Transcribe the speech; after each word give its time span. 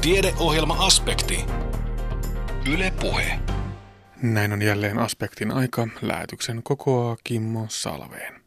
Tiedeohjelma-aspekti. 0.00 1.44
Yle 2.72 2.92
Puhe. 3.00 3.38
Näin 4.22 4.52
on 4.52 4.62
jälleen 4.62 4.98
aspektin 4.98 5.50
aika. 5.50 5.88
Lähetyksen 6.02 6.62
kokoaa 6.62 7.16
Kimmo 7.24 7.66
Salveen. 7.68 8.40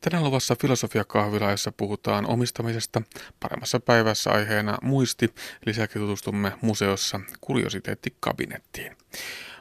Tänään 0.00 0.24
luvassa 0.24 0.56
filosofiakahvila, 0.60 1.50
jossa 1.50 1.72
puhutaan 1.72 2.26
omistamisesta. 2.26 3.02
Paremmassa 3.40 3.80
päivässä 3.80 4.30
aiheena 4.30 4.78
muisti. 4.82 5.34
Lisäksi 5.66 5.98
tutustumme 5.98 6.52
museossa 6.60 7.20
kuriositeettikabinettiin. 7.40 8.96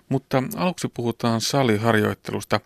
Mutta 0.10 0.44
aluksi 0.56 0.88
puhutaan 0.88 1.42
saliharjoittelusta. 1.42 2.60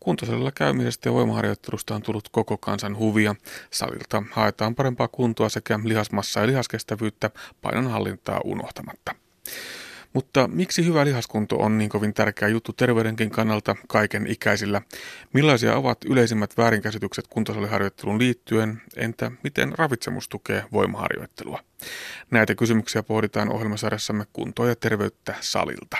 Kuntosalilla 0.00 0.52
käymisestä 0.52 1.08
ja 1.08 1.12
voimaharjoittelusta 1.12 1.94
on 1.94 2.02
tullut 2.02 2.28
koko 2.28 2.56
kansan 2.56 2.96
huvia. 2.96 3.34
Salilta 3.70 4.22
haetaan 4.30 4.74
parempaa 4.74 5.08
kuntoa 5.08 5.48
sekä 5.48 5.80
lihasmassaa 5.84 6.42
ja 6.42 6.46
lihaskestävyyttä 6.46 7.30
painonhallintaa 7.62 8.40
unohtamatta. 8.44 9.14
Mutta 10.12 10.48
miksi 10.48 10.84
hyvä 10.84 11.04
lihaskunto 11.04 11.56
on 11.56 11.78
niin 11.78 11.90
kovin 11.90 12.14
tärkeä 12.14 12.48
juttu 12.48 12.72
terveydenkin 12.72 13.30
kannalta 13.30 13.76
kaiken 13.88 14.26
ikäisillä? 14.26 14.82
Millaisia 15.32 15.76
ovat 15.76 15.98
yleisimmät 16.04 16.56
väärinkäsitykset 16.56 17.26
kuntosaliharjoitteluun 17.26 18.18
liittyen? 18.18 18.82
Entä 18.96 19.32
miten 19.44 19.78
ravitsemus 19.78 20.28
tukee 20.28 20.64
voimaharjoittelua? 20.72 21.60
Näitä 22.30 22.54
kysymyksiä 22.54 23.02
pohditaan 23.02 23.52
ohjelmasarjassamme 23.52 24.24
kuntoa 24.32 24.68
ja 24.68 24.76
terveyttä 24.76 25.34
salilta. 25.40 25.96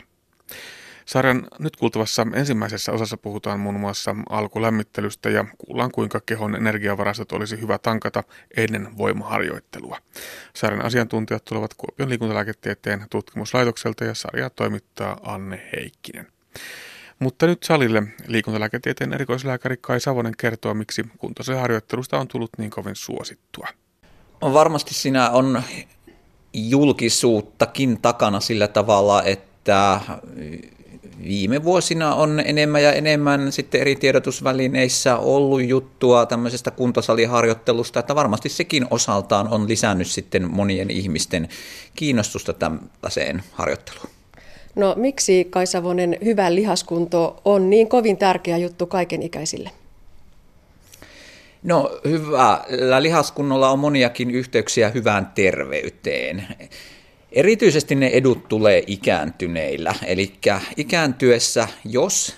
Sarjan 1.08 1.46
nyt 1.58 1.76
kuultavassa 1.76 2.26
ensimmäisessä 2.34 2.92
osassa 2.92 3.16
puhutaan 3.16 3.60
muun 3.60 3.80
muassa 3.80 4.16
alkulämmittelystä 4.30 5.30
ja 5.30 5.44
kuullaan 5.58 5.90
kuinka 5.90 6.20
kehon 6.26 6.56
energiavarastot 6.56 7.32
olisi 7.32 7.60
hyvä 7.60 7.78
tankata 7.78 8.24
ennen 8.56 8.98
voimaharjoittelua. 8.98 9.98
Sarjan 10.54 10.84
asiantuntijat 10.84 11.44
tulevat 11.44 11.74
Kuopion 11.76 12.08
liikuntalääketieteen 12.08 13.06
tutkimuslaitokselta 13.10 14.04
ja 14.04 14.14
sarjaa 14.14 14.50
toimittaa 14.50 15.20
Anne 15.22 15.70
Heikkinen. 15.77 16.27
Mutta 17.18 17.46
nyt 17.46 17.62
salille 17.62 18.02
liikuntalääketieteen 18.27 19.12
erikoislääkäri 19.12 19.77
Kai 19.80 20.00
Savonen 20.00 20.34
kertoo, 20.38 20.74
miksi 20.74 21.05
kuntoisen 21.18 21.61
harjoittelusta 21.61 22.18
on 22.18 22.28
tullut 22.28 22.50
niin 22.58 22.70
kovin 22.70 22.96
suosittua. 22.96 23.66
Varmasti 24.40 24.94
siinä 24.94 25.30
on 25.30 25.62
julkisuuttakin 26.52 28.00
takana 28.02 28.40
sillä 28.40 28.68
tavalla, 28.68 29.22
että 29.22 30.00
viime 31.24 31.64
vuosina 31.64 32.14
on 32.14 32.42
enemmän 32.44 32.83
ja 32.83 32.92
enemmän 32.92 33.52
sitten 33.52 33.80
eri 33.80 33.97
tiedotusvälineissä 33.97 35.16
ollut 35.16 35.64
juttua 35.64 36.27
tämmöisestä 36.27 36.70
kuntosaliharjoittelusta, 36.70 38.00
että 38.00 38.14
varmasti 38.14 38.48
sekin 38.48 38.86
osaltaan 38.91 39.48
on 39.48 39.69
lisännyt 39.69 40.06
sitten 40.06 40.50
monien 40.50 40.91
ihmisten 40.91 41.48
kiinnostusta 41.94 42.52
tällaiseen 42.52 43.42
harjoitteluun. 43.52 44.08
No 44.74 44.94
miksi 44.96 45.44
Kai 45.44 45.66
Savonen 45.66 46.16
hyvä 46.24 46.55
lihaskunto 46.55 47.41
on 47.44 47.70
niin 47.70 47.89
kovin 47.89 48.16
tärkeä 48.16 48.56
juttu 48.56 48.86
kaiken 48.86 49.22
ikäisille? 49.22 49.70
No 51.62 52.00
hyvällä 52.05 53.02
lihaskunnolla 53.02 53.70
on 53.70 53.78
moniakin 53.78 54.30
yhteyksiä 54.30 54.89
hyvään 54.89 55.33
terveyteen. 55.34 56.46
Erityisesti 57.32 57.94
ne 57.94 58.06
edut 58.06 58.48
tulee 58.48 58.84
ikääntyneillä, 58.86 59.94
eli 60.06 60.32
ikääntyessä, 60.76 61.68
jos 61.84 62.36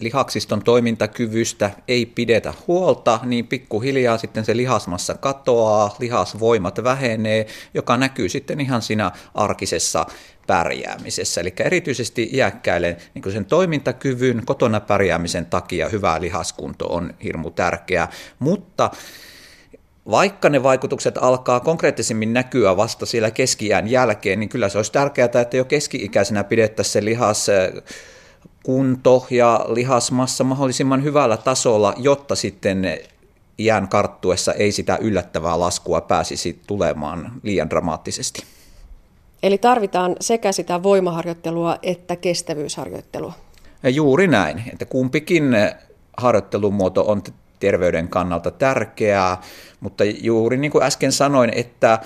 lihaksiston 0.00 0.62
toimintakyvystä 0.62 1.70
ei 1.88 2.06
pidetä 2.06 2.54
huolta, 2.66 3.20
niin 3.22 3.46
pikkuhiljaa 3.46 4.18
sitten 4.18 4.44
se 4.44 4.56
lihasmassa 4.56 5.14
katoaa, 5.14 5.96
lihasvoimat 5.98 6.84
vähenee, 6.84 7.46
joka 7.74 7.96
näkyy 7.96 8.28
sitten 8.28 8.60
ihan 8.60 8.82
siinä 8.82 9.10
arkisessa 9.34 10.06
pärjäämisessä. 10.46 11.40
Eli 11.40 11.52
erityisesti 11.60 12.30
iäkkäille 12.32 12.96
niin 13.14 13.32
sen 13.32 13.44
toimintakyvyn, 13.44 14.42
kotona 14.46 14.80
pärjäämisen 14.80 15.46
takia 15.46 15.88
hyvä 15.88 16.20
lihaskunto 16.20 16.86
on 16.86 17.14
hirmu 17.22 17.50
tärkeää, 17.50 18.08
mutta 18.38 18.90
vaikka 20.10 20.48
ne 20.48 20.62
vaikutukset 20.62 21.18
alkaa 21.18 21.60
konkreettisemmin 21.60 22.32
näkyä 22.32 22.76
vasta 22.76 23.06
siellä 23.06 23.30
keskiään 23.30 23.90
jälkeen, 23.90 24.40
niin 24.40 24.48
kyllä 24.48 24.68
se 24.68 24.78
olisi 24.78 24.92
tärkeää, 24.92 25.28
että 25.42 25.56
jo 25.56 25.64
keski-ikäisenä 25.64 26.44
pidettäisiin 26.44 26.92
se 26.92 27.04
lihas 27.04 27.46
kunto 28.62 29.26
ja 29.30 29.66
lihasmassa 29.68 30.44
mahdollisimman 30.44 31.04
hyvällä 31.04 31.36
tasolla, 31.36 31.94
jotta 31.96 32.34
sitten 32.34 32.98
iän 33.58 33.88
karttuessa 33.88 34.52
ei 34.52 34.72
sitä 34.72 34.98
yllättävää 35.00 35.60
laskua 35.60 36.00
pääsisi 36.00 36.60
tulemaan 36.66 37.32
liian 37.42 37.70
dramaattisesti. 37.70 38.42
Eli 39.42 39.58
tarvitaan 39.58 40.16
sekä 40.20 40.52
sitä 40.52 40.82
voimaharjoittelua 40.82 41.78
että 41.82 42.16
kestävyysharjoittelua. 42.16 43.32
Ja 43.82 43.90
juuri 43.90 44.26
näin, 44.26 44.62
että 44.72 44.84
kumpikin 44.84 45.44
harjoittelumuoto 46.16 47.04
on 47.06 47.22
terveyden 47.60 48.08
kannalta 48.08 48.50
tärkeää, 48.50 49.40
mutta 49.80 50.04
juuri 50.04 50.56
niin 50.56 50.70
kuin 50.70 50.84
äsken 50.84 51.12
sanoin, 51.12 51.50
että 51.54 51.98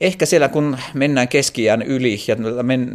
ehkä 0.00 0.26
siellä 0.26 0.48
kun 0.48 0.78
mennään 0.94 1.28
keskiään 1.28 1.82
yli 1.82 2.18
ja 2.28 2.36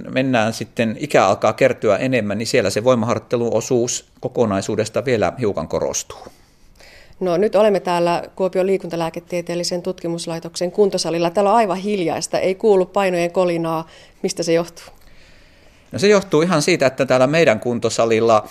mennään 0.10 0.54
sitten, 0.54 0.98
ikä 1.00 1.26
alkaa 1.26 1.54
kertyä 1.54 1.98
enemmän, 1.98 2.38
niin 2.38 2.48
siellä 2.48 2.70
se 2.70 2.84
voimaharjoitteluosuus 2.84 4.10
kokonaisuudesta 4.20 5.06
vielä 5.06 5.34
hiukan 5.40 5.68
korostuu. 5.68 6.28
No 7.20 7.38
nyt 7.38 7.56
olemme 7.56 7.80
täällä 7.80 8.24
Kuopion 8.36 8.68
liikuntalääketieteellisen 8.68 9.82
tutkimuslaitoksen 9.82 10.72
kuntosalilla. 10.72 11.30
Täällä 11.30 11.52
on 11.52 11.58
aivan 11.58 11.78
hiljaista, 11.78 12.40
ei 12.40 12.56
kuulu 12.56 12.86
painojen 12.86 13.32
kolinaa. 13.32 13.88
Mistä 14.24 14.44
se 14.44 14.54
johtuu? 14.54 14.86
No 15.92 16.00
se 16.00 16.08
johtuu 16.08 16.42
ihan 16.42 16.62
siitä, 16.62 16.88
että 16.88 17.06
täällä 17.06 17.28
meidän 17.28 17.60
kuntosalilla 17.60 18.48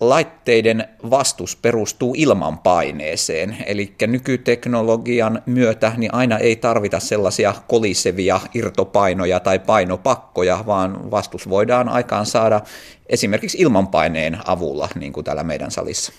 laitteiden 0.00 0.88
vastus 1.10 1.56
perustuu 1.56 2.14
ilmanpaineeseen, 2.16 3.56
eli 3.66 3.94
nykyteknologian 4.06 5.42
myötä 5.46 5.92
niin 5.96 6.14
aina 6.14 6.38
ei 6.38 6.56
tarvita 6.56 7.00
sellaisia 7.00 7.54
kolisevia 7.68 8.40
irtopainoja 8.54 9.40
tai 9.40 9.58
painopakkoja, 9.58 10.64
vaan 10.66 11.10
vastus 11.10 11.48
voidaan 11.48 11.88
aikaan 11.88 12.26
saada 12.26 12.60
esimerkiksi 13.06 13.58
ilmanpaineen 13.58 14.38
avulla, 14.44 14.88
niin 14.94 15.12
kuin 15.12 15.24
täällä 15.24 15.44
meidän 15.44 15.70
salissa. 15.70 16.12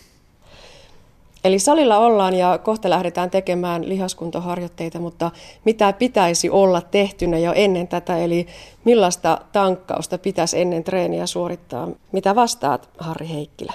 Eli 1.43 1.59
salilla 1.59 1.97
ollaan 1.97 2.33
ja 2.33 2.57
kohta 2.57 2.89
lähdetään 2.89 3.29
tekemään 3.29 3.89
lihaskuntoharjoitteita, 3.89 4.99
mutta 4.99 5.31
mitä 5.65 5.93
pitäisi 5.93 6.49
olla 6.49 6.81
tehtynä 6.81 7.37
jo 7.37 7.53
ennen 7.55 7.87
tätä, 7.87 8.17
eli 8.17 8.47
millaista 8.83 9.41
tankkausta 9.51 10.17
pitäisi 10.17 10.61
ennen 10.61 10.83
treeniä 10.83 11.25
suorittaa? 11.25 11.87
Mitä 12.11 12.35
vastaat, 12.35 12.89
Harri 12.97 13.29
Heikkilä? 13.29 13.73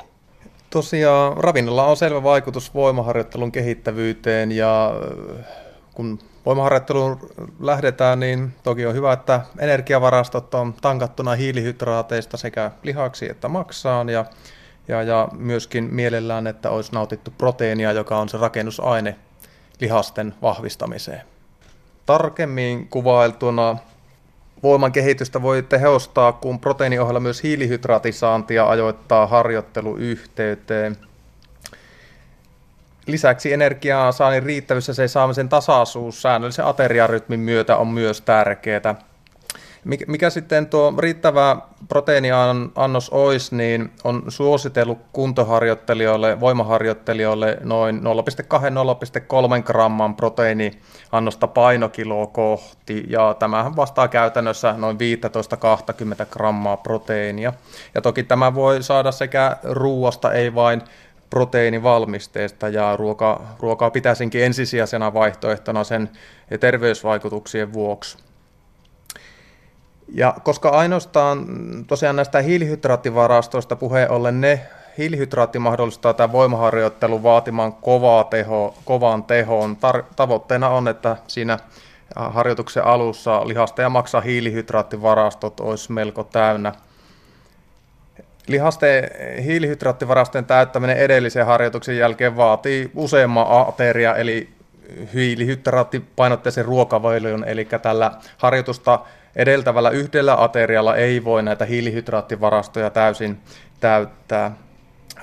Tosiaan 0.70 1.36
ravinnolla 1.36 1.86
on 1.86 1.96
selvä 1.96 2.22
vaikutus 2.22 2.74
voimaharjoittelun 2.74 3.52
kehittävyyteen 3.52 4.52
ja 4.52 4.92
äh, 5.40 5.46
kun 5.94 6.18
voimaharjoitteluun 6.46 7.18
lähdetään, 7.60 8.20
niin 8.20 8.52
toki 8.62 8.86
on 8.86 8.94
hyvä, 8.94 9.12
että 9.12 9.40
energiavarastot 9.58 10.54
on 10.54 10.74
tankattuna 10.80 11.34
hiilihydraateista 11.34 12.36
sekä 12.36 12.70
lihaksi 12.82 13.30
että 13.30 13.48
maksaan 13.48 14.08
ja 14.08 14.24
ja, 14.88 15.02
ja 15.02 15.28
myöskin 15.32 15.94
mielellään, 15.94 16.46
että 16.46 16.70
olisi 16.70 16.92
nautittu 16.92 17.32
proteiinia, 17.38 17.92
joka 17.92 18.18
on 18.18 18.28
se 18.28 18.38
rakennusaine 18.38 19.16
lihasten 19.80 20.34
vahvistamiseen. 20.42 21.22
Tarkemmin 22.06 22.88
kuvailtuna 22.88 23.76
voiman 24.62 24.92
kehitystä 24.92 25.42
voi 25.42 25.62
tehostaa, 25.62 26.32
kun 26.32 26.60
proteiiniohella 26.60 27.20
myös 27.20 27.42
hiilihydraatisaantia 27.42 28.68
ajoittaa 28.68 29.26
harjoitteluyhteyteen. 29.26 30.96
Lisäksi 33.06 33.52
energiaa 33.52 34.12
saannin 34.12 34.42
riittävyys 34.42 34.88
ja 34.88 34.94
se 34.94 35.08
saamisen 35.08 35.48
tasaisuus 35.48 36.22
säännöllisen 36.22 36.66
ateriarytmin 36.66 37.40
myötä 37.40 37.76
on 37.76 37.88
myös 37.88 38.20
tärkeää. 38.20 38.94
Mikä, 39.84 40.04
mikä 40.08 40.30
sitten 40.30 40.66
tuo 40.66 40.94
riittävä 40.98 41.56
proteiiniannos 41.88 43.10
olisi, 43.10 43.56
niin 43.56 43.92
on 44.04 44.22
suositellut 44.28 44.98
kuntoharjoittelijoille, 45.12 46.40
voimaharjoittelijoille 46.40 47.58
noin 47.60 48.00
0,2-0,3 49.58 49.62
gramman 49.62 50.16
proteiiniannosta 50.16 51.46
painokiloa 51.46 52.26
kohti, 52.26 53.04
ja 53.08 53.36
tämähän 53.38 53.76
vastaa 53.76 54.08
käytännössä 54.08 54.74
noin 54.78 54.96
15-20 56.22 56.26
grammaa 56.30 56.76
proteiinia. 56.76 57.52
Ja 57.94 58.00
toki 58.00 58.22
tämä 58.22 58.54
voi 58.54 58.82
saada 58.82 59.12
sekä 59.12 59.56
ruuasta, 59.62 60.32
ei 60.32 60.54
vain 60.54 60.82
proteiinivalmisteesta, 61.30 62.68
ja 62.68 62.96
ruoka, 62.96 63.42
ruokaa 63.60 63.90
pitäisinkin 63.90 64.44
ensisijaisena 64.44 65.14
vaihtoehtona 65.14 65.84
sen 65.84 66.10
terveysvaikutuksien 66.60 67.72
vuoksi. 67.72 68.23
Ja 70.08 70.34
koska 70.42 70.68
ainoastaan 70.68 71.46
tosiaan 71.86 72.16
näistä 72.16 72.40
hiilihydraattivarastoista 72.40 73.76
puheen 73.76 74.10
ollen 74.10 74.40
ne 74.40 74.60
hiilihydraatti 74.98 75.58
mahdollistaa 75.58 76.14
tämän 76.14 76.32
voimaharjoittelun 76.32 77.22
vaatimaan 77.22 77.72
kovaa 77.72 78.24
teho, 78.24 78.74
kovan 78.84 79.24
tehoon. 79.24 79.76
Tar- 79.76 80.04
tavoitteena 80.16 80.68
on, 80.68 80.88
että 80.88 81.16
siinä 81.26 81.58
harjoituksen 82.16 82.84
alussa 82.84 83.48
lihasta 83.48 83.82
ja 83.82 83.88
maksaa 83.88 84.20
hiilihydraattivarastot 84.20 85.60
olisi 85.60 85.92
melko 85.92 86.24
täynnä. 86.24 86.72
Lihasten 88.46 89.10
hiilihydraattivarastojen 89.44 90.44
täyttäminen 90.44 90.96
edellisen 90.96 91.46
harjoituksen 91.46 91.98
jälkeen 91.98 92.36
vaatii 92.36 92.90
useamman 92.94 93.46
ateria, 93.68 94.16
eli 94.16 94.48
hiilihydraattipainotteisen 95.14 96.64
ruokavalion, 96.64 97.44
eli 97.44 97.68
tällä 97.82 98.12
harjoitusta 98.38 98.98
edeltävällä 99.36 99.90
yhdellä 99.90 100.42
aterialla 100.42 100.96
ei 100.96 101.24
voi 101.24 101.42
näitä 101.42 101.64
hiilihydraattivarastoja 101.64 102.90
täysin 102.90 103.40
täyttää 103.80 104.50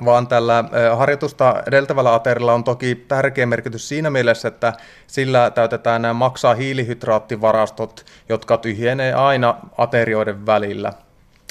vaan 0.05 0.27
tällä 0.27 0.63
harjoitusta 0.95 1.63
edeltävällä 1.67 2.13
aterilla 2.13 2.53
on 2.53 2.63
toki 2.63 2.95
tärkeä 2.95 3.45
merkitys 3.45 3.89
siinä 3.89 4.09
mielessä, 4.09 4.47
että 4.47 4.73
sillä 5.07 5.51
täytetään 5.51 6.01
nämä 6.01 6.13
maksaa 6.13 6.53
hiilihydraattivarastot, 6.53 8.05
jotka 8.29 8.57
tyhjenee 8.57 9.13
aina 9.13 9.55
aterioiden 9.77 10.45
välillä. 10.45 10.93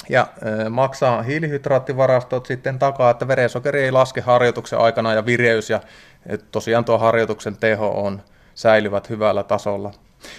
Ja 0.09 0.27
maksaa 0.69 1.21
hiilihydraattivarastot 1.21 2.45
sitten 2.45 2.79
takaa, 2.79 3.09
että 3.09 3.27
verensokeri 3.27 3.83
ei 3.83 3.91
laske 3.91 4.21
harjoituksen 4.21 4.79
aikana 4.79 5.13
ja 5.13 5.25
vireys 5.25 5.69
ja 5.69 5.81
tosiaan 6.51 6.85
tuo 6.85 6.97
harjoituksen 6.97 7.57
teho 7.57 7.87
on 7.87 8.21
säilyvät 8.55 9.09
hyvällä 9.09 9.43
tasolla. 9.43 9.91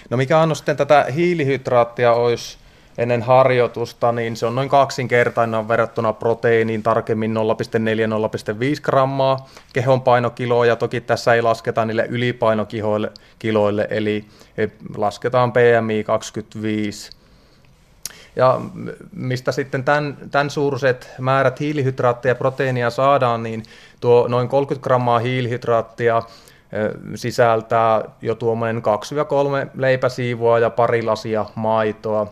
No 0.09 0.17
mikä 0.17 0.39
on 0.39 0.55
sitten 0.55 0.77
tätä 0.77 1.05
hiilihydraattia 1.15 2.13
olisi 2.13 2.57
ennen 2.97 3.21
harjoitusta, 3.21 4.11
niin 4.11 4.35
se 4.35 4.45
on 4.45 4.55
noin 4.55 4.69
kaksinkertainen 4.69 5.67
verrattuna 5.67 6.13
proteiiniin, 6.13 6.83
tarkemmin 6.83 7.33
0,4-0,5 7.33 8.81
grammaa 8.81 9.49
kehon 9.73 10.01
painokiloa, 10.01 10.65
ja 10.65 10.75
toki 10.75 11.01
tässä 11.01 11.33
ei 11.33 11.41
lasketa 11.41 11.85
niille 11.85 12.05
ylipainokiloille, 12.09 13.11
kiloille, 13.39 13.87
eli 13.89 14.25
lasketaan 14.97 15.51
PMI 15.51 16.03
25. 16.03 17.11
Ja 18.35 18.61
mistä 19.11 19.51
sitten 19.51 19.83
tämän, 19.83 20.17
tämän 20.31 20.49
suuruiset 20.49 21.09
määrät 21.19 21.59
hiilihydraattia 21.59 22.31
ja 22.31 22.35
proteiinia 22.35 22.89
saadaan, 22.89 23.43
niin 23.43 23.63
tuo 23.99 24.27
noin 24.27 24.47
30 24.49 24.83
grammaa 24.83 25.19
hiilihydraattia 25.19 26.21
sisältää 27.15 28.03
jo 28.21 28.35
tuommoinen 28.35 28.83
2-3 29.65 29.69
leipäsiivua 29.73 30.59
ja 30.59 30.69
pari 30.69 31.03
lasia 31.03 31.45
maitoa. 31.55 32.27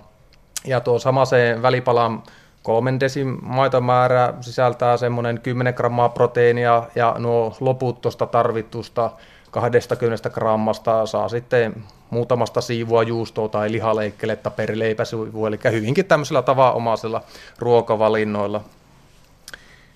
Ja 0.67 0.79
tuo 0.79 0.99
samaiseen 0.99 1.61
välipalan 1.61 2.23
kolmen 2.63 2.99
desin 2.99 3.37
maitomäärä 3.41 4.33
sisältää 4.41 4.97
semmoinen 4.97 5.39
10 5.39 5.73
grammaa 5.73 6.09
proteiinia 6.09 6.83
ja 6.95 7.15
nuo 7.19 7.55
loput 7.59 8.01
tuosta 8.01 8.25
tarvitusta 8.25 9.11
20 9.51 10.29
grammasta 10.29 11.05
saa 11.05 11.29
sitten 11.29 11.83
muutamasta 12.09 12.61
siivua 12.61 13.03
juustoa 13.03 13.47
tai 13.47 13.71
lihaleikkeletä 13.71 14.51
per 14.51 14.71
leipäsiivu, 14.75 15.45
eli 15.45 15.59
hyvinkin 15.71 16.05
tämmöisellä 16.05 16.41
tavanomaisella 16.41 17.21
ruokavalinnoilla. 17.59 18.61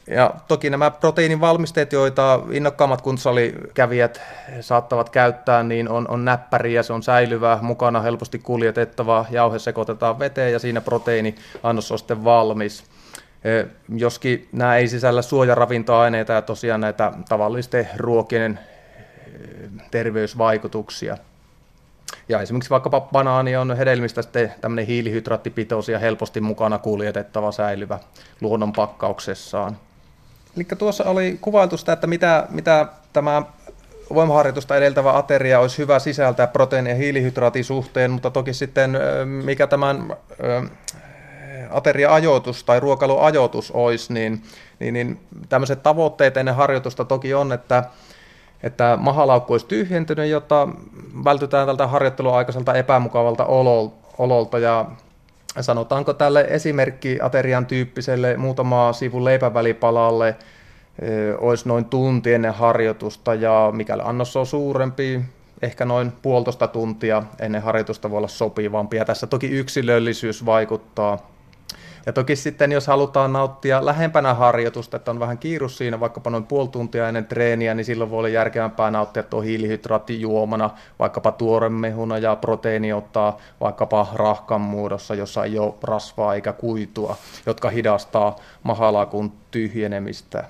Ja 0.07 0.33
toki 0.47 0.69
nämä 0.69 0.91
proteiinin 0.91 1.41
valmisteet, 1.41 1.93
joita 1.93 2.39
innokkaammat 2.51 3.01
kuntsalikävijät 3.01 4.21
saattavat 4.61 5.09
käyttää, 5.09 5.63
niin 5.63 5.89
on, 5.89 6.07
on 6.07 6.25
näppäriä, 6.25 6.83
se 6.83 6.93
on 6.93 7.03
säilyvä, 7.03 7.59
mukana 7.61 8.01
helposti 8.01 8.39
kuljetettava, 8.39 9.25
jauhe 9.29 9.59
sekoitetaan 9.59 10.19
veteen 10.19 10.53
ja 10.53 10.59
siinä 10.59 10.81
proteiiniannos 10.81 11.91
on 11.91 11.97
sitten 11.97 12.23
valmis. 12.23 12.83
E, 13.43 13.65
joskin 13.95 14.49
nämä 14.51 14.77
ei 14.77 14.87
sisällä 14.87 15.21
suojaravintoaineita 15.21 16.33
ja 16.33 16.41
tosiaan 16.41 16.81
näitä 16.81 17.11
tavallisten 17.29 17.89
ruokien 17.97 18.59
e, 18.59 19.29
terveysvaikutuksia. 19.91 21.17
Ja 22.29 22.41
esimerkiksi 22.41 22.69
vaikkapa 22.69 23.01
banaani 23.01 23.55
on 23.55 23.77
hedelmistä 23.77 24.21
sitten 24.21 24.53
tämmöinen 24.61 24.85
hiilihydraattipitoisia 24.85 25.99
helposti 25.99 26.41
mukana 26.41 26.77
kuljetettava 26.77 27.51
säilyvä 27.51 27.99
luonnon 28.41 28.73
pakkauksessaan. 28.73 29.77
Eli 30.55 30.65
tuossa 30.77 31.03
oli 31.03 31.37
kuvailtu 31.41 31.77
sitä, 31.77 31.93
että 31.93 32.07
mitä, 32.07 32.47
mitä 32.49 32.87
tämä 33.13 33.43
voimaharjoitusta 34.13 34.75
edeltävä 34.75 35.17
ateria 35.17 35.59
olisi 35.59 35.77
hyvä 35.77 35.99
sisältää 35.99 36.47
proteiini- 36.47 36.89
ja 36.89 36.95
hiilihydraatin 36.95 37.65
suhteen, 37.65 38.11
mutta 38.11 38.29
toki 38.29 38.53
sitten 38.53 38.97
mikä 39.43 39.67
tämän 39.67 40.15
ateria-ajoitus 41.69 42.63
tai 42.63 42.79
ruokailuajoitus 42.79 43.71
olisi, 43.71 44.13
niin, 44.13 44.43
niin, 44.79 44.93
niin 44.93 45.19
tämmöiset 45.49 45.83
tavoitteet 45.83 46.37
ennen 46.37 46.55
harjoitusta 46.55 47.05
toki 47.05 47.33
on, 47.33 47.53
että, 47.53 47.83
että 48.63 48.97
mahalaukku 49.01 49.53
olisi 49.53 49.65
tyhjentynyt, 49.65 50.29
jotta 50.29 50.67
vältytään 51.23 51.67
tältä 51.67 51.87
harjoitteluaikaiselta 51.87 52.73
epämukavalta 52.73 53.45
ololta 54.17 54.59
ja 54.59 54.85
sanotaanko 55.61 56.13
tälle 56.13 56.45
esimerkki 56.49 57.17
aterian 57.21 57.65
tyyppiselle 57.65 58.37
muutama 58.37 58.93
sivun 58.93 59.25
leipävälipalalle 59.25 60.35
olisi 61.37 61.67
noin 61.67 61.85
tunti 61.85 62.33
ennen 62.33 62.53
harjoitusta 62.53 63.33
ja 63.33 63.69
mikäli 63.73 64.01
annos 64.05 64.35
on 64.35 64.45
suurempi, 64.45 65.21
ehkä 65.61 65.85
noin 65.85 66.11
puolitoista 66.21 66.67
tuntia 66.67 67.23
ennen 67.39 67.61
harjoitusta 67.61 68.11
voi 68.11 68.17
olla 68.17 68.27
sopivampi. 68.27 68.97
Ja 68.97 69.05
tässä 69.05 69.27
toki 69.27 69.47
yksilöllisyys 69.47 70.45
vaikuttaa 70.45 71.34
ja 72.05 72.13
toki 72.13 72.35
sitten, 72.35 72.71
jos 72.71 72.87
halutaan 72.87 73.33
nauttia 73.33 73.85
lähempänä 73.85 74.33
harjoitusta, 74.33 74.97
että 74.97 75.11
on 75.11 75.19
vähän 75.19 75.37
kiirus 75.37 75.77
siinä, 75.77 75.99
vaikkapa 75.99 76.29
noin 76.29 76.45
puoli 76.45 76.67
tuntia 76.67 77.07
ennen 77.07 77.25
treeniä, 77.25 77.73
niin 77.73 77.85
silloin 77.85 78.09
voi 78.09 78.17
olla 78.17 78.29
järkevämpää 78.29 78.91
nauttia 78.91 79.23
tuo 79.23 79.41
hiilihydraattijuomana, 79.41 80.69
vaikkapa 80.99 81.31
tuoremehuna 81.31 82.17
ja 82.17 82.35
proteiini 82.35 82.93
ottaa 82.93 83.37
vaikkapa 83.61 84.07
rahkan 84.13 84.61
muodossa, 84.61 85.15
jossa 85.15 85.43
ei 85.43 85.59
ole 85.59 85.73
rasvaa 85.83 86.35
eikä 86.35 86.53
kuitua, 86.53 87.15
jotka 87.45 87.69
hidastaa 87.69 88.35
mahalakun 88.63 89.31
tyhjenemistä 89.51 90.43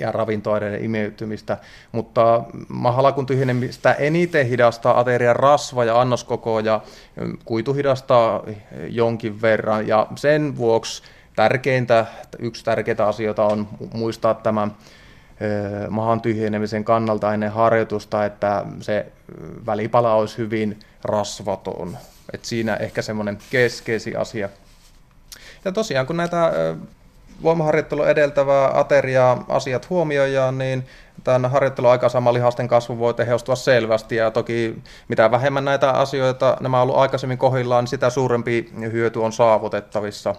ja 0.00 0.12
ravintoaineiden 0.12 0.84
imeytymistä, 0.84 1.58
mutta 1.92 2.42
mahalakun 2.68 3.26
tyhjenemistä 3.26 3.92
eniten 3.92 4.46
hidastaa 4.46 5.00
aterian 5.00 5.36
rasva 5.36 5.84
ja 5.84 6.00
annoskoko 6.00 6.60
ja 6.60 6.80
kuitu 7.44 7.74
hidastaa 7.74 8.42
jonkin 8.88 9.42
verran 9.42 9.88
ja 9.88 10.06
sen 10.16 10.56
vuoksi 10.56 11.02
tärkeintä, 11.36 12.06
yksi 12.38 12.64
tärkeitä 12.64 13.06
asioita 13.06 13.44
on 13.44 13.68
muistaa 13.94 14.34
tämä 14.34 14.68
mahan 15.90 16.20
tyhjenemisen 16.20 16.84
kannalta 16.84 17.34
ennen 17.34 17.52
harjoitusta, 17.52 18.24
että 18.24 18.64
se 18.80 19.06
välipala 19.66 20.14
olisi 20.14 20.38
hyvin 20.38 20.78
rasvaton. 21.04 21.96
Et 22.32 22.44
siinä 22.44 22.76
ehkä 22.76 23.02
semmoinen 23.02 23.38
keskeisin 23.50 24.18
asia. 24.18 24.48
Ja 25.64 25.72
tosiaan 25.72 26.06
kun 26.06 26.16
näitä 26.16 26.52
voimaharjoittelu 27.42 28.02
edeltävää 28.02 28.78
ateriaa 28.78 29.44
asiat 29.48 29.90
huomioidaan, 29.90 30.58
niin 30.58 30.86
tämän 31.24 31.50
harjoittelun 31.50 31.90
aikaisemman 31.90 32.34
lihasten 32.34 32.68
kasvu 32.68 32.98
voi 32.98 33.14
tehostua 33.14 33.56
selvästi 33.56 34.16
ja 34.16 34.30
toki 34.30 34.82
mitä 35.08 35.30
vähemmän 35.30 35.64
näitä 35.64 35.90
asioita 35.90 36.56
nämä 36.60 36.76
on 36.76 36.82
ollut 36.82 36.96
aikaisemmin 36.96 37.38
kohillaan, 37.38 37.82
niin 37.84 37.88
sitä 37.88 38.10
suurempi 38.10 38.72
hyöty 38.92 39.18
on 39.18 39.32
saavutettavissa. 39.32 40.34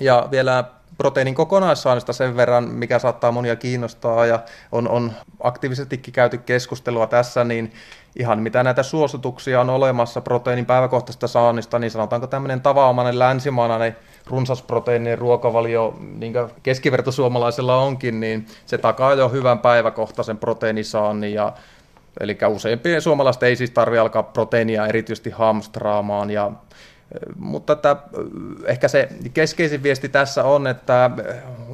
Ja 0.00 0.28
vielä 0.30 0.64
proteiinin 0.98 1.34
kokonaissaannista 1.34 2.12
sen 2.12 2.36
verran, 2.36 2.64
mikä 2.64 2.98
saattaa 2.98 3.32
monia 3.32 3.56
kiinnostaa 3.56 4.26
ja 4.26 4.40
on, 4.72 4.88
on 4.88 5.12
aktiivisestikin 5.42 6.14
käyty 6.14 6.38
keskustelua 6.38 7.06
tässä, 7.06 7.44
niin 7.44 7.72
ihan 8.18 8.38
mitä 8.38 8.62
näitä 8.62 8.82
suosituksia 8.82 9.60
on 9.60 9.70
olemassa 9.70 10.20
proteiinin 10.20 10.66
päiväkohtaisesta 10.66 11.28
saannista, 11.28 11.78
niin 11.78 11.90
sanotaanko 11.90 12.26
tämmöinen 12.26 12.60
tavanomainen 12.60 13.18
länsimaanainen 13.18 13.96
runsasproteiininen 14.26 15.18
ruokavalio, 15.18 15.98
niin 16.00 16.32
kuin 16.32 16.50
keskivertosuomalaisella 16.62 17.76
onkin, 17.76 18.20
niin 18.20 18.46
se 18.66 18.78
takaa 18.78 19.14
jo 19.14 19.28
hyvän 19.28 19.58
päiväkohtaisen 19.58 20.38
proteiinisaannin 20.38 21.34
ja 21.34 21.52
Eli 22.20 22.38
useimpien 22.48 23.02
suomalaisten 23.02 23.48
ei 23.48 23.56
siis 23.56 23.70
tarvitse 23.70 23.98
alkaa 23.98 24.22
proteiinia 24.22 24.86
erityisesti 24.86 25.30
hamstraamaan 25.30 26.30
ja 26.30 26.52
mutta 27.36 27.72
että 27.72 27.96
ehkä 28.64 28.88
se 28.88 29.08
keskeisin 29.34 29.82
viesti 29.82 30.08
tässä 30.08 30.44
on, 30.44 30.66
että 30.66 31.10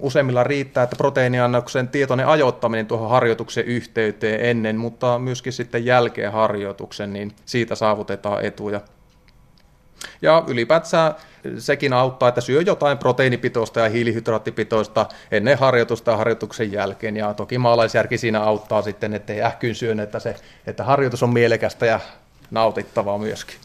useimmilla 0.00 0.44
riittää, 0.44 0.84
että 0.84 0.96
proteiiniannoksen 0.96 1.88
tietoinen 1.88 2.26
ajoittaminen 2.26 2.86
tuohon 2.86 3.10
harjoituksen 3.10 3.64
yhteyteen 3.64 4.40
ennen, 4.40 4.76
mutta 4.76 5.18
myöskin 5.18 5.52
sitten 5.52 5.84
jälkeen 5.84 6.32
harjoituksen, 6.32 7.12
niin 7.12 7.32
siitä 7.46 7.74
saavutetaan 7.74 8.44
etuja. 8.44 8.80
Ja 10.22 10.44
ylipäätään 10.46 11.14
sekin 11.58 11.92
auttaa, 11.92 12.28
että 12.28 12.40
syö 12.40 12.62
jotain 12.62 12.98
proteiinipitoista 12.98 13.80
ja 13.80 13.88
hiilihydraattipitoista 13.88 15.06
ennen 15.30 15.58
harjoitusta 15.58 16.10
ja 16.10 16.16
harjoituksen 16.16 16.72
jälkeen. 16.72 17.16
Ja 17.16 17.34
toki 17.34 17.58
maalaisjärki 17.58 18.18
siinä 18.18 18.40
auttaa 18.40 18.82
sitten, 18.82 19.14
ettei 19.14 19.42
ähkyyn 19.42 19.74
syön, 19.74 20.00
että, 20.00 20.18
se, 20.18 20.36
että 20.66 20.84
harjoitus 20.84 21.22
on 21.22 21.32
mielekästä 21.32 21.86
ja 21.86 22.00
nautittavaa 22.50 23.18
myöskin. 23.18 23.56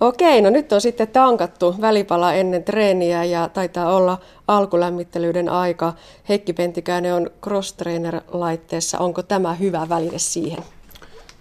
Okei, 0.00 0.42
no 0.42 0.50
nyt 0.50 0.72
on 0.72 0.80
sitten 0.80 1.08
tankattu 1.08 1.74
välipala 1.80 2.32
ennen 2.32 2.64
treeniä 2.64 3.24
ja 3.24 3.48
taitaa 3.48 3.96
olla 3.96 4.18
alkulämmittelyiden 4.48 5.48
aika. 5.48 5.92
Heikki 6.28 6.52
Pentikäinen 6.52 7.14
on 7.14 7.30
cross 7.42 7.72
trainer 7.72 8.20
laitteessa. 8.32 8.98
Onko 8.98 9.22
tämä 9.22 9.54
hyvä 9.54 9.88
väline 9.88 10.18
siihen? 10.18 10.64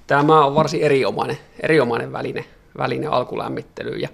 Tämä 0.08 0.46
on 0.46 0.56
varsin 0.56 0.82
erinomainen, 0.82 1.38
erinomainen 1.64 2.12
väline, 2.12 2.46
väline 2.78 3.08
alkulämmittelyyn. 3.08 4.02
Ja 4.02 4.10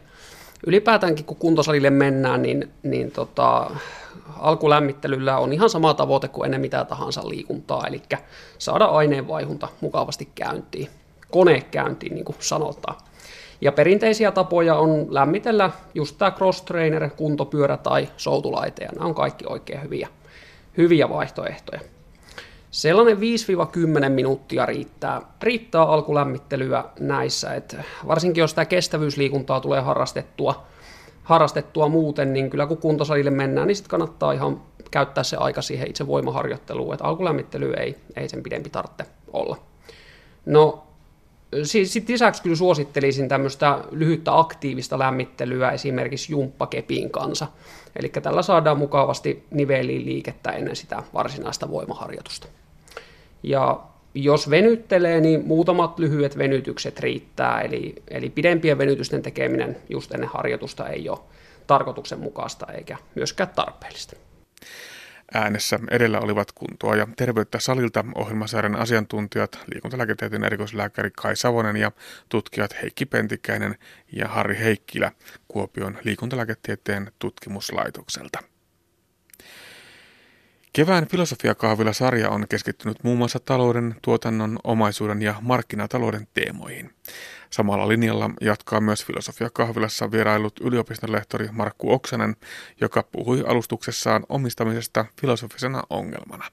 ylipäätäänkin 0.68 1.26
kun 1.26 1.38
kuntosalille 1.38 1.90
mennään, 1.90 2.42
niin, 2.42 2.72
niin 2.84 3.12
tota, 3.12 3.72
alkulämmittelyllä 4.40 5.38
on 5.38 5.54
ihan 5.54 5.70
sama 5.70 5.94
tavoite 5.94 6.28
kuin 6.28 6.46
ennen 6.46 6.62
mitä 6.62 6.86
tahansa 6.86 7.30
liikuntaa, 7.30 7.88
eli 7.88 8.02
saada 8.58 8.86
aineenvaihunta 8.86 9.68
mukavasti 9.82 10.30
käyntiin, 10.36 10.90
kone 11.32 11.62
käyntiin 11.62 12.16
niin 12.16 12.26
kuin 12.26 12.36
sanotaan. 12.40 12.96
Ja 13.62 13.72
perinteisiä 13.72 14.32
tapoja 14.32 14.76
on 14.76 15.08
lämmitellä 15.10 15.70
just 15.94 16.18
tämä 16.18 16.32
cross-trainer, 16.32 17.10
kuntopyörä 17.18 17.78
tai 17.78 18.10
soutulaite, 18.18 18.84
ja 18.84 18.90
nämä 18.92 19.06
on 19.06 19.16
kaikki 19.16 19.46
oikein 19.50 19.84
hyviä, 19.84 20.08
hyviä 20.78 21.10
vaihtoehtoja. 21.10 21.82
Sellainen 22.72 23.18
5-10 23.18 23.20
minuuttia 24.10 24.66
riittää, 24.66 25.22
riittää 25.42 25.82
alkulämmittelyä 25.82 26.84
näissä, 27.00 27.54
että 27.54 27.84
varsinkin 28.08 28.42
jos 28.42 28.54
tämä 28.54 28.66
kestävyysliikuntaa 28.66 29.60
tulee 29.60 29.82
harrastettua, 29.82 30.66
harrastettua 31.24 31.88
muuten, 31.88 32.34
niin 32.34 32.50
kyllä 32.50 32.66
kun 32.66 32.78
kuntosalille 32.78 33.30
mennään, 33.32 33.68
niin 33.68 33.76
sitten 33.76 33.90
kannattaa 33.90 34.32
ihan 34.32 34.62
käyttää 34.92 35.24
se 35.24 35.38
aika 35.38 35.62
siihen 35.62 35.90
itse 35.90 36.08
voimaharjoitteluun, 36.08 36.94
että 36.94 37.06
alkulämmittely 37.06 37.74
ei, 37.74 37.96
ei 38.16 38.30
sen 38.30 38.44
pidempi 38.44 38.70
tarvitse 38.70 39.06
olla. 39.34 39.58
No 40.46 40.85
sitten 41.64 42.14
lisäksi 42.14 42.42
kyllä 42.44 42.56
suosittelisin 42.56 43.30
tämmöistä 43.30 43.80
lyhyttä 43.92 44.40
aktiivista 44.40 45.00
lämmittelyä 45.00 45.72
esimerkiksi 45.72 46.32
jumppakepin 46.32 47.10
kanssa. 47.10 47.48
Eli 47.96 48.10
tällä 48.10 48.42
saadaan 48.42 48.78
mukavasti 48.78 49.46
niveliin 49.52 50.06
liikettä 50.06 50.52
ennen 50.52 50.76
sitä 50.76 51.04
varsinaista 51.14 51.70
voimaharjoitusta. 51.70 52.48
Ja 53.44 53.80
jos 54.14 54.50
venyttelee, 54.50 55.22
niin 55.22 55.48
muutamat 55.48 56.00
lyhyet 56.00 56.38
venytykset 56.38 57.00
riittää, 57.00 57.62
eli, 57.62 57.96
eli 58.08 58.30
pidempien 58.30 58.78
venytysten 58.78 59.22
tekeminen 59.22 59.78
just 59.90 60.12
ennen 60.14 60.30
harjoitusta 60.30 60.90
ei 60.90 61.10
ole 61.10 61.20
tarkoituksenmukaista 61.68 62.66
eikä 62.74 62.98
myöskään 63.16 63.50
tarpeellista. 63.56 64.16
Äänessä 65.36 65.80
edellä 65.92 66.20
olivat 66.20 66.52
kuntoa 66.52 66.96
ja 66.96 67.08
terveyttä 67.16 67.60
salilta 67.60 68.06
ohjelmasarjan 68.16 68.76
asiantuntijat, 68.76 69.60
liikuntalääketieteen 69.74 70.44
erikoislääkäri 70.44 71.12
Kai 71.12 71.36
Savonen 71.36 71.78
ja 71.78 71.92
tutkijat 72.30 72.76
Heikki 72.82 73.06
Pentikäinen 73.06 73.76
ja 74.12 74.28
Harri 74.28 74.58
Heikkilä 74.60 75.12
Kuopion 75.48 75.98
liikuntalääketieteen 76.04 77.12
tutkimuslaitokselta. 77.20 78.55
Kevään 80.76 81.08
filosofiakahvila-sarja 81.08 82.30
on 82.30 82.46
keskittynyt 82.50 83.04
muun 83.04 83.18
muassa 83.18 83.40
talouden, 83.40 83.96
tuotannon, 84.02 84.60
omaisuuden 84.64 85.22
ja 85.22 85.36
markkinatalouden 85.42 86.28
teemoihin. 86.34 86.94
Samalla 87.50 87.88
linjalla 87.88 88.30
jatkaa 88.42 88.82
myös 88.82 89.06
filosofiakahvilassa 89.06 90.12
vierailut 90.12 90.60
yliopistonlehtori 90.62 91.48
Markku 91.52 91.94
Oksanen, 91.94 92.36
joka 92.82 93.04
puhui 93.12 93.44
alustuksessaan 93.48 94.26
omistamisesta 94.30 95.06
filosofisena 95.22 95.84
ongelmana. 95.90 96.46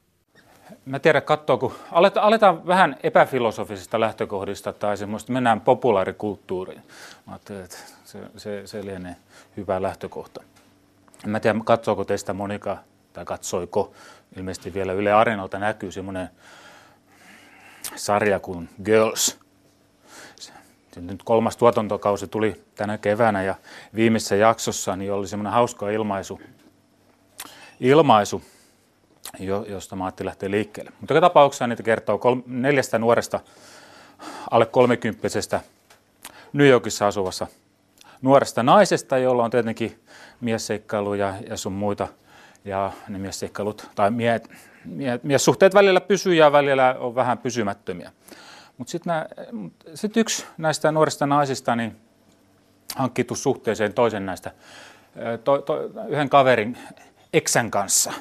Mä 0.86 0.98
tiedän, 0.98 1.22
katsoo, 1.22 1.58
kun 1.58 1.74
aletaan 2.16 2.66
vähän 2.66 2.96
epäfilosofisista 3.02 4.00
lähtökohdista 4.00 4.72
tai 4.72 4.96
semmoista, 4.96 5.32
mennään 5.32 5.60
populaarikulttuuriin. 5.60 6.82
Mä 7.26 7.32
ajattelin, 7.32 7.64
että 7.64 7.78
se, 8.04 8.18
se, 8.36 8.62
se 8.66 8.84
lienee 8.84 9.16
hyvä 9.56 9.82
lähtökohta. 9.82 10.42
Mä 11.26 11.40
tiedän, 11.40 11.64
katsoako 11.64 12.04
teistä 12.04 12.32
Monika 12.32 12.78
tai 13.12 13.24
katsoiko, 13.24 13.92
ilmeisesti 14.36 14.74
vielä 14.74 14.92
Yle 14.92 15.12
Areenalta 15.12 15.58
näkyy 15.58 15.92
semmoinen 15.92 16.28
sarja 17.96 18.40
kuin 18.40 18.68
Girls. 18.84 19.38
Nyt 20.96 21.22
kolmas 21.22 21.56
tuotantokausi 21.56 22.26
tuli 22.26 22.64
tänä 22.74 22.98
keväänä 22.98 23.42
ja 23.42 23.54
viimeisessä 23.94 24.36
jaksossa 24.36 24.96
niin 24.96 25.12
oli 25.12 25.28
semmoinen 25.28 25.52
hauska 25.52 25.90
ilmaisu, 25.90 26.40
ilmaisu 27.80 28.42
josta 29.68 29.96
mä 29.96 30.04
ajattelin 30.04 30.26
lähteä 30.26 30.50
liikkeelle. 30.50 30.92
Mutta 31.00 31.14
joka 31.14 31.28
tapauksessa 31.28 31.66
niitä 31.66 31.82
kertoo 31.82 32.20
neljästä 32.46 32.98
nuoresta 32.98 33.40
alle 34.50 34.66
kolmekymppisestä 34.66 35.60
New 36.52 36.68
Yorkissa 36.68 37.06
asuvassa 37.06 37.46
nuoresta 38.22 38.62
naisesta, 38.62 39.18
jolla 39.18 39.44
on 39.44 39.50
tietenkin 39.50 40.00
miesseikkailuja 40.40 41.34
ja 41.48 41.56
sun 41.56 41.72
muita 41.72 42.08
ja 42.64 42.92
ne 43.08 43.18
miesseikkailut 43.18 43.90
tai 43.94 44.10
mie, 44.10 44.40
mie, 44.84 45.20
miessuhteet 45.22 45.74
välillä 45.74 46.00
pysyy 46.00 46.34
ja 46.34 46.52
välillä 46.52 46.96
on 46.98 47.14
vähän 47.14 47.38
pysymättömiä. 47.38 48.12
Mutta 48.78 48.90
sitten 48.90 49.14
sit 49.94 50.16
yksi 50.16 50.46
näistä 50.58 50.92
nuorista 50.92 51.26
naisista 51.26 51.76
niin 51.76 51.96
hankkiutu 52.96 53.34
suhteeseen 53.34 53.92
toisen 53.94 54.26
näistä, 54.26 54.50
to, 55.44 55.58
to, 55.58 55.90
yhden 56.08 56.28
kaverin 56.28 56.78
eksän 57.32 57.70
kanssa. 57.70 58.12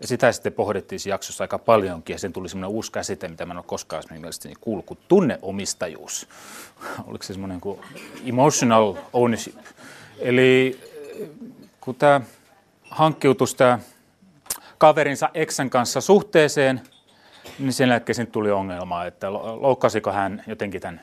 Ja 0.00 0.06
sitä 0.06 0.32
sitten 0.32 0.52
pohdittiin 0.52 1.00
siinä 1.00 1.14
jaksossa 1.14 1.44
aika 1.44 1.58
paljonkin, 1.58 2.14
ja 2.14 2.18
sen 2.18 2.32
tuli 2.32 2.48
semmoinen 2.48 2.76
uusi 2.76 2.92
käsite, 2.92 3.28
mitä 3.28 3.46
mä 3.46 3.52
en 3.52 3.58
ole 3.58 3.64
koskaan 3.66 4.02
mielestäni 4.10 4.54
kuullut, 4.60 4.86
kuin 4.86 4.98
tunneomistajuus. 5.08 6.28
Oliko 7.06 7.24
se 7.24 7.32
semmoinen 7.32 7.60
kuin 7.60 7.80
emotional 8.26 8.94
ownership. 9.12 9.56
Eli 10.18 10.80
kun 11.80 11.94
tämä 11.94 12.20
hankkiutus 12.94 13.54
tämä 13.54 13.78
kaverinsa 14.78 15.30
eksän 15.34 15.70
kanssa 15.70 16.00
suhteeseen, 16.00 16.80
niin 17.58 17.72
sen 17.72 17.88
jälkeen 17.88 18.26
tuli 18.32 18.50
ongelma, 18.50 19.04
että 19.04 19.32
loukkasiko 19.32 20.12
hän 20.12 20.42
jotenkin 20.46 20.80
tämän 20.80 21.00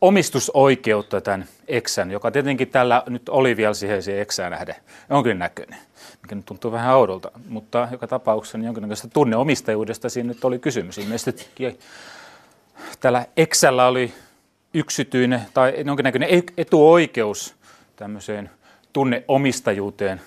omistusoikeutta 0.00 1.20
tämän 1.20 1.46
eksän, 1.68 2.10
joka 2.10 2.30
tietenkin 2.30 2.68
tällä 2.68 3.02
nyt 3.06 3.28
oli 3.28 3.56
vielä 3.56 3.74
siihen, 3.74 4.02
siihen 4.02 4.22
eksään 4.22 4.52
nähden 4.52 4.74
jonkin 5.10 5.38
näköinen, 5.38 5.78
mikä 6.22 6.34
nyt 6.34 6.44
tuntuu 6.44 6.72
vähän 6.72 6.96
oudolta, 6.96 7.30
mutta 7.48 7.88
joka 7.92 8.06
tapauksessa 8.06 8.58
niin 8.58 8.66
jonkinnäköistä 8.66 9.08
tunneomistajuudesta 9.08 10.08
siinä 10.08 10.28
nyt 10.28 10.44
oli 10.44 10.58
kysymys. 10.58 10.98
Ilmeisesti 10.98 11.46
tällä 13.00 13.26
eksällä 13.36 13.86
oli 13.86 14.14
yksityinen 14.74 15.40
tai 15.54 15.74
jonkinnäköinen 15.86 16.28
etuoikeus 16.56 17.54
tämmöiseen 17.96 18.50
tunneomistajuuteen 18.92 20.20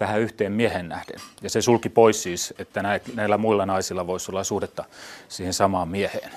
tähän 0.00 0.20
yhteen 0.20 0.52
miehen 0.52 0.88
nähden. 0.88 1.20
Ja 1.42 1.50
se 1.50 1.62
sulki 1.62 1.88
pois 1.88 2.22
siis, 2.22 2.54
että 2.58 2.82
näillä 3.14 3.38
muilla 3.38 3.66
naisilla 3.66 4.06
voisi 4.06 4.30
olla 4.30 4.44
suhdetta 4.44 4.84
siihen 5.28 5.54
samaan 5.54 5.88
mieheen. 5.88 6.30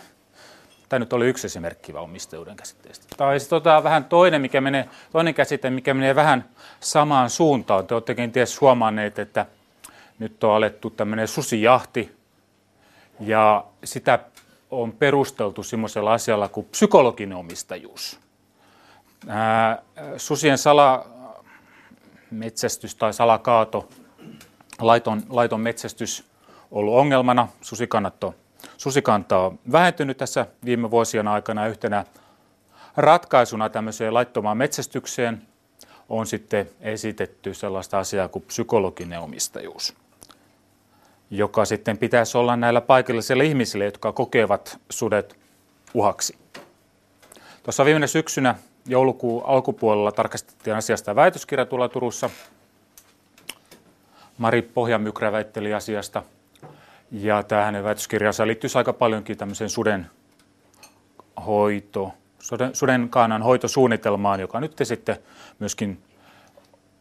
Tämä 0.89 0.99
nyt 0.99 1.13
oli 1.13 1.27
yksi 1.27 1.47
esimerkki 1.47 1.93
omistajuuden 1.93 2.55
käsitteestä. 2.55 3.05
Tai 3.17 3.39
sitten 3.39 3.55
tota, 3.55 3.83
vähän 3.83 4.05
toinen, 4.05 4.41
mikä 4.41 4.61
menee, 4.61 4.89
toinen 5.11 5.33
käsite, 5.33 5.69
mikä 5.69 5.93
menee 5.93 6.15
vähän 6.15 6.45
samaan 6.79 7.29
suuntaan. 7.29 7.87
Te 7.87 7.93
olette 7.93 8.15
kenties 8.15 8.61
huomanneet, 8.61 9.19
että 9.19 9.45
nyt 10.19 10.43
on 10.43 10.55
alettu 10.55 10.89
tämmöinen 10.89 11.27
susijahti, 11.27 12.15
ja 13.19 13.65
sitä 13.83 14.19
on 14.71 14.91
perusteltu 14.91 15.63
semmoisella 15.63 16.13
asialla 16.13 16.47
kuin 16.47 16.67
psykologinen 16.71 17.37
omistajuus. 17.37 18.19
Ää, 19.27 19.81
susien 20.17 20.57
sala, 20.57 21.05
metsästys 22.35 22.95
tai 22.95 23.13
salakaato, 23.13 23.89
laiton, 24.79 25.23
laiton 25.29 25.61
metsästys 25.61 26.23
ollut 26.71 26.93
ongelmana. 26.93 27.47
Susikannat 27.61 28.23
on, 28.23 28.33
susikanta 28.77 29.37
on 29.37 29.59
vähentynyt 29.71 30.17
tässä 30.17 30.45
viime 30.65 30.91
vuosien 30.91 31.27
aikana 31.27 31.67
yhtenä 31.67 32.05
ratkaisuna 32.97 33.69
tämmöiseen 33.69 34.13
laittomaan 34.13 34.57
metsästykseen 34.57 35.41
on 36.09 36.27
sitten 36.27 36.69
esitetty 36.81 37.53
sellaista 37.53 37.99
asiaa 37.99 38.27
kuin 38.27 38.45
psykologinen 38.47 39.19
omistajuus, 39.19 39.95
joka 41.31 41.65
sitten 41.65 41.97
pitäisi 41.97 42.37
olla 42.37 42.55
näillä 42.55 42.81
paikallisilla 42.81 43.43
ihmisillä, 43.43 43.85
jotka 43.85 44.11
kokevat 44.11 44.79
sudet 44.89 45.39
uhaksi. 45.93 46.37
Tuossa 47.63 47.85
viime 47.85 48.07
syksynä 48.07 48.55
joulukuun 48.85 49.45
alkupuolella 49.45 50.11
tarkastettiin 50.11 50.75
asiasta 50.75 51.15
väitöskirja 51.15 51.65
tuolla 51.65 51.89
Turussa. 51.89 52.29
Mari 54.37 54.61
Pohjamykrä 54.61 55.31
väitteli 55.31 55.73
asiasta. 55.73 56.23
Ja 57.11 57.43
tämä 57.43 57.65
hänen 57.65 57.83
väitöskirjansa 57.83 58.47
liittyy 58.47 58.69
aika 58.75 58.93
paljonkin 58.93 59.37
tämmöiseen 59.37 59.69
suden 59.69 60.07
hoito, 61.45 62.11
suden, 62.39 62.75
suden 62.75 63.09
kaanan 63.09 63.43
hoitosuunnitelmaan, 63.43 64.39
joka 64.39 64.59
nyt 64.59 64.75
sitten 64.83 65.17
myöskin 65.59 66.03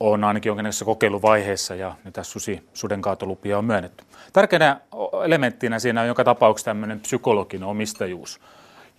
on 0.01 0.25
ainakin 0.25 0.51
jonkinlaisessa 0.51 0.85
kokeiluvaiheessa 0.85 1.75
ja 1.75 1.95
niitä 2.05 2.23
susi, 2.23 2.69
sudenkaatolupia 2.75 3.59
on 3.59 3.65
myönnetty. 3.65 4.05
Tärkeänä 4.33 4.81
elementtinä 5.25 5.79
siinä 5.79 6.01
on 6.01 6.07
joka 6.07 6.25
tapauksessa 6.25 6.71
tämmöinen 6.71 7.01
psykologinen 7.01 7.69
omistajuus 7.69 8.41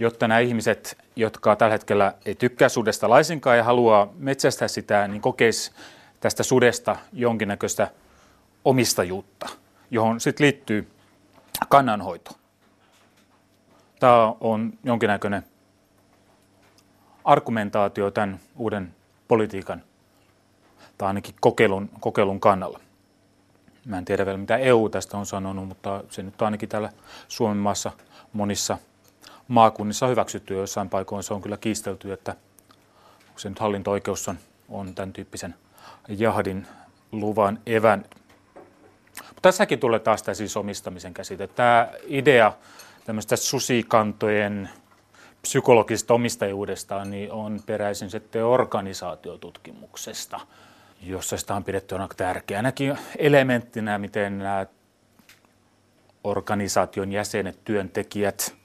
jotta 0.04 0.28
nämä 0.28 0.40
ihmiset, 0.40 0.98
jotka 1.16 1.56
tällä 1.56 1.72
hetkellä 1.72 2.14
ei 2.26 2.36
tykkää 2.36 2.70
sudesta 2.70 3.10
laisinkaan 3.10 3.58
ja 3.58 3.64
haluaa 3.64 4.14
metsästää 4.18 4.68
sitä, 4.68 5.08
niin 5.08 5.22
kokeisi 5.22 5.72
tästä 6.20 6.44
sudesta 6.44 6.96
jonkinnäköistä 7.14 7.88
omistajuutta, 8.66 9.50
johon 9.92 10.20
sitten 10.20 10.44
liittyy 10.46 10.88
kannanhoito. 11.70 12.32
tämä 14.00 14.34
on 14.40 14.74
jonkinnäköinen 14.84 15.44
argumentaatio 17.24 18.12
tämän 18.12 18.40
uuden 18.56 18.96
politiikan 19.28 19.84
tai 20.98 21.08
ainakin 21.08 21.36
kokeilun, 21.40 21.90
kokeilun 22.00 22.40
kannalla. 22.40 22.80
Mä 23.86 23.98
en 23.98 24.06
tiedä 24.06 24.26
vielä, 24.26 24.38
mitä 24.38 24.58
EU 24.58 24.90
tästä 24.90 25.18
on 25.18 25.26
sanonut, 25.26 25.68
mutta 25.68 26.04
se 26.10 26.24
nyt 26.24 26.42
on 26.42 26.46
ainakin 26.46 26.70
täällä 26.70 26.90
Suomen 27.28 27.58
maassa 27.58 27.92
monissa 28.34 28.78
maakunnissa 29.48 30.08
hyväksytty. 30.08 30.54
Joissain 30.54 30.90
paikoin 30.90 31.24
se 31.24 31.34
on 31.34 31.42
kyllä 31.42 31.58
kiistelty, 31.58 32.14
että 32.14 32.36
se 33.36 33.50
nyt 33.50 33.60
hallinto-oikeus 33.60 34.28
on, 34.28 34.38
on 34.70 34.96
tämän 34.96 35.14
tyyppisen 35.14 35.56
jahdin 36.08 36.68
luvan 37.12 37.60
evännyt. 37.66 38.16
Mutta 39.20 39.42
tässäkin 39.42 39.80
tulee 39.80 40.00
taas 40.00 40.24
tämä 40.24 40.36
siis 40.36 40.58
omistamisen 40.58 41.14
käsite. 41.14 41.48
Tämä 41.48 41.90
idea 42.08 42.54
tämmöistä 43.06 43.36
susikantojen 43.36 44.70
psykologisesta 45.42 46.14
omistajuudesta 46.14 47.06
niin 47.06 47.32
on 47.32 47.60
peräisin 47.66 48.10
sitten 48.10 48.46
organisaatiotutkimuksesta, 48.46 50.40
jossa 51.02 51.38
sitä 51.38 51.56
on 51.56 51.64
pidetty 51.64 51.96
aika 51.96 52.16
tärkeänäkin 52.16 52.98
elementtinä, 53.18 53.98
miten 53.98 54.38
nämä 54.38 54.66
organisaation 56.24 57.12
jäsenet, 57.12 57.60
työntekijät 57.66 58.56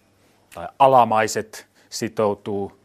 tai 0.59 0.69
alamaiset 0.79 1.67
sitoutuu 1.91 2.79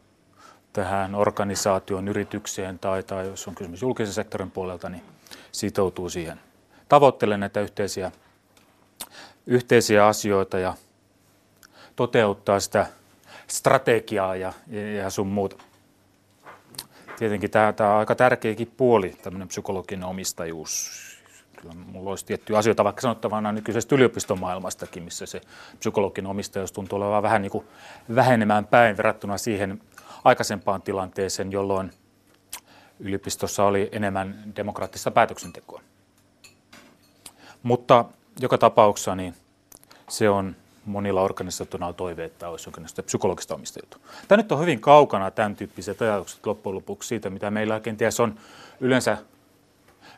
tähän 0.72 1.14
organisaation, 1.14 2.08
yritykseen 2.08 2.78
tai, 2.78 3.02
tai 3.02 3.26
jos 3.26 3.48
on 3.48 3.54
kysymys 3.54 3.82
julkisen 3.82 4.14
sektorin 4.14 4.50
puolelta, 4.50 4.88
niin 4.88 5.02
sitoutuu 5.52 6.10
siihen. 6.10 6.40
Tavoittelen 6.88 7.40
näitä 7.40 7.60
yhteisiä, 7.60 8.12
yhteisiä 9.46 10.06
asioita 10.06 10.58
ja 10.58 10.74
toteuttaa 11.96 12.60
sitä 12.60 12.86
strategiaa 13.46 14.36
ja, 14.36 14.52
ja 15.02 15.10
sun 15.10 15.26
muuta. 15.26 15.56
Tietenkin 17.18 17.50
tämä, 17.50 17.72
tämä 17.72 17.92
on 17.92 17.98
aika 17.98 18.14
tärkeäkin 18.14 18.72
puoli, 18.76 19.16
tämmöinen 19.22 19.48
psykologinen 19.48 20.08
omistajuus. 20.08 20.90
Kyllä 21.64 21.84
mulla 21.92 22.10
olisi 22.10 22.26
tiettyjä 22.26 22.58
asioita 22.58 22.84
vaikka 22.84 23.00
sanottavana 23.00 23.52
nykyisestä 23.52 23.94
yliopistomaailmastakin, 23.94 25.02
missä 25.02 25.26
se 25.26 25.40
psykologinen 25.78 26.30
omistajuus 26.30 26.72
tuntuu 26.72 26.98
olevan 26.98 27.22
vähän 27.22 27.42
niin 27.42 27.50
kuin 27.50 27.66
vähenemään 28.14 28.66
päin 28.66 28.96
verrattuna 28.96 29.38
siihen 29.38 29.80
aikaisempaan 30.24 30.82
tilanteeseen, 30.82 31.52
jolloin 31.52 31.90
yliopistossa 33.00 33.64
oli 33.64 33.88
enemmän 33.92 34.52
demokraattista 34.56 35.10
päätöksentekoa. 35.10 35.80
Mutta 37.62 38.04
joka 38.40 38.58
tapauksessa 38.58 39.14
niin 39.14 39.34
se 40.08 40.30
on 40.30 40.56
monilla 40.84 41.22
organisaatioilla 41.22 41.92
toive, 41.92 42.24
että 42.24 42.48
olisi 42.48 42.68
jonkinlaista 42.68 43.02
psykologista 43.02 43.54
omistajuutta. 43.54 43.98
Tämä 44.28 44.36
nyt 44.42 44.52
on 44.52 44.60
hyvin 44.60 44.80
kaukana 44.80 45.30
tämän 45.30 45.56
tyyppiset 45.56 46.02
ajatukset 46.02 46.46
loppujen 46.46 46.76
lopuksi 46.76 47.08
siitä, 47.08 47.30
mitä 47.30 47.50
meillä 47.50 47.80
kenties 47.80 48.20
on 48.20 48.38
yleensä 48.80 49.18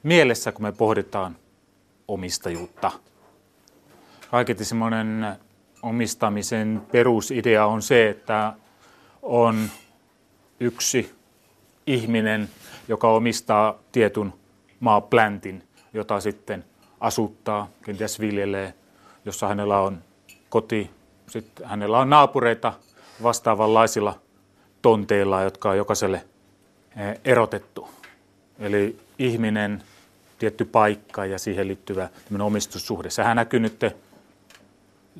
mielessä, 0.06 0.52
kun 0.52 0.62
me 0.62 0.72
pohditaan 0.72 1.36
omistajuutta. 2.08 2.92
Kaiketi 4.30 4.64
semmoinen 4.64 5.26
omistamisen 5.82 6.82
perusidea 6.92 7.66
on 7.66 7.82
se, 7.82 8.08
että 8.08 8.52
on 9.22 9.70
yksi 10.60 11.14
ihminen, 11.86 12.48
joka 12.88 13.08
omistaa 13.08 13.78
tietyn 13.92 14.32
maapläntin, 14.80 15.62
jota 15.92 16.20
sitten 16.20 16.64
asuttaa, 17.00 17.68
kenties 17.84 18.20
viljelee, 18.20 18.75
jossa 19.25 19.48
hänellä 19.48 19.80
on 19.80 19.98
koti, 20.48 20.90
sitten 21.26 21.68
hänellä 21.68 21.98
on 21.98 22.10
naapureita 22.10 22.72
vastaavanlaisilla 23.22 24.20
tonteilla, 24.82 25.42
jotka 25.42 25.70
on 25.70 25.76
jokaiselle 25.76 26.25
eh, 26.96 27.20
erotettu. 27.25 27.88
Eli 28.58 28.98
ihminen, 29.18 29.82
tietty 30.38 30.64
paikka 30.64 31.27
ja 31.27 31.38
siihen 31.38 31.68
liittyvä 31.68 32.09
omistussuhde. 32.42 33.11
Sehän 33.11 33.37
näkyy 33.37 33.61
nyt 33.61 33.85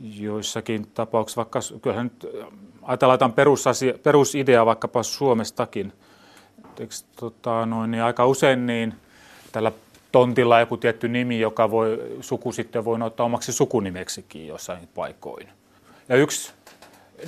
joissakin 0.03 0.87
tapauksissa, 0.95 1.37
vaikka 1.37 1.61
kyllähän 1.83 2.07
nyt 2.07 2.33
ajatellaan 2.83 3.33
perusasia, 3.33 3.95
perusidea 4.03 4.67
vaikkapa 4.67 5.03
Suomestakin. 5.03 5.93
Eikö, 6.81 6.95
tota, 7.17 7.67
noin, 7.67 7.91
niin 7.91 8.03
aika 8.03 8.27
usein 8.27 8.67
niin 8.67 8.95
tällä 9.53 9.73
tontilla 10.13 10.61
joku 10.61 10.77
tietty 10.77 11.09
nimi, 11.09 11.41
joka 11.41 11.71
voi, 11.71 12.17
suku 12.21 12.53
sitten 12.53 12.85
voi 12.85 13.03
ottaa 13.03 13.27
omaksi 13.27 13.53
sukunimeksikin 13.53 14.47
jossain 14.47 14.89
paikoin. 14.95 15.49
Ja 16.09 16.17
yksi 16.17 16.53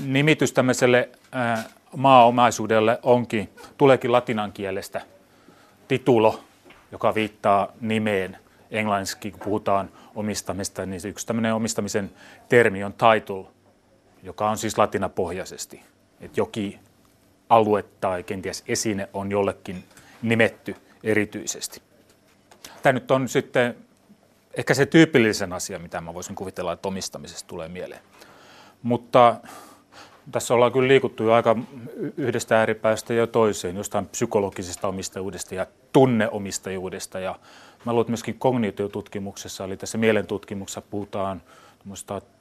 nimitys 0.04 0.52
tämmöiselle 0.52 1.08
ää, 1.32 1.64
maaomaisuudelle 1.96 2.98
onkin, 3.02 3.48
tuleekin 3.78 4.12
latinan 4.12 4.52
kielestä, 4.52 5.00
titulo, 5.88 6.40
joka 6.92 7.14
viittaa 7.14 7.72
nimeen. 7.80 8.38
Englanniksi, 8.70 9.30
kun 9.30 9.40
puhutaan 9.40 9.90
omistamista, 10.14 10.86
niin 10.86 11.00
yksi 11.04 11.26
tämmöinen 11.26 11.54
omistamisen 11.54 12.10
termi 12.48 12.84
on 12.84 12.92
title, 12.92 13.46
joka 14.22 14.50
on 14.50 14.58
siis 14.58 14.78
latinapohjaisesti. 14.78 15.82
Että 16.20 16.40
jokin 16.40 16.78
alue 17.48 17.84
tai 18.00 18.22
kenties 18.22 18.64
esine 18.68 19.08
on 19.12 19.30
jollekin 19.30 19.84
nimetty 20.22 20.76
erityisesti. 21.02 21.82
Tämä 22.82 22.92
nyt 22.92 23.10
on 23.10 23.28
sitten 23.28 23.76
ehkä 24.54 24.74
se 24.74 24.86
tyypillisen 24.86 25.52
asia, 25.52 25.78
mitä 25.78 26.00
mä 26.00 26.14
voisin 26.14 26.34
kuvitella, 26.34 26.72
että 26.72 26.88
omistamisesta 26.88 27.48
tulee 27.48 27.68
mieleen. 27.68 28.00
Mutta 28.82 29.36
tässä 30.32 30.54
ollaan 30.54 30.72
kyllä 30.72 30.88
liikuttu 30.88 31.22
jo 31.22 31.32
aika 31.32 31.56
yhdestä 32.16 32.58
ääripäästä 32.58 33.14
jo 33.14 33.26
toiseen, 33.26 33.76
jostain 33.76 34.06
psykologisesta 34.06 34.88
omistajuudesta 34.88 35.54
ja 35.54 35.66
tunneomistajuudesta. 35.92 37.20
Ja 37.20 37.38
mä 37.84 37.92
luulen, 37.92 38.02
että 38.02 38.10
myöskin 38.10 38.38
kognitiotutkimuksessa, 38.38 39.64
eli 39.64 39.76
tässä 39.76 39.98
mielentutkimuksessa 39.98 40.82
puhutaan 40.82 41.42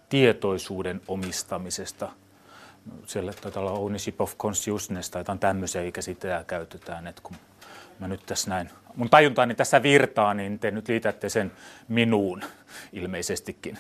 tietoisuuden 0.10 1.02
omistamisesta. 1.08 2.10
Siellä 3.06 3.34
taitaa 3.34 3.64
olla 3.64 3.72
ownership 3.72 4.22
of 4.22 4.38
consciousness 4.38 5.10
tai 5.10 5.20
jotain 5.20 5.40
tämmöisiä 5.40 5.92
käsitteitä 5.92 6.44
käytetään, 6.48 7.08
että 7.08 7.22
kun 7.22 7.36
mä 8.00 8.08
nyt 8.08 8.26
tässä 8.26 8.50
näin, 8.50 8.70
mun 8.96 9.10
tajuntaani 9.10 9.56
tässä 9.56 9.84
virtaa, 9.84 10.34
niin 10.34 10.60
te 10.60 10.72
nyt 10.72 10.88
liitätte 10.88 11.30
sen 11.30 11.52
minuun 11.88 12.44
ilmeisestikin. 12.94 13.78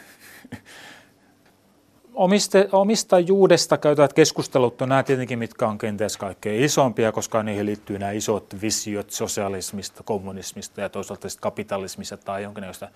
Omiste, 2.17 2.69
omistajuudesta 2.71 3.77
käytävät 3.77 4.13
keskustelut 4.13 4.82
on 4.82 4.89
nämä 4.89 5.03
tietenkin, 5.03 5.39
mitkä 5.39 5.67
on 5.67 5.77
kenties 5.77 6.17
kaikkein 6.17 6.63
isompia, 6.63 7.12
koska 7.12 7.43
niihin 7.43 7.65
liittyy 7.65 7.99
nämä 7.99 8.12
isot 8.12 8.62
visiot 8.62 9.12
sosialismista, 9.12 10.03
kommunismista 10.03 10.82
ja 10.82 10.89
toisaalta 10.89 11.27
kapitalismista 11.39 12.17
tai 12.17 12.43
jonkinlaista 12.43 12.89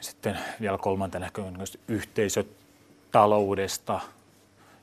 sitten 0.00 0.38
vielä 0.60 0.78
kolmantena 0.78 1.30
yhteisötaloudesta 1.88 4.00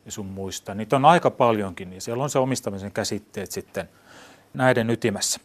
ja 0.05 0.11
sun 0.11 0.25
muista. 0.25 0.75
Niitä 0.75 0.95
on 0.95 1.05
aika 1.05 1.31
paljonkin, 1.31 1.89
niin 1.89 2.01
siellä 2.01 2.23
on 2.23 2.29
se 2.29 2.39
omistamisen 2.39 2.91
käsitteet 2.91 3.51
sitten– 3.51 3.89
näiden 4.53 4.89
ytimessä. 4.89 5.39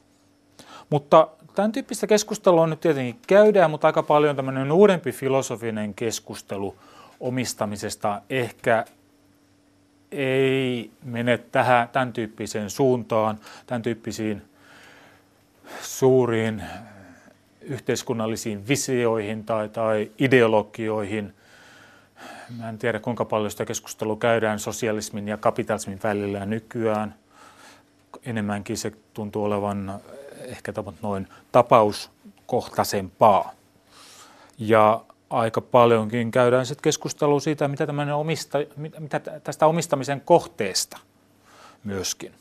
Mutta 0.90 1.28
tämän 1.54 1.72
tyyppistä 1.72 2.06
keskustelua 2.06 2.66
nyt 2.66 2.80
tietenkin 2.80 3.20
käydään, 3.26 3.70
mutta 3.70 3.86
aika 3.86 4.02
paljon 4.02 4.36
tämmöinen 4.36 4.72
uudempi 4.72 5.12
filosofinen 5.12 5.94
keskustelu 5.94 6.76
omistamisesta 7.20 8.22
ehkä 8.30 8.84
ei 10.10 10.90
mene 11.04 11.38
tähän, 11.38 11.88
tämän 11.88 12.12
tyyppiseen 12.12 12.70
suuntaan, 12.70 13.38
tämän 13.66 13.82
tyyppisiin 13.82 14.42
suuriin 15.80 16.62
yhteiskunnallisiin 17.60 18.68
visioihin 18.68 19.44
tai, 19.44 19.68
tai 19.68 20.10
ideologioihin. 20.18 21.34
Mä 22.58 22.68
en 22.68 22.78
tiedä, 22.78 23.00
kuinka 23.00 23.24
paljon 23.24 23.50
sitä 23.50 23.64
keskustelua 23.64 24.16
käydään 24.16 24.58
sosialismin 24.58 25.28
ja 25.28 25.36
kapitalismin 25.36 26.00
välillä 26.02 26.46
nykyään– 26.46 27.14
enemmänkin 28.26 28.78
se 28.78 28.92
tuntuu 29.14 29.44
olevan 29.44 30.00
ehkä 30.38 30.72
noin 31.02 31.28
tapauskohtaisempaa. 31.52 33.52
Ja 34.58 35.04
aika 35.30 35.60
paljonkin 35.60 36.30
käydään 36.30 36.66
sitten 36.66 36.82
keskustelua 36.82 37.40
siitä, 37.40 37.68
mitä, 37.68 37.86
omista, 38.14 38.58
mitä 38.98 39.20
tästä 39.20 39.66
omistamisen 39.66 40.20
kohteesta 40.20 40.98
myöskin. 41.84 42.32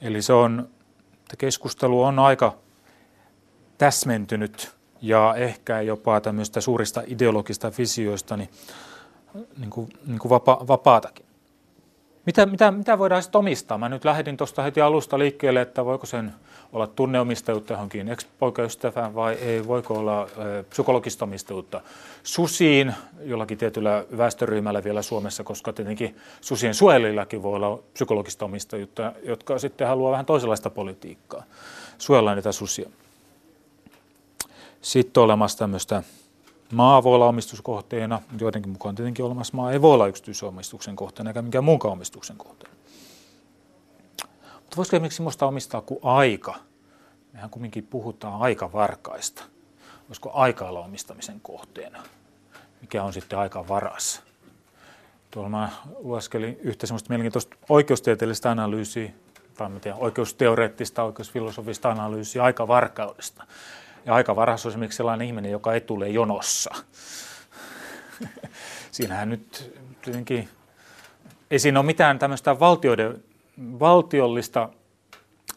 Eli 0.00 0.22
se 0.22 0.32
on, 0.32 0.68
keskustelu 1.38 2.02
on 2.02 2.18
aika 2.18 2.54
täsmentynyt 3.78 4.74
ja 5.02 5.34
ehkä 5.34 5.80
jopa 5.80 6.20
tämmöistä 6.20 6.60
suurista 6.60 7.02
ideologista 7.06 7.72
visioista 7.78 8.36
niin, 8.36 8.50
niin 9.58 9.70
kuin, 9.70 9.88
niin 10.06 10.18
kuin 10.18 10.30
vapa, 10.30 10.64
vapaatakin. 10.68 11.25
Mitä, 12.26 12.46
mitä, 12.46 12.70
mitä 12.70 12.98
voidaan 12.98 13.22
sitten 13.22 13.38
omistaa? 13.38 13.78
Mä 13.78 13.88
nyt 13.88 14.04
lähdin 14.04 14.36
tuosta 14.36 14.62
heti 14.62 14.80
alusta 14.80 15.18
liikkeelle, 15.18 15.60
että 15.60 15.84
voiko 15.84 16.06
sen 16.06 16.32
olla 16.72 16.86
tunneomistajuutta 16.86 17.72
johonkin 17.72 18.08
ex-poikaystävään 18.08 19.14
vai 19.14 19.34
ei, 19.34 19.66
voiko 19.66 19.94
olla 19.94 20.22
äh, 20.22 20.28
psykologista 20.70 21.24
omistajuutta 21.24 21.80
susiin 22.22 22.94
jollakin 23.20 23.58
tietyllä 23.58 24.04
väestöryhmällä 24.16 24.84
vielä 24.84 25.02
Suomessa, 25.02 25.44
koska 25.44 25.72
tietenkin 25.72 26.16
susien 26.40 26.74
suojelillakin 26.74 27.42
voi 27.42 27.56
olla 27.56 27.78
psykologista 27.94 28.44
omistajuutta, 28.44 29.12
jotka 29.22 29.58
sitten 29.58 29.88
haluaa 29.88 30.12
vähän 30.12 30.26
toisenlaista 30.26 30.70
politiikkaa. 30.70 31.42
Suojella 31.98 32.34
niitä 32.34 32.52
susia. 32.52 32.90
Sitten 34.80 35.22
olemassa 35.22 35.58
tämmöistä 35.58 36.02
Maa 36.72 37.02
voi 37.02 37.14
olla 37.14 37.26
omistuskohteena, 37.26 38.22
joidenkin 38.40 38.72
mukaan 38.72 38.94
tietenkin 38.94 39.24
olemassa 39.24 39.56
maa 39.56 39.72
ei 39.72 39.82
voi 39.82 39.94
olla 39.94 40.06
yksityisomistuksen 40.06 40.96
kohteena 40.96 41.30
eikä 41.30 41.42
minkään 41.42 41.64
muunkaan 41.64 41.92
omistuksen 41.92 42.36
kohteena. 42.36 42.76
Mutta 44.54 44.76
voisiko 44.76 44.96
esimerkiksi 44.96 45.22
minusta 45.22 45.46
omistaa 45.46 45.80
kuin 45.80 46.00
aika? 46.02 46.54
Mehän 47.32 47.50
kumminkin 47.50 47.86
puhutaan 47.86 48.40
aikavarkaista. 48.40 49.44
Voisiko 50.08 50.30
aika 50.34 50.68
olla 50.68 50.84
omistamisen 50.84 51.40
kohteena? 51.40 52.02
Mikä 52.80 53.02
on 53.02 53.12
sitten 53.12 53.38
aika 53.38 53.68
varas? 53.68 54.22
Tuolla 55.30 55.48
mä 55.48 55.70
lueskelin 55.98 56.58
yhtä 56.60 56.86
semmoista 56.86 57.08
mielenkiintoista 57.08 57.56
oikeustieteellistä 57.68 58.50
analyysiä, 58.50 59.10
tai 59.56 59.70
tiedän, 59.80 60.00
oikeusteoreettista, 60.00 61.02
oikeusfilosofista 61.02 61.90
analyysiä 61.90 62.42
aikavarkaudesta. 62.42 63.44
Ja 64.06 64.14
aika 64.14 64.36
varas 64.36 64.66
on 64.66 64.70
esimerkiksi 64.70 64.96
sellainen 64.96 65.26
ihminen, 65.26 65.52
joka 65.52 65.74
ei 65.74 65.80
tule 65.80 66.08
jonossa. 66.08 66.74
Siinähän 68.90 69.30
nyt 69.30 69.72
tietenkin 70.02 70.48
ei 71.50 71.58
siinä 71.58 71.80
ole 71.80 71.86
mitään 71.86 72.18
tämmöistä 72.18 72.60
valtioiden, 72.60 73.24
valtiollista 73.58 74.68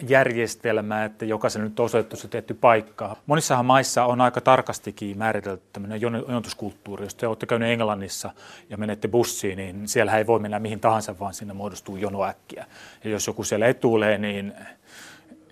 järjestelmää, 0.07 1.05
että 1.05 1.25
jokaisen 1.25 1.63
nyt 1.63 1.79
osoitettu 1.79 2.15
se 2.15 2.27
tietty 2.27 2.53
paikka. 2.53 3.15
Monissahan 3.25 3.65
maissa 3.65 4.05
on 4.05 4.21
aika 4.21 4.41
tarkastikin 4.41 5.17
määritelty 5.17 5.63
tämmöinen 5.73 6.01
jonotuskulttuuri. 6.01 7.05
Jos 7.05 7.15
te 7.15 7.27
olette 7.27 7.45
käyneet 7.45 7.71
Englannissa 7.71 8.31
ja 8.69 8.77
menette 8.77 9.07
bussiin, 9.07 9.57
niin 9.57 9.87
siellä 9.87 10.17
ei 10.17 10.27
voi 10.27 10.39
mennä 10.39 10.59
mihin 10.59 10.79
tahansa, 10.79 11.19
vaan 11.19 11.33
sinne 11.33 11.53
muodostuu 11.53 11.97
jono 11.97 12.23
äkkiä. 12.23 12.65
Ja 13.03 13.09
jos 13.09 13.27
joku 13.27 13.43
siellä 13.43 13.67
etulee, 13.67 14.17
niin 14.17 14.53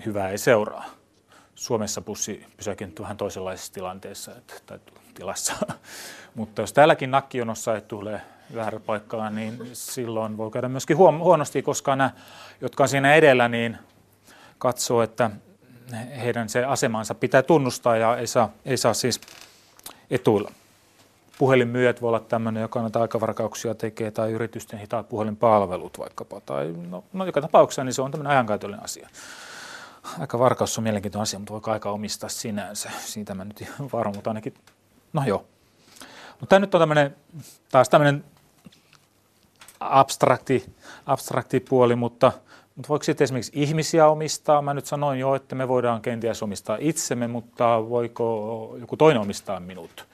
hyvää 0.05 0.29
ei 0.29 0.37
seuraa. 0.37 0.85
Suomessa 1.57 2.01
bussi 2.01 2.45
pysäkin 2.57 2.93
vähän 2.99 3.17
toisenlaisessa 3.17 3.73
tilanteessa 3.73 4.31
että, 4.31 4.53
tai 4.65 4.79
tilassa. 5.13 5.53
Mutta 6.35 6.61
jos 6.61 6.73
täälläkin 6.73 7.11
nakkijonossa 7.11 7.75
ei 7.75 7.81
tule 7.81 8.21
väärä 8.55 8.79
paikkaan, 8.79 9.35
niin 9.35 9.69
silloin 9.73 10.37
voi 10.37 10.51
käydä 10.51 10.69
myöskin 10.69 10.97
huonosti, 10.97 11.61
koska 11.61 11.95
nämä, 11.95 12.11
jotka 12.61 12.83
on 12.83 12.89
siinä 12.89 13.15
edellä, 13.15 13.47
niin 13.47 13.77
katsoo, 14.57 15.01
että 15.01 15.31
heidän 16.21 16.49
se 16.49 16.65
asemansa 16.65 17.15
pitää 17.15 17.43
tunnustaa 17.43 17.97
ja 17.97 18.17
ei 18.17 18.27
saa, 18.27 18.49
ei 18.65 18.77
saa 18.77 18.93
siis 18.93 19.21
etuilla. 20.09 20.51
Puhelinmyyjät 21.37 22.01
voi 22.01 22.07
olla 22.07 22.19
tämmöinen, 22.19 22.61
joka 22.61 22.81
näitä 22.81 23.01
aikavarkauksia 23.01 23.75
tekee, 23.75 24.11
tai 24.11 24.31
yritysten 24.31 24.79
hitaat 24.79 25.09
puhelinpalvelut 25.09 25.99
vaikkapa, 25.99 26.41
tai 26.41 26.73
no, 26.89 27.03
no 27.13 27.25
joka 27.25 27.41
tapauksessa 27.41 27.83
niin 27.83 27.93
se 27.93 28.01
on 28.01 28.11
tämmöinen 28.11 28.31
ajankäytöllinen 28.31 28.83
asia 28.83 29.09
aika 30.19 30.39
varkaus 30.39 30.77
on 30.77 30.83
mielenkiintoinen 30.83 31.23
asia, 31.23 31.39
mutta 31.39 31.53
voiko 31.53 31.71
aika 31.71 31.91
omistaa 31.91 32.29
sinänsä? 32.29 32.91
Siitä 32.99 33.33
mä 33.33 33.45
nyt 33.45 33.65
varma, 33.93 34.13
mutta 34.13 34.29
ainakin, 34.29 34.53
no 35.13 35.23
joo. 35.25 35.45
Mutta 36.29 36.45
tämä 36.49 36.59
nyt 36.59 36.75
on 36.75 36.81
tämmöinen, 36.81 37.15
taas 37.71 37.89
tämmöinen 37.89 38.23
abstrakti, 39.79 40.75
abstrakti 41.05 41.59
puoli, 41.59 41.95
mutta, 41.95 42.31
mutta 42.75 42.89
voiko 42.89 43.03
sitten 43.03 43.23
esimerkiksi 43.25 43.51
ihmisiä 43.55 44.07
omistaa? 44.07 44.61
Mä 44.61 44.73
nyt 44.73 44.85
sanoin 44.85 45.19
jo, 45.19 45.35
että 45.35 45.55
me 45.55 45.67
voidaan 45.67 46.01
kenties 46.01 46.43
omistaa 46.43 46.77
itsemme, 46.79 47.27
mutta 47.27 47.89
voiko 47.89 48.75
joku 48.79 48.97
toinen 48.97 49.21
omistaa 49.21 49.59
minut? 49.59 50.05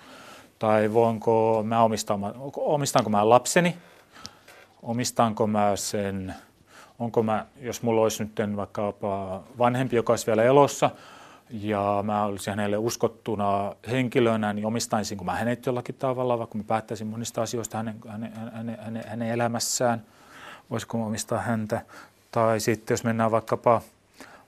Tai 0.59 0.93
voinko 0.93 1.63
mä 1.63 1.83
omistaa, 1.83 2.19
omistaanko 2.55 3.09
mä 3.09 3.29
lapseni? 3.29 3.77
Omistaanko 4.81 5.47
mä 5.47 5.75
sen 5.75 6.35
onko 6.99 7.23
mä, 7.23 7.45
jos 7.61 7.81
mulla 7.81 8.01
olisi 8.01 8.23
nyt 8.23 8.55
vaikka 8.55 8.93
vanhempi, 9.57 9.95
joka 9.95 10.13
olisi 10.13 10.27
vielä 10.27 10.43
elossa, 10.43 10.89
ja 11.49 12.03
mä 12.03 12.25
olisin 12.25 12.51
hänelle 12.51 12.77
uskottuna 12.77 13.75
henkilönä, 13.91 14.53
niin 14.53 14.65
omistaisinko 14.65 15.23
mä 15.23 15.35
hänet 15.35 15.65
jollakin 15.65 15.95
tavalla, 15.95 16.39
vaikka 16.39 16.57
mä 16.57 16.63
päättäisin 16.63 17.07
monista 17.07 17.41
asioista 17.41 17.77
hänen, 17.77 17.95
hänen, 18.07 18.33
hänen, 18.53 18.77
hänen, 18.81 19.03
hänen 19.07 19.29
elämässään, 19.29 20.05
voisiko 20.69 20.97
mä 20.97 21.05
omistaa 21.05 21.39
häntä. 21.39 21.81
Tai 22.31 22.59
sitten 22.59 22.93
jos 22.93 23.03
mennään 23.03 23.31
vaikkapa 23.31 23.81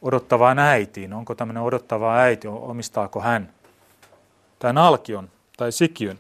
odottavaan 0.02 0.60
äitiin, 0.60 1.14
onko 1.14 1.36
tämmöinen 1.36 1.64
odottava 1.64 2.18
äiti, 2.18 2.48
omistaako 2.48 3.22
hän 3.22 3.50
tämän 4.60 4.78
alkion 4.78 5.30
tai 5.58 5.72
sikiön, 5.72 6.20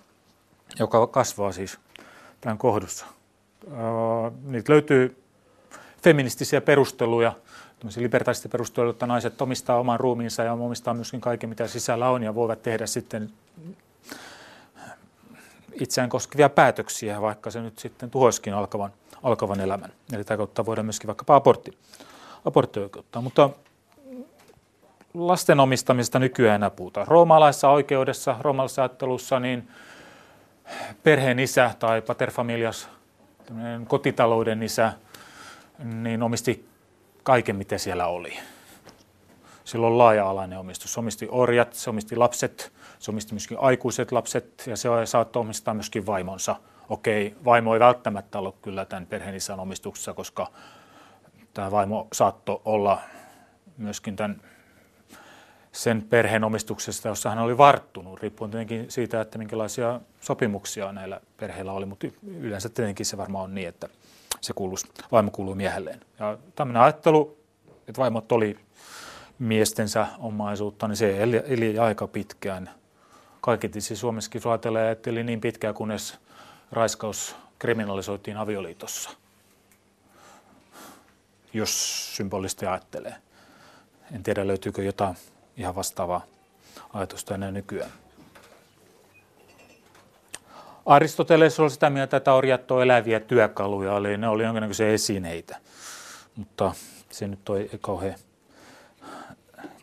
joka 0.80 1.08
kasvaa 1.08 1.52
siis 1.52 1.80
tämän 2.42 2.58
kohdussa. 2.58 3.06
Niitä 4.44 4.74
löytyy 4.74 5.25
feministisiä 6.06 6.62
perusteluja, 6.62 7.34
libertaarisia 7.98 8.50
perusteluja, 8.50 8.91
että 8.91 9.08
naiset 9.08 9.41
omistaa 9.41 9.80
oman 9.80 10.00
ruumiinsa 10.00 10.44
ja 10.44 10.54
omistaa 10.54 10.94
myöskin 10.94 11.22
kaiken, 11.22 11.50
mitä 11.50 11.68
sisällä 11.68 12.10
on 12.10 12.24
ja 12.24 12.36
voivat 12.36 12.62
tehdä 12.63 12.86
sitten 12.86 13.30
itseään 15.82 16.10
koskevia 16.10 16.50
päätöksiä, 16.50 17.22
vaikka 17.22 17.52
se 17.52 17.62
nyt 17.62 17.80
sitten 17.80 18.12
tuhoiskin 18.12 18.54
alkavan, 18.54 18.91
alkavan 19.24 19.60
elämän. 19.60 19.91
Eli 20.13 20.24
tätä 20.24 20.38
kautta 20.38 20.65
voidaan 20.65 20.86
myöskin 20.86 21.08
vaikkapa 21.08 21.36
abortti, 21.36 21.78
abortti 22.46 22.80
oikeuttaa. 22.80 23.22
Mutta 23.22 23.50
lasten 25.13 25.60
omistamista 25.60 26.20
nykyään 26.20 26.56
enää 26.56 26.70
puhutaan. 26.70 27.08
Roomalaisessa 27.08 27.70
oikeudessa, 27.70 28.36
roomalaisessa 28.41 28.82
ajattelussa, 28.82 29.39
niin 29.39 29.68
perheen 31.04 31.39
isä 31.39 31.72
tai 31.80 32.02
paterfamilias, 32.02 32.89
kotitalouden 33.88 34.63
isä, 34.63 34.94
niin 35.84 36.24
omisti 36.24 36.70
kaiken, 37.24 37.56
mitä 37.56 37.78
siellä 37.78 38.08
oli. 38.08 38.38
Sillä 39.64 39.88
on 39.88 39.98
laaja-alainen 39.98 40.60
omistus. 40.60 40.94
Se 40.94 41.00
omisti 41.00 41.28
orjat, 41.32 41.74
se 41.74 41.90
omisti 41.90 42.16
lapset, 42.16 42.74
se 43.00 43.12
omisti 43.12 43.34
myöskin 43.34 43.58
aikuiset 43.62 44.12
lapset 44.12 44.64
ja 44.68 44.78
se 44.78 44.90
saattoi 45.06 45.40
omistaa 45.40 45.74
myöskin 45.74 46.06
vaimonsa. 46.06 46.56
Okei, 46.90 47.36
vaimo 47.46 47.74
ei 47.74 47.80
välttämättä 47.80 48.40
ollut 48.40 48.56
kyllä 48.62 48.86
tämän 48.86 49.06
perheenisän 49.06 49.60
omistuksessa, 49.60 50.14
koska 50.14 50.52
tämä 51.54 51.72
vaimo 51.72 52.08
saattoi 52.14 52.62
olla 52.66 53.02
myöskin 53.78 54.16
tämän 54.16 54.42
sen 55.72 56.02
perheen 56.02 56.44
omistuksesta, 56.44 57.08
jossa 57.08 57.30
hän 57.30 57.40
oli 57.40 57.58
varttunut, 57.58 58.20
riippuen 58.20 58.52
tietenkin 58.52 58.92
siitä, 58.92 59.22
että 59.22 59.38
minkälaisia 59.38 60.02
sopimuksia 60.22 60.92
näillä 60.92 61.22
perheillä 61.38 61.72
oli, 61.72 61.86
mutta 61.86 62.08
yleensä 62.28 62.70
tietenkin 62.70 63.06
se 63.06 63.18
varmaan 63.18 63.44
on 63.44 63.56
niin, 63.56 63.68
että 63.68 63.90
se 64.41 64.54
kuuluisi, 64.54 64.88
vaimo 65.12 65.32
kuuluu 65.32 65.56
miehelleen. 65.56 66.02
Ja 66.19 66.38
tämmöinen 66.56 66.82
ajattelu, 66.82 67.38
että 67.88 68.02
vaimot 68.02 68.32
oli 68.32 68.60
miestensä 69.39 70.08
omaisuutta, 70.19 70.88
niin 70.88 70.98
se 70.98 71.24
eli, 71.24 71.43
eli 71.45 71.80
aika 71.80 72.08
pitkään. 72.08 72.69
Kaikki 73.41 73.82
siis 73.82 74.00
Suomessakin 74.00 74.41
että 74.91 75.10
eli 75.10 75.24
niin 75.24 75.41
pitkään, 75.41 75.76
kunnes 75.76 76.17
raiskaus 76.71 77.36
kriminalisoitiin 77.60 78.38
avioliitossa, 78.38 79.10
jos 81.54 82.15
symbolisesti 82.15 82.65
ajattelee. 82.65 83.15
En 84.12 84.24
tiedä, 84.24 84.48
löytyykö 84.48 84.84
jotain 84.84 85.15
ihan 85.58 85.76
vastaavaa 85.76 86.26
ajatusta 86.93 87.36
enää 87.36 87.52
nykyään. 87.52 87.91
Aristoteles 90.86 91.60
oli 91.60 91.69
sitä 91.69 91.89
mieltä, 91.89 92.17
että 92.17 92.34
orjat 92.34 92.71
on 92.71 92.84
eläviä 92.84 93.19
työkaluja, 93.19 93.98
eli 93.98 94.17
ne 94.17 94.28
oli 94.28 94.43
jonkinlaisia 94.43 94.89
esineitä. 94.89 95.58
Mutta 96.36 96.74
se 97.12 97.28
nyt 97.28 97.39
ei 97.50 97.80
kauhean 97.82 98.15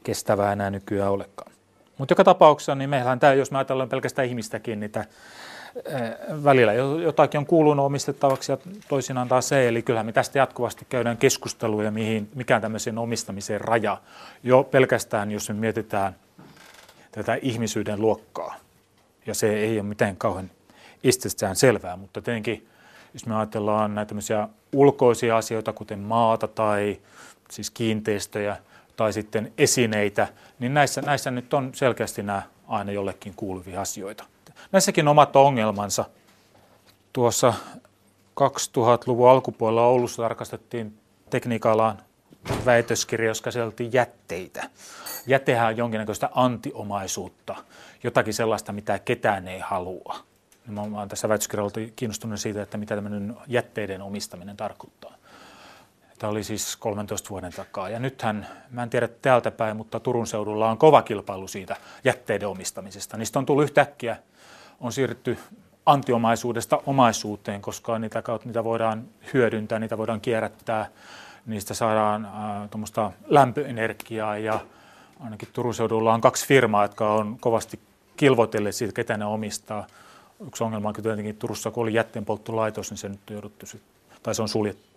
kestävää 0.02 0.52
enää 0.52 0.70
nykyään 0.70 1.10
olekaan. 1.10 1.52
Mutta 1.98 2.12
joka 2.12 2.24
tapauksessa, 2.24 2.74
niin 2.74 2.90
meillähän 2.90 3.20
tämä, 3.20 3.34
jos 3.34 3.50
me 3.50 3.58
ajatellaan 3.58 3.88
pelkästään 3.88 4.28
ihmistäkin, 4.28 4.80
niin 4.80 4.90
tämä, 4.90 5.04
välillä 6.44 6.72
jotakin 6.72 7.38
on 7.38 7.46
kuulunut 7.46 7.86
omistettavaksi 7.86 8.52
ja 8.52 8.58
toisinaan 8.88 9.28
taas 9.28 9.52
ei. 9.52 9.66
Eli 9.66 9.82
kyllähän 9.82 10.06
me 10.06 10.12
tästä 10.12 10.38
jatkuvasti 10.38 10.86
käydään 10.88 11.16
keskusteluja, 11.16 11.90
mihin, 11.90 12.28
mikä 12.34 12.60
tämmöisen 12.60 12.98
omistamisen 12.98 13.60
raja. 13.60 13.98
Jo 14.42 14.62
pelkästään, 14.64 15.30
jos 15.30 15.48
me 15.48 15.54
mietitään 15.54 16.16
tätä 17.12 17.38
ihmisyyden 17.42 18.00
luokkaa. 18.00 18.54
Ja 19.26 19.34
se 19.34 19.54
ei 19.54 19.80
ole 19.80 19.88
mitään 19.88 20.16
kauhean 20.16 20.50
itsestään 21.02 21.56
selvää, 21.56 21.96
mutta 21.96 22.22
tietenkin 22.22 22.68
jos 23.14 23.26
me 23.26 23.36
ajatellaan 23.36 23.94
näitä 23.94 24.14
ulkoisia 24.72 25.36
asioita, 25.36 25.72
kuten 25.72 25.98
maata 25.98 26.48
tai 26.48 27.00
siis 27.50 27.70
kiinteistöjä 27.70 28.56
tai 28.96 29.12
sitten 29.12 29.52
esineitä, 29.58 30.28
niin 30.58 30.74
näissä, 30.74 31.02
näissä 31.02 31.30
nyt 31.30 31.54
on 31.54 31.70
selkeästi 31.74 32.22
nämä 32.22 32.42
aina 32.68 32.92
jollekin 32.92 33.32
kuuluvia 33.36 33.80
asioita. 33.80 34.24
Näissäkin 34.72 35.08
omat 35.08 35.36
ongelmansa. 35.36 36.04
Tuossa 37.12 37.54
2000-luvun 38.40 39.30
alkupuolella 39.30 39.86
Oulussa 39.86 40.22
tarkastettiin 40.22 40.98
tekniikalaan 41.30 41.98
väitöskirja, 42.64 43.28
jossa 43.28 43.44
käsiteltiin 43.44 43.92
jätteitä. 43.92 44.70
Jätehän 45.26 45.68
on 45.68 45.76
jonkinnäköistä 45.76 46.30
antiomaisuutta, 46.34 47.54
jotakin 48.04 48.34
sellaista, 48.34 48.72
mitä 48.72 48.98
ketään 48.98 49.48
ei 49.48 49.60
halua. 49.60 50.31
Mä 50.66 50.80
olen 50.80 51.08
tässä 51.08 51.28
väitöskirjalla 51.28 51.92
kiinnostunut 51.96 52.40
siitä, 52.40 52.62
että 52.62 52.78
mitä 52.78 52.94
tämmöinen 52.94 53.36
jätteiden 53.46 54.02
omistaminen 54.02 54.56
tarkoittaa. 54.56 55.14
Tämä 56.18 56.30
oli 56.30 56.44
siis 56.44 56.76
13 56.76 57.30
vuoden 57.30 57.52
takaa. 57.52 57.88
Ja 57.88 57.98
nythän, 57.98 58.46
mä 58.70 58.82
en 58.82 58.90
tiedä 58.90 59.08
täältä 59.22 59.50
päin, 59.50 59.76
mutta 59.76 60.00
Turun 60.00 60.26
seudulla 60.26 60.70
on 60.70 60.78
kova 60.78 61.02
kilpailu 61.02 61.48
siitä 61.48 61.76
jätteiden 62.04 62.48
omistamisesta. 62.48 63.16
Niistä 63.16 63.38
on 63.38 63.46
tullut 63.46 63.64
yhtäkkiä, 63.64 64.16
on 64.80 64.92
siirrytty 64.92 65.38
antiomaisuudesta 65.86 66.82
omaisuuteen, 66.86 67.62
koska 67.62 67.98
niitä 67.98 68.22
kautta 68.22 68.48
niitä 68.48 68.64
voidaan 68.64 69.04
hyödyntää, 69.34 69.78
niitä 69.78 69.98
voidaan 69.98 70.20
kierrättää, 70.20 70.86
niistä 71.46 71.74
saadaan 71.74 72.24
äh, 72.24 72.70
tuommoista 72.70 73.12
lämpöenergiaa 73.26 74.38
ja 74.38 74.60
ainakin 75.20 75.48
Turun 75.52 75.74
seudulla 75.74 76.14
on 76.14 76.20
kaksi 76.20 76.46
firmaa, 76.46 76.84
jotka 76.84 77.12
on 77.12 77.36
kovasti 77.40 77.80
kilvoitelleet 78.16 78.74
siitä, 78.74 78.94
ketä 78.94 79.16
ne 79.16 79.24
omistaa. 79.24 79.86
Yksi 80.46 80.64
ongelma 80.64 80.88
on 80.88 80.94
tietenkin 80.94 81.36
Turussa, 81.36 81.70
kun 81.70 81.82
oli 81.82 81.94
jätteenpolttolaitos, 81.94 82.90
niin 82.90 82.98
se 82.98 83.08
nyt 83.08 83.20
jouduttu, 83.30 83.66
tai 84.22 84.34
se 84.34 84.42
on 84.42 84.48
suljettu 84.48 84.92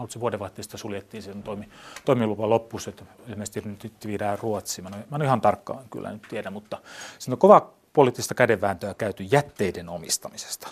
Haluatko 0.00 0.20
vuodenvaihteesta 0.20 0.78
suljettiin 0.78 1.22
sen 1.22 1.42
toimi, 1.42 1.68
toimilupa 2.04 2.50
loppuun, 2.50 2.80
että 2.88 3.04
ilmeisesti 3.28 3.60
nyt 3.60 3.92
viedään 4.06 4.38
Ruotsiin. 4.38 4.84
Mä, 4.84 4.90
mä 5.10 5.16
en 5.16 5.22
ihan 5.22 5.40
tarkkaan 5.40 5.84
kyllä 5.90 6.12
nyt 6.12 6.22
tiedä, 6.28 6.50
mutta 6.50 6.78
siinä 7.18 7.34
on 7.34 7.38
kova 7.38 7.70
poliittista 7.92 8.34
kädenvääntöä 8.34 8.94
käyty 8.94 9.22
jätteiden 9.22 9.88
omistamisesta. 9.88 10.68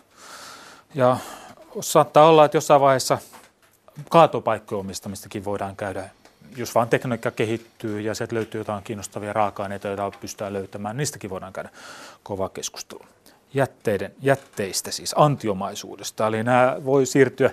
Ja 0.94 1.16
saattaa 1.80 2.28
olla, 2.28 2.44
että 2.44 2.56
jossain 2.56 2.80
vaiheessa 2.80 3.18
kaatopaikkojen 4.08 4.80
omistamistakin 4.80 5.44
voidaan 5.44 5.76
käydä, 5.76 6.10
jos 6.56 6.74
vaan 6.74 6.88
tekniikka 6.88 7.30
kehittyy 7.30 8.00
ja 8.00 8.14
sieltä 8.14 8.34
löytyy 8.34 8.60
jotain 8.60 8.84
kiinnostavia 8.84 9.32
raaka-aineita, 9.32 9.88
joita 9.88 10.12
pystytään 10.20 10.52
löytämään, 10.52 10.96
niistäkin 10.96 11.30
voidaan 11.30 11.52
käydä 11.52 11.70
kova 12.22 12.48
keskustelu. 12.48 13.04
Jätteiden, 13.54 14.14
jätteistä 14.22 14.90
siis, 14.90 15.14
antiomaisuudesta. 15.18 16.26
Eli 16.26 16.44
nämä 16.44 16.76
voi 16.84 17.06
siirtyä 17.06 17.50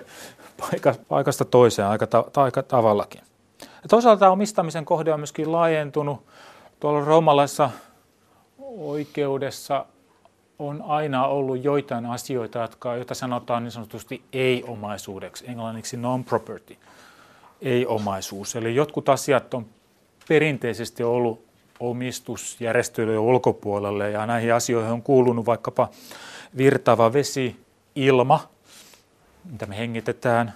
paikasta 1.08 1.44
toiseen 1.44 1.88
aika, 1.88 2.06
ta, 2.06 2.24
aika 2.36 2.62
tavallakin. 2.62 3.20
Ja 3.60 3.88
toisaalta 3.88 4.30
omistamisen 4.30 4.84
kohde 4.84 5.12
on 5.12 5.20
myöskin 5.20 5.52
laajentunut. 5.52 6.26
Tuolla 6.80 7.04
roomalaisessa 7.04 7.70
oikeudessa 8.78 9.86
on 10.58 10.82
aina 10.82 11.26
ollut 11.26 11.64
joitain 11.64 12.06
asioita, 12.06 12.58
jotka, 12.58 12.96
joita 12.96 13.14
sanotaan 13.14 13.62
niin 13.62 13.72
sanotusti 13.72 14.22
ei-omaisuudeksi, 14.32 15.44
englanniksi 15.48 15.96
non-property, 15.96 16.76
ei-omaisuus. 17.62 18.56
Eli 18.56 18.74
jotkut 18.74 19.08
asiat 19.08 19.54
on 19.54 19.66
perinteisesti 20.28 21.02
ollut 21.02 21.45
omistusjärjestelyjen 21.80 23.20
ulkopuolelle 23.20 24.10
ja 24.10 24.26
näihin 24.26 24.54
asioihin 24.54 24.92
on 24.92 25.02
kuulunut 25.02 25.46
vaikkapa 25.46 25.88
virtava 26.56 27.12
vesi, 27.12 27.56
ilma– 27.94 28.40
mitä 29.50 29.66
me 29.66 29.78
hengitetään, 29.78 30.52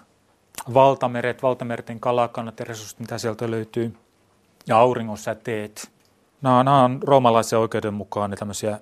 valtameret, 0.74 1.42
valtamerten 1.42 2.00
kalakannat 2.00 2.58
ja 2.58 2.64
resurssit, 2.64 3.00
mitä 3.00 3.18
sieltä 3.18 3.50
löytyy, 3.50 3.96
ja 4.66 4.78
auringon 4.78 5.18
säteet. 5.18 5.90
Nämä, 6.42 6.64
nämä 6.64 6.84
on 6.84 7.00
roomalaisen 7.02 7.58
oikeuden 7.58 7.94
mukaan 7.94 8.30
ne 8.30 8.36
tämmöisiä 8.36 8.80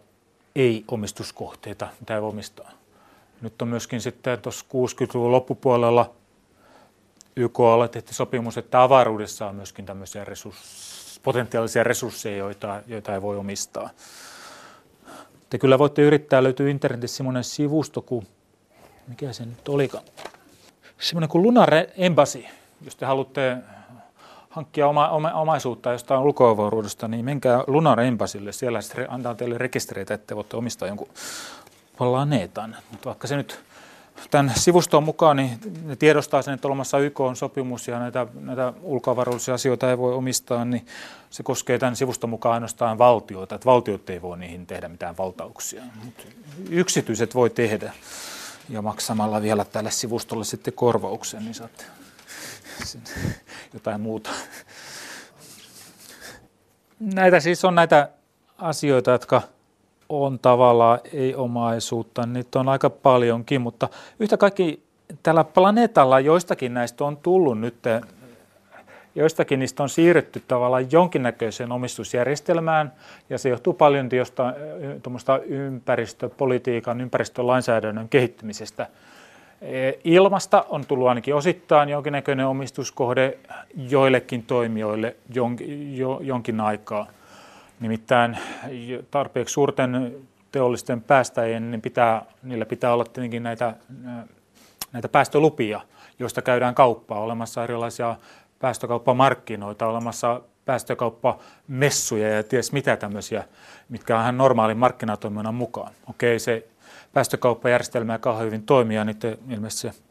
ei-omistuskohteita, 0.56 1.88
mitä 2.00 2.14
ei 2.14 2.20
omistaa. 2.20 2.70
Nyt 3.40 3.62
on 3.62 3.68
myöskin 3.68 4.00
sitten 4.00 4.38
tuossa 4.38 4.66
60-luvun 4.66 5.32
loppupuolella 5.32 6.10
YKlla 7.36 7.88
tehty 7.88 8.14
sopimus, 8.14 8.58
että 8.58 8.82
avaruudessa 8.82 9.46
on 9.46 9.54
myöskin 9.54 9.86
tämmöisiä 9.86 10.24
resurs, 10.24 10.58
potentiaalisia 11.22 11.84
resursseja, 11.84 12.36
joita, 12.36 12.82
joita 12.86 13.14
ei 13.14 13.22
voi 13.22 13.36
omistaa. 13.36 13.90
Te 15.50 15.58
kyllä 15.58 15.78
voitte 15.78 16.02
yrittää, 16.02 16.42
löytyy 16.42 16.70
internetissä 16.70 17.16
semmoinen 17.16 17.44
sivusto 17.44 18.02
kuin 18.02 18.26
mikä 19.08 19.32
se 19.32 19.46
nyt 19.46 19.68
olikaan, 19.68 20.04
semmoinen 20.98 21.28
kuin 21.28 21.42
Lunar 21.42 21.70
Embassy, 21.96 22.44
jos 22.84 22.96
te 22.96 23.06
haluatte 23.06 23.56
hankkia 24.50 24.88
oma, 24.88 25.08
oma, 25.08 25.32
omaisuutta 25.32 25.92
jostain 25.92 26.20
ulkoavaruudesta, 26.20 27.08
niin 27.08 27.24
menkää 27.24 27.64
Lunar 27.66 28.00
Embassylle. 28.00 28.52
Siellä 28.52 28.80
antaa 29.08 29.34
teille 29.34 29.58
rekistereitä, 29.58 30.14
että 30.14 30.36
voitte 30.36 30.56
omistaa 30.56 30.88
jonkun 30.88 31.08
planeetan. 31.98 32.76
Mutta 32.90 33.06
vaikka 33.06 33.26
se 33.26 33.36
nyt 33.36 33.60
tämän 34.30 34.52
sivuston 34.56 35.02
mukaan, 35.02 35.36
niin 35.36 35.58
ne 35.84 35.96
tiedostaa 35.96 36.42
sen, 36.42 36.54
että 36.54 36.68
olemassa 36.68 36.98
YK 36.98 37.20
on 37.20 37.36
sopimus 37.36 37.88
ja 37.88 37.98
näitä, 37.98 38.26
näitä 38.40 38.72
ulkoavaruudellisia 38.82 39.54
asioita 39.54 39.90
ei 39.90 39.98
voi 39.98 40.14
omistaa, 40.14 40.64
niin 40.64 40.86
se 41.30 41.42
koskee 41.42 41.78
tämän 41.78 41.96
sivuston 41.96 42.30
mukaan 42.30 42.54
ainoastaan 42.54 42.98
valtioita, 42.98 43.54
että 43.54 43.66
valtiot 43.66 44.10
ei 44.10 44.22
voi 44.22 44.38
niihin 44.38 44.66
tehdä 44.66 44.88
mitään 44.88 45.16
valtauksia, 45.16 45.82
mutta 46.04 46.22
yksityiset 46.70 47.34
voi 47.34 47.50
tehdä 47.50 47.92
ja 48.68 48.82
maksamalla 48.82 49.42
vielä 49.42 49.64
tälle 49.64 49.90
sivustolle 49.90 50.44
sitten 50.44 50.74
korvauksen, 50.74 51.44
niin 51.44 51.54
saatte 51.54 51.84
jotain 53.74 54.00
muuta. 54.00 54.30
Näitä 57.00 57.40
siis 57.40 57.64
on 57.64 57.74
näitä 57.74 58.08
asioita, 58.58 59.10
jotka 59.10 59.42
on 60.08 60.38
tavallaan 60.38 60.98
ei-omaisuutta, 61.12 62.26
niitä 62.26 62.60
on 62.60 62.68
aika 62.68 62.90
paljonkin, 62.90 63.60
mutta 63.60 63.88
yhtä 64.20 64.36
kaikki 64.36 64.82
tällä 65.22 65.44
planeetalla 65.44 66.20
joistakin 66.20 66.74
näistä 66.74 67.04
on 67.04 67.16
tullut 67.16 67.60
nyt 67.60 67.74
joistakin 69.18 69.58
niistä 69.58 69.82
on 69.82 69.88
siirretty 69.88 70.42
tavallaan 70.48 70.92
jonkinnäköiseen 70.92 71.72
omistusjärjestelmään, 71.72 72.92
ja 73.30 73.38
se 73.38 73.48
johtuu 73.48 73.72
paljon 73.72 74.08
jostain 74.12 74.54
ympäristöpolitiikan, 75.46 77.00
ympäristölainsäädännön 77.00 78.08
kehittymisestä. 78.08 78.86
E, 79.62 79.92
ilmasta 80.04 80.64
on 80.68 80.86
tullut 80.86 81.08
ainakin 81.08 81.34
osittain 81.34 81.88
jonkinnäköinen 81.88 82.46
omistuskohde 82.46 83.38
joillekin 83.76 84.42
toimijoille 84.42 85.16
jonkin 86.20 86.60
aikaa. 86.60 87.06
Nimittäin 87.80 88.38
tarpeeksi 89.10 89.52
suurten 89.52 90.16
teollisten 90.52 91.02
päästäjien, 91.02 91.70
niin 91.70 91.82
pitää, 91.82 92.22
niillä 92.42 92.66
pitää 92.66 92.92
olla 92.92 93.04
tietenkin 93.04 93.42
näitä, 93.42 93.74
näitä 94.92 95.08
päästölupia, 95.08 95.80
joista 96.18 96.42
käydään 96.42 96.74
kauppaa, 96.74 97.20
olemassa 97.20 97.64
erilaisia 97.64 98.16
päästökauppamarkkinoita, 98.58 99.86
olemassa 99.86 100.40
päästökauppamessuja 100.64 102.28
ja 102.28 102.42
ties 102.42 102.72
mitä 102.72 102.96
tämmöisiä, 102.96 103.44
mitkä 103.88 104.16
on 104.16 104.22
ihan 104.22 104.38
normaalin 104.38 104.76
markkinatoiminnan 104.76 105.54
mukaan. 105.54 105.92
Okei, 106.10 106.38
se 106.38 106.68
päästökauppajärjestelmä 107.12 108.12
ei 108.12 108.18
kauhean 108.18 108.46
hyvin 108.46 108.62
toimia, 108.62 109.04
niin 109.04 109.16
ilmeisesti 109.50 109.88
se 109.88 110.02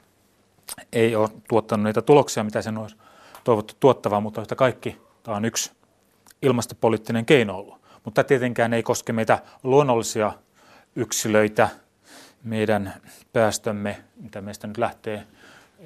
ei 0.94 1.16
ole 1.16 1.30
tuottanut 1.50 1.84
niitä 1.84 2.02
tuloksia, 2.02 2.44
mitä 2.44 2.62
sen 2.62 2.78
olisi 2.78 2.96
toivottu 3.44 3.74
tuottavaa, 3.80 4.20
mutta 4.20 4.42
yhtä 4.42 4.56
kaikki 4.56 5.02
tämä 5.24 5.38
on 5.38 5.46
yksi 5.46 5.77
ilmastopoliittinen 6.42 7.26
keino 7.26 7.58
ollut. 7.58 7.82
Mutta 8.06 8.24
tietenkään 8.24 8.74
ei 8.74 8.84
koske 8.84 9.14
meitä 9.14 9.40
luonnollisia 9.64 10.34
yksilöitä, 10.96 11.70
meidän 12.44 12.94
päästömme, 13.34 14.04
mitä 14.22 14.42
meistä 14.42 14.68
nyt 14.68 14.78
lähtee, 14.78 15.24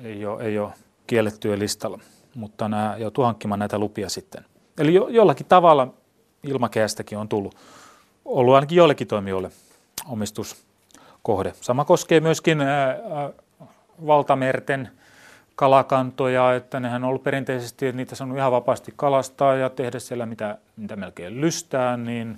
ei 0.04 0.26
ole, 0.26 0.44
ei 0.44 0.60
ole 0.60 0.72
kiellettyä 1.08 1.60
listalla 1.60 2.00
mutta 2.36 2.70
nämä 2.70 2.96
joutuu 2.98 3.24
hankkimaan 3.24 3.60
näitä 3.60 3.80
lupia 3.80 4.10
sitten. 4.10 4.46
Eli 4.78 4.94
jo, 4.94 5.08
jollakin 5.08 5.46
tavalla 5.46 5.94
ilmakehästäkin 6.44 7.18
on 7.18 7.30
tullut, 7.30 7.56
ollut 8.26 8.56
ainakin 8.56 8.76
joillekin 8.76 9.08
toimijoille 9.08 9.52
omistuskohde. 10.08 11.54
Sama 11.62 11.86
koskee 11.86 12.20
myöskin 12.20 12.62
ää, 12.62 13.00
valtamerten 14.08 14.92
kalakantoja, 15.56 16.56
että 16.56 16.80
nehän 16.80 17.04
on 17.04 17.10
ollut 17.10 17.24
perinteisesti, 17.24 17.88
että 17.88 17.98
niitä 17.98 18.16
saanut 18.16 18.38
ihan 18.38 18.52
vapaasti 18.52 18.94
kalastaa 18.96 19.56
ja 19.56 19.70
tehdä 19.70 20.00
siellä 20.00 20.26
mitä, 20.26 20.58
mitä 20.78 20.96
melkein 20.96 21.42
lystää, 21.42 21.98
niin 21.98 22.38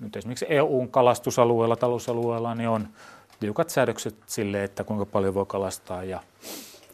nyt 0.00 0.16
esimerkiksi 0.16 0.46
EUn 0.48 0.88
kalastusalueella, 0.88 1.76
talousalueella, 1.76 2.54
niin 2.54 2.68
on 2.68 2.88
tiukat 3.40 3.70
säädökset 3.70 4.14
sille, 4.26 4.64
että 4.64 4.84
kuinka 4.84 5.06
paljon 5.06 5.34
voi 5.34 5.46
kalastaa 5.46 6.04
ja 6.04 6.20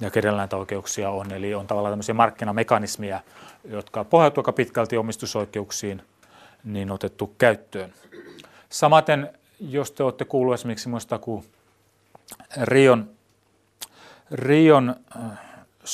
ja 0.00 0.11
kenellä 0.11 0.48
oikeuksia 0.52 1.11
on. 1.11 1.33
Eli 1.33 1.54
on 1.54 1.66
tavallaan 1.66 1.92
tämmöisiä 1.92 2.14
markkinamekanismia, 2.14 3.20
jotka 3.64 4.04
pohjautuvat 4.04 4.46
aika 4.46 4.52
pitkälti 4.52 4.96
omistusoikeuksiin, 4.96 6.02
niin 6.64 6.90
otettu 6.90 7.35
käyttöön. 7.38 7.94
Samaten, 8.68 9.30
jos 9.61 9.92
te 9.92 10.02
olette 10.02 10.24
kuulleet 10.24 10.61
esimerkiksi 10.61 10.88
muista 10.88 11.18
kuin 11.18 11.44
Rion, 12.62 13.11
Rion 14.30 14.94
äh, 15.16 15.38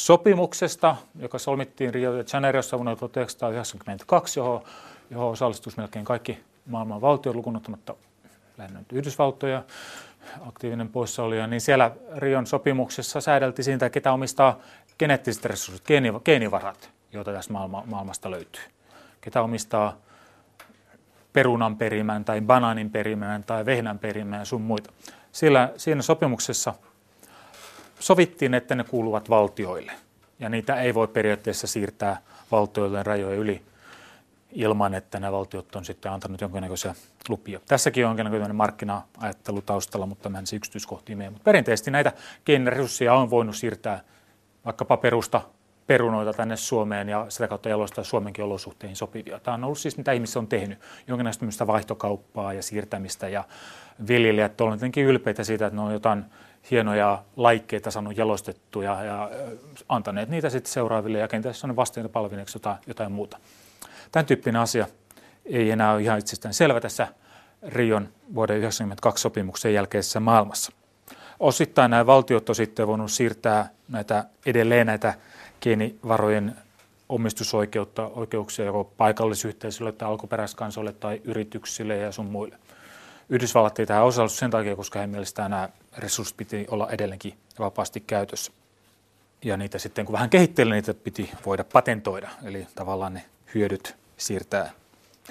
sopimuksesta, 0.05 0.97
joka 1.19 1.39
solmittiin 1.39 1.95
Rio 1.95 2.17
de 2.17 2.25
Janeirossa 2.33 2.77
vuonna 2.77 2.97
1992, 2.97 4.41
johon, 4.41 4.63
johon 5.11 5.31
osallistuisi 5.31 5.79
melkein 5.79 6.05
kaikki 6.05 6.39
maailman 6.67 7.01
valtiot 7.01 7.37
lukunottamatta 7.37 7.95
lähinnä 8.59 8.83
Yhdysvaltoja. 8.93 9.63
aktiivinen 10.49 10.89
poissaolija, 10.89 11.47
niin 11.47 11.61
siellä 11.61 11.91
Rion 12.17 12.47
sopimuksessa 12.47 13.21
säädeltiin 13.21 13.65
siitä, 13.65 13.91
ketä 13.91 14.13
omistaa 14.13 14.59
geneettiset 14.99 15.45
resurssit, 15.45 15.87
geenivarat, 16.25 16.91
joita 17.13 17.33
tästä 17.33 17.53
maailma, 17.53 17.83
maailmasta 17.87 18.31
löytyy. 18.31 18.63
Ketä 19.21 19.43
omistaa 19.43 19.97
perunan 21.33 21.77
perimän 21.77 22.25
tai 22.25 22.41
banaanin 22.41 22.91
perimän 22.91 23.45
tai 23.45 23.67
vehnän 23.67 23.99
perimän 23.99 24.39
ja 24.39 24.45
sun 24.45 24.63
muita. 24.63 24.93
Sillä, 25.33 25.73
siinä 25.77 26.03
sopimuksessa 26.03 26.75
sovittiin, 27.99 28.55
että 28.55 28.75
ne 28.75 28.85
kuuluvat 28.85 29.31
valtioille 29.31 29.93
ja 30.41 30.49
niitä 30.49 30.81
ei 30.81 30.95
voi 30.95 31.09
periaatteessa 31.09 31.67
siirtää 31.67 32.19
valtioiden 32.51 33.07
rajojen 33.07 33.39
yli 33.39 33.63
ilman, 34.53 34.95
että 34.95 35.21
nämä 35.21 35.33
valtiot 35.33 35.77
on 35.77 35.85
sitten 35.85 36.13
antanut 36.13 36.41
jonkinnäköisiä 36.41 36.95
lupia. 37.29 37.61
Tässäkin 37.67 38.05
on 38.05 38.11
jonkinnäköinen 38.11 38.57
markkina-ajattelu 38.57 39.63
taustalla, 39.63 40.07
mutta 40.07 40.29
mä 40.29 40.39
en 40.39 40.47
se 40.47 40.57
yksityiskohtiin 40.57 41.19
mene. 41.19 41.31
Mutta 41.31 41.45
perinteisesti 41.45 41.91
näitä 41.91 42.13
geeniresursseja 42.47 43.15
on 43.15 43.31
voinut 43.31 43.57
siirtää 43.57 44.01
vaikkapa 44.65 44.97
perusta 44.97 45.43
perunoita 45.87 46.33
tänne 46.33 46.57
Suomeen 46.57 47.09
ja 47.09 47.27
sitä 47.29 47.49
kautta 47.49 47.69
jalostaa 47.69 48.05
Suomenkin 48.05 48.45
olosuhteihin 48.45 48.97
sopivia. 48.97 49.41
Tämä 49.41 49.55
on 49.55 49.65
ollut 49.65 49.79
siis 49.79 49.97
mitä 49.97 50.13
ihmiset 50.13 50.37
on 50.37 50.47
tehnyt, 50.47 50.79
jonkinlaista 51.07 51.67
vaihtokauppaa 51.67 52.53
ja 52.53 52.63
siirtämistä 52.63 53.29
ja 53.29 53.45
viljelijät 54.09 54.61
ovat 54.61 54.75
jotenkin 54.75 55.05
ylpeitä 55.05 55.45
siitä, 55.45 55.67
että 55.67 55.77
ne 55.77 55.83
on 55.83 55.93
jotain 55.93 56.25
hienoja 56.71 57.23
laikkeita 57.37 57.91
saanut 57.91 58.17
jalostettuja 58.17 59.05
ja 59.05 59.31
antaneet 59.89 60.29
niitä 60.29 60.51
sitten 60.51 60.73
seuraaville 60.73 61.19
ja 61.19 61.29
kenties 61.29 61.65
on 61.65 61.77
vasteita 61.77 62.09
palvineeksi 62.09 62.57
jotain, 62.57 62.77
jotain 62.87 63.13
muuta. 63.13 63.39
Tämän 64.13 64.27
tyyppinen 64.27 64.61
asia 64.61 64.87
ei 65.45 65.71
enää 65.71 65.93
ole 65.93 66.03
ihan 66.03 66.19
itsestään 66.19 66.55
selvä 66.55 66.81
tässä 66.81 67.09
Rion 67.63 68.09
vuoden 68.35 68.55
1992 68.55 69.23
sopimuksen 69.23 69.75
jälkeisessä 69.75 70.21
maailmassa. 70.21 70.73
Osittain 71.41 71.91
nämä 71.91 72.07
valtiot 72.07 72.49
on 72.49 72.55
sitten 72.55 72.87
voinut 72.87 73.11
siirtää 73.11 73.69
näitä, 73.89 74.25
edelleen 74.47 74.87
näitä 74.87 75.15
geenivarojen 75.63 76.57
omistusoikeutta, 77.09 78.07
oikeuksia 78.07 78.65
joko 78.65 78.85
paikallisyhteisölle 78.97 79.93
tai 79.93 80.09
alkuperäiskansoille 80.09 80.93
tai 80.93 81.21
yrityksille 81.25 81.97
ja 81.97 82.13
sun 82.13 82.27
muille. 82.27 82.59
Yhdysvallat 83.29 83.79
ei 83.79 83.87
tähän 83.87 84.05
osallistu 84.05 84.39
sen 84.39 84.51
takia, 84.51 84.77
koska 84.77 84.99
heidän 84.99 85.11
mielestään 85.11 85.51
nämä 85.51 85.69
resurssit 85.99 86.37
piti 86.37 86.67
olla 86.71 86.91
edelleenkin 86.91 87.35
vapaasti 87.59 88.01
käytössä. 88.01 88.53
Ja 89.45 89.57
niitä 89.57 89.79
sitten 89.79 90.05
kun 90.05 90.13
vähän 90.13 90.31
kehitteli, 90.31 90.75
niitä 90.75 90.95
piti 90.95 91.31
voida 91.47 91.65
patentoida, 91.65 92.29
eli 92.45 92.67
tavallaan 92.75 93.15
ne 93.15 93.25
hyödyt 93.55 93.97
siirtää 94.17 94.71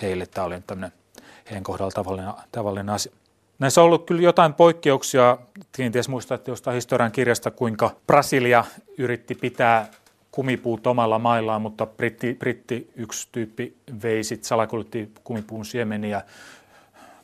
heille. 0.02 0.26
Tämä 0.26 0.48
oli 0.48 0.62
tämmöinen 0.68 0.98
heidän 1.46 1.64
kohdalla 1.64 1.92
tavallinen, 1.92 2.34
tavallinen 2.52 2.90
asia. 2.90 3.12
Näissä 3.60 3.82
on 3.82 3.86
ollut 3.86 4.06
kyllä 4.06 4.22
jotain 4.22 4.54
poikkeuksia. 4.54 5.38
Kenties 5.72 6.10
muistatte 6.10 6.52
jostain 6.52 6.76
historian 6.76 7.12
kirjasta, 7.12 7.52
kuinka 7.52 7.96
Brasilia 8.08 8.66
yritti 8.98 9.36
pitää 9.36 9.92
kumipuut 10.36 10.88
omalla 10.88 11.20
maillaan, 11.20 11.62
mutta 11.62 11.86
britti, 11.86 12.34
britti 12.34 12.92
yksi 12.96 13.28
tyyppi 13.32 13.76
vei 14.04 14.24
sitten 14.24 14.48
salakuljetti 14.48 15.12
kumipuun 15.24 15.66
siemeniä 15.66 16.22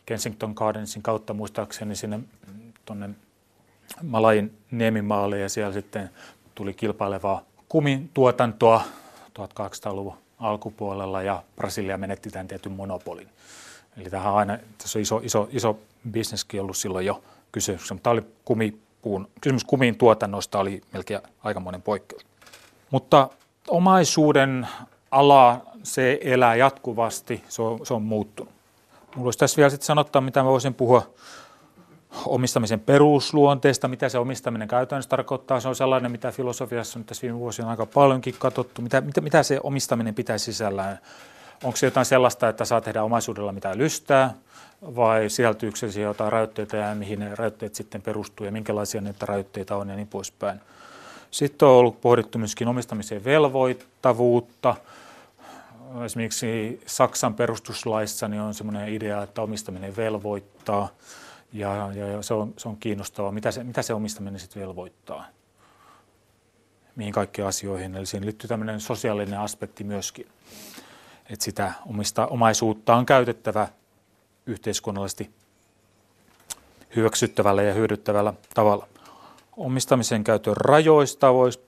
Kensington 0.05 0.53
Gardensin 0.55 1.01
kautta 1.01 1.33
muistaakseni 1.33 1.95
sinne 1.95 2.19
tuonne 2.85 3.09
Malain 4.03 4.57
niemimaalle 4.71 5.39
ja 5.39 5.49
siellä 5.49 5.73
sitten 5.73 6.09
tuli 6.55 6.73
kilpailevaa 6.73 7.41
kumituotantoa 7.69 8.83
1800-luvun 9.39 10.17
alkupuolella 10.39 11.21
ja 11.21 11.43
Brasilia 11.55 11.97
menetti 11.97 12.29
tämän 12.29 12.47
tietyn 12.47 12.71
monopolin. 12.71 13.29
Eli 13.97 14.09
tähän 14.09 14.33
aina, 14.33 14.57
tässä 14.77 14.99
on 14.99 15.01
iso, 15.01 15.21
iso, 15.23 15.49
iso 15.51 15.79
bisneskin 16.11 16.61
ollut 16.61 16.77
silloin 16.77 17.05
jo 17.05 17.23
kysymys, 17.51 17.91
mutta 17.91 18.03
tämä 18.03 18.11
oli 18.11 18.21
kumipuun, 18.45 19.27
kysymys 19.41 19.63
kumiin 19.63 19.97
tuotannosta 19.97 20.59
oli 20.59 20.81
melkein 20.93 21.21
aikamoinen 21.43 21.81
poikkeus. 21.81 22.30
Mutta 22.91 23.29
omaisuuden 23.69 24.67
ala, 25.11 25.61
se 25.83 26.19
elää 26.21 26.55
jatkuvasti, 26.55 27.43
se 27.49 27.61
on, 27.61 27.85
se 27.85 27.93
on 27.93 28.01
muuttunut. 28.01 28.53
Mulla 29.15 29.27
olisi 29.27 29.39
tässä 29.39 29.57
vielä 29.57 29.69
sitten 29.69 29.85
sanottaa, 29.85 30.21
mitä 30.21 30.43
mä 30.43 30.49
voisin 30.49 30.73
puhua 30.73 31.13
omistamisen 32.25 32.79
perusluonteesta, 32.79 33.87
mitä 33.87 34.09
se 34.09 34.17
omistaminen 34.17 34.67
käytännössä 34.67 35.09
tarkoittaa. 35.09 35.59
Se 35.59 35.67
on 35.67 35.75
sellainen, 35.75 36.11
mitä 36.11 36.31
filosofiassa 36.31 36.99
on 36.99 37.05
tässä 37.05 37.21
viime 37.21 37.39
vuosina 37.39 37.69
aika 37.69 37.85
paljonkin 37.85 38.35
katsottu. 38.39 38.81
Mitä, 38.81 39.01
mitä, 39.01 39.21
mitä 39.21 39.43
se 39.43 39.59
omistaminen 39.63 40.15
pitäisi 40.15 40.45
sisällään? 40.45 40.99
Onko 41.63 41.77
se 41.77 41.85
jotain 41.85 42.05
sellaista, 42.05 42.49
että 42.49 42.65
saa 42.65 42.81
tehdä 42.81 43.03
omaisuudella 43.03 43.51
mitä 43.51 43.77
lystää, 43.77 44.33
vai 44.81 45.29
sisältyykö 45.29 45.91
se 45.91 46.01
jotain 46.01 46.31
rajoitteita 46.31 46.77
ja 46.77 46.95
mihin 46.95 47.19
ne 47.19 47.35
rajoitteet 47.35 47.75
sitten 47.75 48.01
perustuu 48.01 48.45
ja 48.45 48.51
minkälaisia 48.51 49.01
niitä 49.01 49.25
rajoitteita 49.25 49.75
on 49.75 49.89
ja 49.89 49.95
niin 49.95 50.07
poispäin. 50.07 50.59
Sitten 51.31 51.67
on 51.67 51.73
ollut 51.73 52.01
pohdittu 52.01 52.37
myöskin 52.37 52.67
omistamisen 52.67 53.23
velvoittavuutta. 53.23 54.75
Esimerkiksi 56.05 56.81
Saksan 56.85 57.33
perustuslaissa 57.33 58.27
niin 58.27 58.41
on 58.41 58.53
sellainen 58.53 58.89
idea, 58.89 59.23
että 59.23 59.41
omistaminen 59.41 59.95
velvoittaa– 59.95 60.89
ja, 61.53 61.91
ja, 61.95 62.07
ja 62.07 62.21
se, 62.21 62.33
on, 62.33 62.53
se 62.57 62.69
on 62.69 62.77
kiinnostavaa, 62.77 63.31
mitä 63.31 63.51
se, 63.51 63.63
mitä 63.63 63.81
se 63.81 63.93
omistaminen 63.93 64.39
sitten 64.39 64.61
velvoittaa, 64.61 65.25
mihin 66.95 67.13
kaikkiin 67.13 67.47
asioihin. 67.47 67.95
Eli 67.95 68.05
siihen 68.05 68.25
liittyy 68.25 68.47
tämmöinen 68.47 68.79
sosiaalinen 68.79 69.39
aspekti 69.39 69.83
myöskin, 69.83 70.27
että 71.29 71.45
sitä 71.45 71.73
omista 71.85 72.27
omaisuutta 72.27 72.95
on 72.95 73.05
käytettävä 73.05 73.67
yhteiskunnallisesti 74.45 75.29
hyväksyttävällä 76.95 77.63
ja 77.63 77.73
hyödyttävällä 77.73 78.33
tavalla. 78.53 78.87
Omistamisen 79.57 80.23
käytön 80.23 80.57
rajoista 80.57 81.33
voisi, 81.33 81.59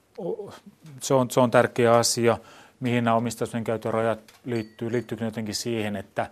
se, 1.01 1.13
on, 1.13 1.31
se 1.31 1.39
on 1.39 1.51
tärkeä 1.51 1.93
asia. 1.93 2.37
Mihin 2.79 3.03
nämä 3.03 3.15
omistamisen 3.15 3.63
käytön 3.63 3.93
rajat 3.93 4.19
liittyy? 4.45 4.91
Liittyykö 4.91 5.25
jotenkin 5.25 5.55
siihen, 5.55 5.95
että, 5.95 6.29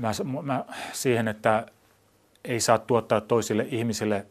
mä, 0.00 0.10
mä, 0.42 0.64
siihen, 0.92 1.28
että 1.28 1.66
ei 2.44 2.60
saa 2.60 2.78
tuottaa 2.78 3.20
toisille 3.20 3.66
ihmisille 3.70 4.26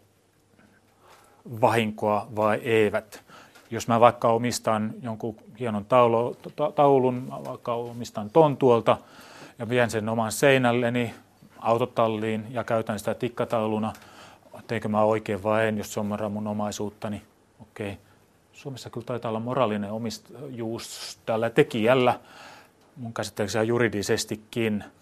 vahinkoa 1.62 2.28
vai 2.36 2.58
eivät. 2.58 3.24
Jos 3.72 3.88
mä 3.88 4.00
vaikka 4.00 4.28
omistan 4.28 4.94
jonkun 5.02 5.36
hienon 5.60 5.86
taulu, 5.86 6.38
taulun, 6.76 7.28
vaikka 7.46 7.74
omistan 7.74 8.30
tontuolta 8.30 8.98
ja 9.60 9.70
vien 9.70 9.90
sen 9.90 10.10
oman 10.10 10.32
seinälleni 10.32 11.14
autotalliin 11.60 12.46
ja 12.50 12.64
käytän 12.64 13.00
sitä 13.00 13.14
tikkatauluna, 13.14 13.94
teinkö 14.68 14.88
mä 14.88 15.04
oikein 15.04 15.44
vai 15.44 15.68
en, 15.68 15.78
jos 15.78 15.94
se 15.94 16.00
on 16.00 16.06
mun 16.30 16.48
omaisuuttani, 16.48 17.22
okei. 17.62 17.92
Okay. 17.92 18.04
Suomessa 18.54 18.90
kyllä 18.90 19.06
taitaa 19.06 19.30
olla 19.30 19.40
moraalinen 19.40 19.92
omistajuus 19.92 21.20
tällä 21.26 21.50
tekijällä, 21.50 22.20
mun 22.96 23.14
käsittääkseni 23.14 23.68
juridisestikin– 23.68 24.84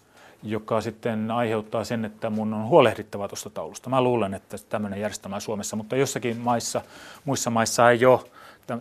joka 0.42 0.80
sitten 0.80 1.30
aiheuttaa 1.30 1.84
sen, 1.84 2.04
että 2.04 2.30
mun 2.30 2.54
on 2.54 2.68
huolehdittava 2.68 3.28
tuosta 3.28 3.50
taulusta. 3.50 3.90
Mä 3.90 4.00
luulen, 4.00 4.34
että 4.34 4.56
tämmöinen 4.68 5.00
järjestelmä 5.00 5.40
Suomessa, 5.40 5.76
mutta 5.76 5.96
jossakin 5.96 6.36
maissa, 6.36 6.82
muissa 7.24 7.50
maissa 7.50 7.90
ei 7.90 8.04
ole 8.04 8.20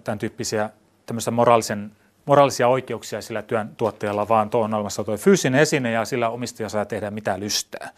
tämän 0.04 0.20
tyyppisiä 0.20 0.70
tämmöisiä 1.06 1.32
moraalisen, 1.32 1.92
moraalisia 2.26 2.68
oikeuksia 2.68 3.22
sillä 3.22 3.42
työn 3.42 3.70
tuottajalla, 3.78 4.28
vaan 4.28 4.50
tuo 4.50 4.64
on 4.64 4.74
olemassa 4.74 5.04
tuo 5.04 5.18
fyysinen 5.18 5.62
esine 5.62 5.92
ja 5.92 6.06
sillä 6.06 6.30
omistaja 6.30 6.70
saa 6.70 6.86
tehdä 6.86 7.12
mitä 7.12 7.40
lystää. 7.40 7.90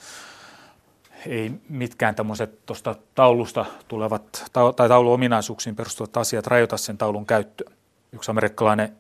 Ei 1.28 1.52
mitkään 1.70 2.16
tämmöiset 2.16 2.66
tuosta 2.66 2.96
taulusta 3.16 3.66
tulevat 3.88 4.52
tai 4.76 4.90
tauluominaisuuksiin 4.90 5.76
perustuvat 5.76 6.18
asiat 6.18 6.48
rajoita 6.48 6.78
sen 6.78 6.98
taulun 6.98 7.26
käyttöä. 7.26 7.72
Yksi 8.12 8.32
amerikkalainen 8.32 8.96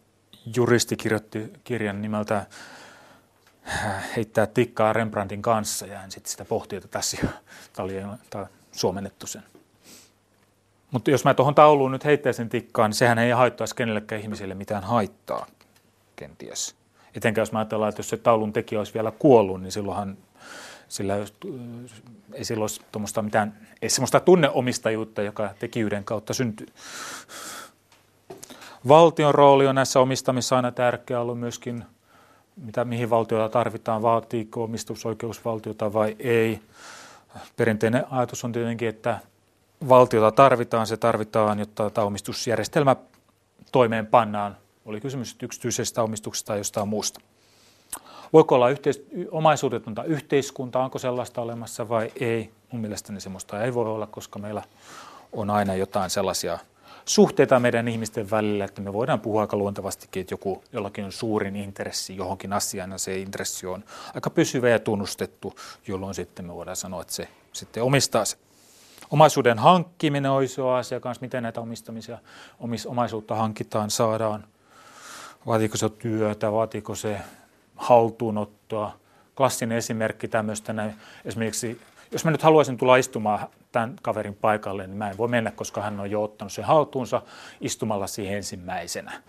juristi 0.55 0.95
kirjoitti 0.95 1.53
kirjan 1.63 2.01
nimeltä 2.01 2.45
heittää 4.15 4.45
tikkaa 4.45 4.93
Rembrandtin 4.93 5.41
kanssa 5.41 5.85
ja 5.85 5.97
hän 5.99 6.11
sitten 6.11 6.31
sitä 6.31 6.45
pohtii 6.45 6.81
tätä 6.81 6.99
asiaa. 6.99 7.31
Tämä 7.73 7.83
oli 7.85 7.95
suomennettu 8.71 9.27
sen. 9.27 9.43
Mutta 10.91 11.11
jos 11.11 11.25
mä 11.25 11.33
tuohon 11.33 11.55
tauluun 11.55 11.91
nyt 11.91 12.05
heittäisin 12.05 12.49
tikkaan, 12.49 12.89
niin 12.89 12.95
sehän 12.95 13.19
ei 13.19 13.31
haittaisi 13.31 13.75
kenellekään 13.75 14.21
ihmisille 14.21 14.55
mitään 14.55 14.83
haittaa 14.83 15.45
kenties. 16.15 16.75
Etenkään 17.15 17.41
jos 17.41 17.51
mä 17.51 17.59
ajatellaan, 17.59 17.89
että 17.89 17.99
jos 17.99 18.09
se 18.09 18.17
taulun 18.17 18.53
tekijä 18.53 18.79
olisi 18.79 18.93
vielä 18.93 19.11
kuollut, 19.11 19.61
niin 19.61 19.71
silloinhan 19.71 20.17
sillä 20.87 21.15
ei 22.33 22.45
silloin 22.45 22.69
olisi 22.95 23.21
mitään, 23.21 23.57
ei 23.81 23.89
semmoista 23.89 24.19
tunneomistajuutta, 24.19 25.21
joka 25.21 25.53
tekijyyden 25.59 26.03
kautta 26.03 26.33
syntyy. 26.33 26.67
Valtion 28.87 29.35
rooli 29.35 29.67
on 29.67 29.75
näissä 29.75 29.99
omistamissa 29.99 30.55
aina 30.55 30.71
tärkeä 30.71 31.21
ollut 31.21 31.39
myöskin– 31.39 31.83
mitä, 32.57 32.85
mihin 32.85 33.09
valtiota 33.09 33.49
tarvitaan, 33.49 34.01
vaatiiko 34.01 34.63
omistusoikeus 34.63 35.45
valtiota 35.45 35.93
vai 35.93 36.15
ei. 36.19 36.59
Perinteinen 37.55 38.05
ajatus 38.11 38.43
on 38.43 38.51
tietenkin, 38.51 38.89
että 38.89 39.19
valtiota 39.89 40.31
tarvitaan, 40.31 40.87
se 40.87 40.97
tarvitaan, 40.97 41.59
jotta 41.59 41.89
tämä 41.89 42.07
omistusjärjestelmä 42.07 42.95
toimeenpannaan. 43.71 44.57
Oli 44.85 45.01
kysymys 45.01 45.35
yksityisestä 45.41 46.03
omistuksesta 46.03 46.47
tai 46.47 46.57
jostain 46.57 46.87
muusta. 46.87 47.21
Voiko 48.33 48.55
olla 48.55 48.69
yhteis- 48.69 49.03
omaisuudetonta 49.31 50.03
yhteiskuntaa, 50.03 50.83
onko 50.83 50.99
sellaista 50.99 51.41
olemassa 51.41 51.89
vai 51.89 52.11
ei? 52.19 52.51
mun 52.71 52.81
mielestäni 52.81 53.21
semmoista 53.21 53.63
ei 53.63 53.73
voi 53.73 53.85
olla, 53.85 54.07
koska 54.07 54.39
meillä 54.39 54.63
on 55.31 55.49
aina 55.49 55.75
jotain 55.75 56.09
sellaisia 56.09 56.59
suhteita 57.05 57.59
meidän 57.59 57.87
ihmisten 57.87 58.31
välillä, 58.31 58.65
että 58.65 58.81
me 58.81 58.93
voidaan 58.93 59.19
puhua 59.19 59.41
aika 59.41 59.57
luontevastikin, 59.57 60.21
että 60.21 60.33
joku, 60.33 60.63
jollakin 60.73 61.05
on 61.05 61.11
suurin 61.11 61.55
intressi 61.55 62.17
johonkin 62.17 62.53
asiaan 62.53 62.91
ja 62.91 62.97
se 62.97 63.17
intressi 63.17 63.67
on 63.67 63.83
aika 64.15 64.29
pysyvä 64.29 64.69
ja 64.69 64.79
tunnustettu, 64.79 65.53
jolloin 65.87 66.15
sitten 66.15 66.45
me 66.45 66.55
voidaan 66.55 66.75
sanoa, 66.75 67.01
että 67.01 67.13
se 67.13 67.27
sitten 67.53 67.83
omistaa 67.83 68.25
se. 68.25 68.37
Omaisuuden 69.11 69.59
hankkiminen 69.59 70.31
on 70.31 70.43
iso 70.43 70.69
asia 70.69 70.99
kanssa, 70.99 71.21
miten 71.21 71.43
näitä 71.43 71.61
omistamisia, 71.61 72.17
omis, 72.59 72.85
omaisuutta 72.85 73.35
hankitaan, 73.35 73.89
saadaan. 73.89 74.43
Vaatiiko 75.45 75.77
se 75.77 75.89
työtä, 75.89 76.51
vaatiiko 76.51 76.95
se 76.95 77.17
haltuunottoa. 77.77 78.97
Klassinen 79.35 79.77
esimerkki 79.77 80.27
tämmöistä 80.27 80.73
näin, 80.73 80.95
esimerkiksi 81.25 81.81
jos 82.11 82.25
mä 82.25 82.31
nyt 82.31 82.43
haluaisin 82.43 82.77
tulla 82.77 82.95
istumaan 82.95 83.47
tämän 83.71 83.95
kaverin 84.01 84.35
paikalle, 84.35 84.87
niin 84.87 84.97
mä 84.97 85.09
en 85.09 85.17
voi 85.17 85.27
mennä, 85.27 85.51
koska 85.51 85.81
hän 85.81 85.99
on 85.99 86.11
jo 86.11 86.23
ottanut 86.23 86.53
sen 86.53 86.65
haltuunsa 86.65 87.21
istumalla 87.61 88.07
siihen 88.07 88.37
ensimmäisenä. 88.37 89.21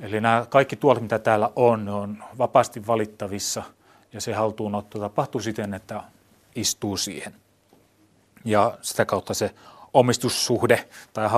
Eli 0.00 0.20
nämä 0.20 0.46
kaikki 0.48 0.76
tuolit, 0.76 1.02
mitä 1.02 1.18
täällä 1.18 1.50
on, 1.56 1.88
on 1.88 2.24
vapaasti 2.38 2.86
valittavissa 2.86 3.62
ja 4.12 4.20
se 4.20 4.32
haltuunotto 4.32 4.98
tapahtuu 4.98 5.40
siten, 5.40 5.74
että 5.74 6.02
istuu 6.54 6.96
siihen. 6.96 7.34
Ja 8.44 8.78
sitä 8.80 9.04
kautta 9.04 9.34
se 9.34 9.54
omistussuhde 9.94 10.88
tai 11.12 11.28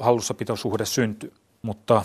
hallussapitosuhde 0.00 0.84
syntyy. 0.84 1.32
Mutta 1.62 2.02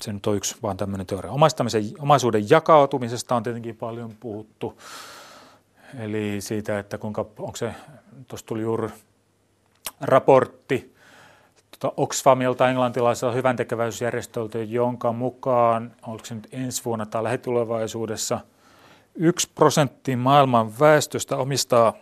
se 0.00 0.12
nyt 0.12 0.26
on 0.26 0.36
yksi 0.36 0.56
vaan 0.62 0.76
tämmöinen 0.76 1.06
teoria. 1.06 1.32
Omaistamisen, 1.32 1.84
omaisuuden 1.98 2.50
jakautumisesta 2.50 3.34
on 3.34 3.42
tietenkin 3.42 3.76
paljon 3.76 4.12
puhuttu. 4.20 4.78
Eli 5.98 6.40
siitä, 6.40 6.78
että 6.78 6.98
kuinka, 6.98 7.20
onko 7.38 7.56
se, 7.56 7.74
tuossa 8.28 8.46
tuli 8.46 8.62
juuri 8.62 8.88
raportti 10.00 10.92
tuota 11.82 11.94
Oxfamilta 11.96 12.68
englantilaiselta 12.68 13.34
hyväntekeväisyysjärjestöltä, 13.34 14.58
jonka 14.58 15.12
mukaan, 15.12 15.92
onko 16.06 16.24
se 16.24 16.34
nyt 16.34 16.48
ensi 16.52 16.84
vuonna 16.84 17.06
tai 17.06 17.22
lähitulevaisuudessa, 17.22 18.40
yksi 19.14 19.50
prosentti 19.54 20.16
maailman 20.16 20.78
väestöstä 20.80 21.36
omistaa 21.36 21.94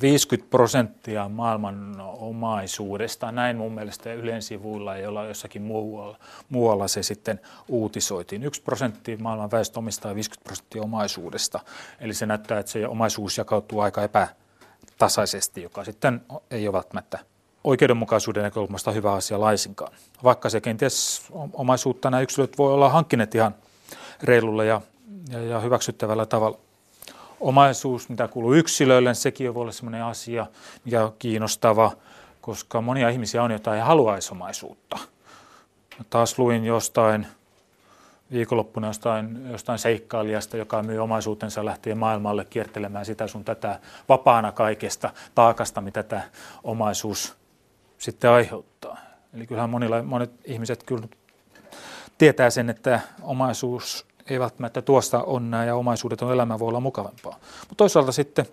50 0.00 0.50
prosenttia 0.50 1.28
maailman 1.28 2.00
omaisuudesta. 2.00 3.32
Näin 3.32 3.56
mun 3.56 3.72
mielestä 3.72 4.12
Ylen 4.12 4.42
sivuilla 4.42 4.96
ei 4.96 5.06
olla 5.06 5.24
jossakin 5.24 5.62
muualla, 5.62 6.18
muualla 6.48 6.88
se 6.88 7.02
sitten 7.02 7.40
uutisoitiin. 7.68 8.42
Yksi 8.42 8.62
prosentti 8.62 9.16
maailman 9.16 9.50
väestö 9.50 9.78
omistaa 9.78 10.14
50 10.14 10.44
prosenttia 10.44 10.82
omaisuudesta. 10.82 11.60
Eli 12.00 12.14
se 12.14 12.26
näyttää, 12.26 12.58
että 12.58 12.72
se 12.72 12.86
omaisuus 12.86 13.38
jakautuu 13.38 13.80
aika 13.80 14.02
epätasaisesti, 14.02 15.62
joka 15.62 15.84
sitten 15.84 16.20
ei 16.50 16.68
ole 16.68 16.72
välttämättä 16.72 17.18
oikeudenmukaisuuden 17.64 18.42
näkökulmasta 18.42 18.92
hyvä 18.92 19.12
asia 19.12 19.40
laisinkaan. 19.40 19.92
Vaikka 20.24 20.50
se 20.50 20.60
kenties 20.60 21.22
omaisuutta 21.52 22.10
nämä 22.10 22.20
yksilöt 22.20 22.58
voi 22.58 22.72
olla 22.72 22.88
hankkineet 22.88 23.34
ihan 23.34 23.54
reilulla 24.22 24.64
ja, 24.64 24.80
ja, 25.30 25.42
ja 25.42 25.60
hyväksyttävällä 25.60 26.26
tavalla 26.26 26.58
omaisuus, 27.42 28.08
mitä 28.08 28.28
kuuluu 28.28 28.54
yksilöille, 28.54 29.08
niin 29.08 29.14
sekin 29.14 29.54
voi 29.54 29.62
olla 29.62 29.72
sellainen 29.72 30.04
asia, 30.04 30.46
mikä 30.84 31.04
on 31.04 31.14
kiinnostava, 31.18 31.92
koska 32.40 32.80
monia 32.80 33.08
ihmisiä 33.08 33.42
on, 33.42 33.50
joita 33.50 33.74
ei 33.74 33.80
haluaisi 33.80 34.32
omaisuutta. 34.32 34.98
Mä 35.98 36.04
taas 36.10 36.38
luin 36.38 36.64
jostain 36.64 37.26
viikonloppuna 38.32 38.86
jostain, 38.86 39.50
jostain 39.50 39.78
seikkailijasta, 39.78 40.56
joka 40.56 40.82
myy 40.82 40.98
omaisuutensa 40.98 41.64
lähtien 41.64 41.98
maailmalle 41.98 42.44
kiertelemään 42.44 43.04
sitä 43.04 43.26
sun 43.26 43.44
tätä 43.44 43.80
vapaana 44.08 44.52
kaikesta 44.52 45.10
taakasta, 45.34 45.80
mitä 45.80 46.02
tämä 46.02 46.22
omaisuus 46.64 47.36
sitten 47.98 48.30
aiheuttaa. 48.30 48.98
Eli 49.34 49.46
kyllähän 49.46 49.70
monilla, 49.70 50.02
monet 50.02 50.30
ihmiset 50.44 50.82
kyllä 50.82 51.08
tietää 52.18 52.50
sen, 52.50 52.70
että 52.70 53.00
omaisuus 53.22 54.06
ei 54.30 54.40
välttämättä 54.40 54.82
tuosta 54.82 55.22
onnea 55.22 55.64
ja 55.64 55.76
omaisuudeton 55.76 56.32
elämä 56.32 56.58
voi 56.58 56.68
olla 56.68 56.80
mukavampaa. 56.80 57.38
Mutta 57.60 57.74
toisaalta 57.76 58.12
sitten 58.12 58.46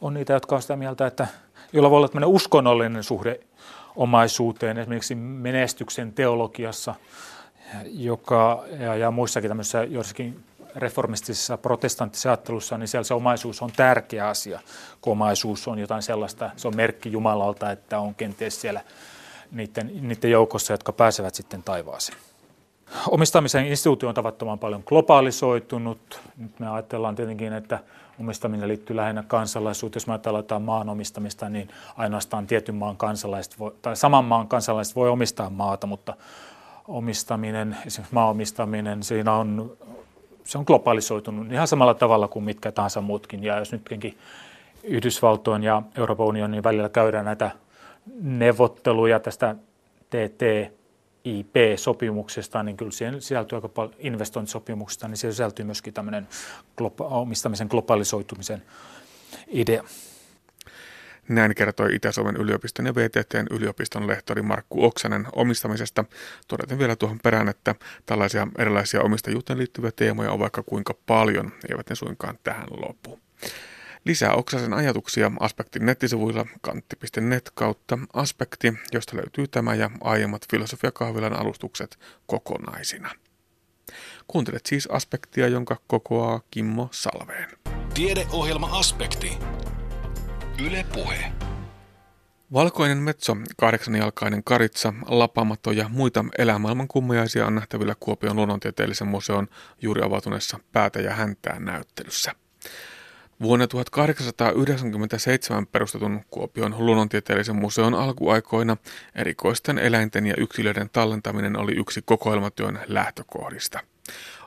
on 0.00 0.14
niitä, 0.14 0.32
jotka 0.32 0.56
on 0.56 0.62
sitä 0.62 0.76
mieltä, 0.76 1.06
että 1.06 1.26
jolla 1.72 1.90
voi 1.90 1.96
olla 1.96 2.08
tämmöinen 2.08 2.28
uskonnollinen 2.28 3.02
suhde 3.02 3.40
omaisuuteen, 3.96 4.78
esimerkiksi 4.78 5.14
menestyksen 5.14 6.12
teologiassa 6.12 6.94
joka, 7.84 8.64
ja, 8.80 8.94
ja 8.94 9.10
muissakin 9.10 9.50
tämmöisissä 9.50 9.84
joissakin 9.84 10.44
reformistisessa 10.76 11.58
protestanttisessa 11.58 12.28
ajattelussa, 12.28 12.78
niin 12.78 12.88
siellä 12.88 13.04
se 13.04 13.14
omaisuus 13.14 13.62
on 13.62 13.70
tärkeä 13.76 14.28
asia, 14.28 14.60
kun 15.00 15.12
omaisuus 15.12 15.68
on 15.68 15.78
jotain 15.78 16.02
sellaista, 16.02 16.50
se 16.56 16.68
on 16.68 16.76
merkki 16.76 17.12
Jumalalta, 17.12 17.70
että 17.70 17.98
on 17.98 18.14
kenties 18.14 18.60
siellä 18.60 18.80
niiden, 19.52 20.08
niiden 20.08 20.30
joukossa, 20.30 20.72
jotka 20.72 20.92
pääsevät 20.92 21.34
sitten 21.34 21.62
taivaaseen. 21.62 22.18
Omistamisen 23.10 23.66
instituutio 23.66 24.08
on 24.08 24.14
tavattoman 24.14 24.58
paljon 24.58 24.82
globaalisoitunut. 24.86 26.20
Nyt 26.36 26.60
me 26.60 26.70
ajatellaan 26.70 27.14
tietenkin, 27.14 27.52
että 27.52 27.78
omistaminen 28.20 28.68
liittyy 28.68 28.96
lähinnä 28.96 29.22
kansalaisuuteen. 29.22 29.96
Jos 29.96 30.06
me 30.06 30.12
ajatellaan 30.12 30.62
maan 30.62 30.88
omistamista, 30.88 31.48
niin 31.48 31.68
ainoastaan 31.96 32.46
tietyn 32.46 32.74
maan 32.74 32.96
kansalaiset 32.96 33.58
voi, 33.58 33.74
tai 33.82 33.96
saman 33.96 34.24
maan 34.24 34.48
kansalaiset 34.48 34.96
voi 34.96 35.08
omistaa 35.08 35.50
maata, 35.50 35.86
mutta 35.86 36.14
omistaminen, 36.88 37.76
esimerkiksi 37.86 38.14
maaomistaminen, 38.14 39.02
siinä 39.02 39.32
on, 39.32 39.76
se 40.44 40.58
on 40.58 40.64
globalisoitunut 40.66 41.52
ihan 41.52 41.68
samalla 41.68 41.94
tavalla 41.94 42.28
kuin 42.28 42.44
mitkä 42.44 42.72
tahansa 42.72 43.00
muutkin. 43.00 43.44
Ja 43.44 43.58
jos 43.58 43.72
nytkin 43.72 44.18
Yhdysvaltojen 44.84 45.62
ja 45.62 45.82
Euroopan 45.98 46.26
unionin 46.26 46.64
välillä 46.64 46.88
käydään 46.88 47.24
näitä 47.24 47.50
neuvotteluja 48.20 49.20
tästä 49.20 49.56
TT 50.10 50.42
IP-sopimuksesta, 51.24 52.62
niin 52.62 52.76
kyllä 52.76 52.90
siihen 52.90 53.22
sisältyy 53.22 53.56
aika 53.56 53.68
paljon 53.68 53.94
investointisopimuksesta, 53.98 55.08
niin 55.08 55.16
siihen 55.16 55.32
sisältyy 55.32 55.64
myöskin 55.64 55.94
tämmöinen 55.94 56.28
globa- 56.80 57.04
omistamisen 57.04 57.66
globalisoitumisen 57.70 58.62
idea. 59.48 59.84
Näin 61.28 61.54
kertoi 61.54 61.94
Itä-Suomen 61.94 62.36
yliopiston 62.36 62.86
ja 62.86 62.94
VTTn 62.94 63.46
yliopiston 63.50 64.06
lehtori 64.06 64.42
Markku 64.42 64.84
Oksanen 64.84 65.26
omistamisesta. 65.32 66.04
Todetaan 66.48 66.78
vielä 66.78 66.96
tuohon 66.96 67.18
perään, 67.22 67.48
että 67.48 67.74
tällaisia 68.06 68.48
erilaisia 68.58 69.02
omistajuuteen 69.02 69.58
liittyviä 69.58 69.90
teemoja 69.96 70.32
on 70.32 70.38
vaikka 70.38 70.62
kuinka 70.62 70.94
paljon, 71.06 71.52
eivät 71.70 71.88
ne 71.90 71.94
suinkaan 71.94 72.38
tähän 72.44 72.66
lopu. 72.70 73.18
Lisää 74.04 74.34
Oksasen 74.34 74.72
ajatuksia 74.74 75.32
Aspektin 75.40 75.86
nettisivuilla 75.86 76.46
kantti.net 76.60 77.50
kautta 77.54 77.98
aspekti, 78.12 78.72
josta 78.92 79.16
löytyy 79.16 79.48
tämä 79.48 79.74
ja 79.74 79.90
aiemmat 80.00 80.50
filosofiakahvilan 80.50 81.32
alustukset 81.32 81.98
kokonaisina. 82.26 83.10
Kuuntelet 84.26 84.66
siis 84.66 84.86
Aspektia, 84.86 85.48
jonka 85.48 85.76
kokoaa 85.86 86.40
Kimmo 86.50 86.88
Salveen. 86.92 87.50
Tiedeohjelma 87.94 88.78
Aspekti. 88.78 89.38
Yle 90.66 90.86
Puhe. 90.92 91.32
Valkoinen 92.52 92.98
metso, 92.98 93.36
kahdeksanjalkainen 93.56 94.44
karitsa, 94.44 94.92
lapamato 95.06 95.72
ja 95.72 95.88
muita 95.88 96.24
elämaailman 96.38 96.88
kummiaisia 96.88 97.46
on 97.46 97.54
nähtävillä 97.54 97.94
Kuopion 98.00 98.36
luonnontieteellisen 98.36 99.08
museon 99.08 99.48
juuri 99.82 100.02
avautuneessa 100.02 100.58
päätä 100.72 101.00
ja 101.00 101.14
häntää 101.14 101.60
näyttelyssä. 101.60 102.32
Vuonna 103.42 103.66
1897 103.66 105.66
perustetun 105.66 106.20
Kuopion 106.30 106.74
luonnontieteellisen 106.78 107.56
museon 107.56 107.94
alkuaikoina 107.94 108.76
erikoisten 109.14 109.78
eläinten 109.78 110.26
ja 110.26 110.34
yksilöiden 110.38 110.90
tallentaminen 110.92 111.56
oli 111.56 111.72
yksi 111.72 112.02
kokoelmatyön 112.04 112.80
lähtökohdista. 112.86 113.80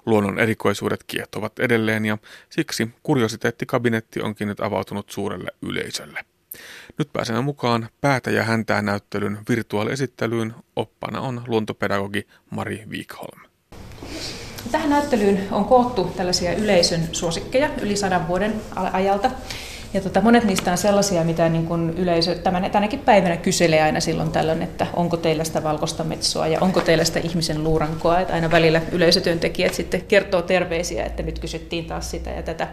Luonnon 0.05 0.39
erikoisuudet 0.39 1.03
kiehtovat 1.07 1.59
edelleen 1.59 2.05
ja 2.05 2.17
siksi 2.49 2.89
kuriositeettikabinetti 3.03 4.21
onkin 4.21 4.47
nyt 4.47 4.59
avautunut 4.59 5.09
suurelle 5.09 5.51
yleisölle. 5.61 6.25
Nyt 6.97 7.13
pääsemme 7.13 7.41
mukaan 7.41 7.89
päätä 8.01 8.31
ja 8.31 8.43
häntää 8.43 8.81
näyttelyn 8.81 9.37
virtuaaliesittelyyn. 9.49 10.53
Oppana 10.75 11.21
on 11.21 11.43
luontopedagogi 11.47 12.27
Mari 12.49 12.83
Wikholm. 12.89 13.41
Tähän 14.71 14.89
näyttelyyn 14.89 15.47
on 15.51 15.65
koottu 15.65 16.03
tällaisia 16.17 16.53
yleisön 16.53 17.09
suosikkeja 17.11 17.69
yli 17.81 17.95
sadan 17.95 18.27
vuoden 18.27 18.53
ajalta. 18.93 19.31
Ja 19.93 20.01
tota, 20.01 20.21
monet 20.21 20.43
niistä 20.43 20.71
on 20.71 20.77
sellaisia, 20.77 21.23
mitä 21.23 21.49
niin 21.49 21.65
kun 21.65 21.93
yleisö 21.97 22.35
tämän, 22.35 22.71
tänäkin 22.71 22.99
päivänä 22.99 23.37
kyselee 23.37 23.81
aina 23.81 23.99
silloin 23.99 24.31
tällöin, 24.31 24.61
että 24.61 24.87
onko 24.93 25.17
teillä 25.17 25.43
sitä 25.43 25.63
valkoista 25.63 26.03
metsoa 26.03 26.47
ja 26.47 26.59
onko 26.61 26.81
teillä 26.81 27.03
sitä 27.03 27.19
ihmisen 27.19 27.63
luurankoa. 27.63 28.19
Että 28.19 28.33
aina 28.33 28.51
välillä 28.51 28.81
yleisötyöntekijät 28.91 29.73
sitten 29.73 30.01
kertoo 30.01 30.41
terveisiä, 30.41 31.05
että 31.05 31.23
nyt 31.23 31.39
kysyttiin 31.39 31.85
taas 31.85 32.11
sitä 32.11 32.29
ja 32.29 32.43
tätä. 32.43 32.67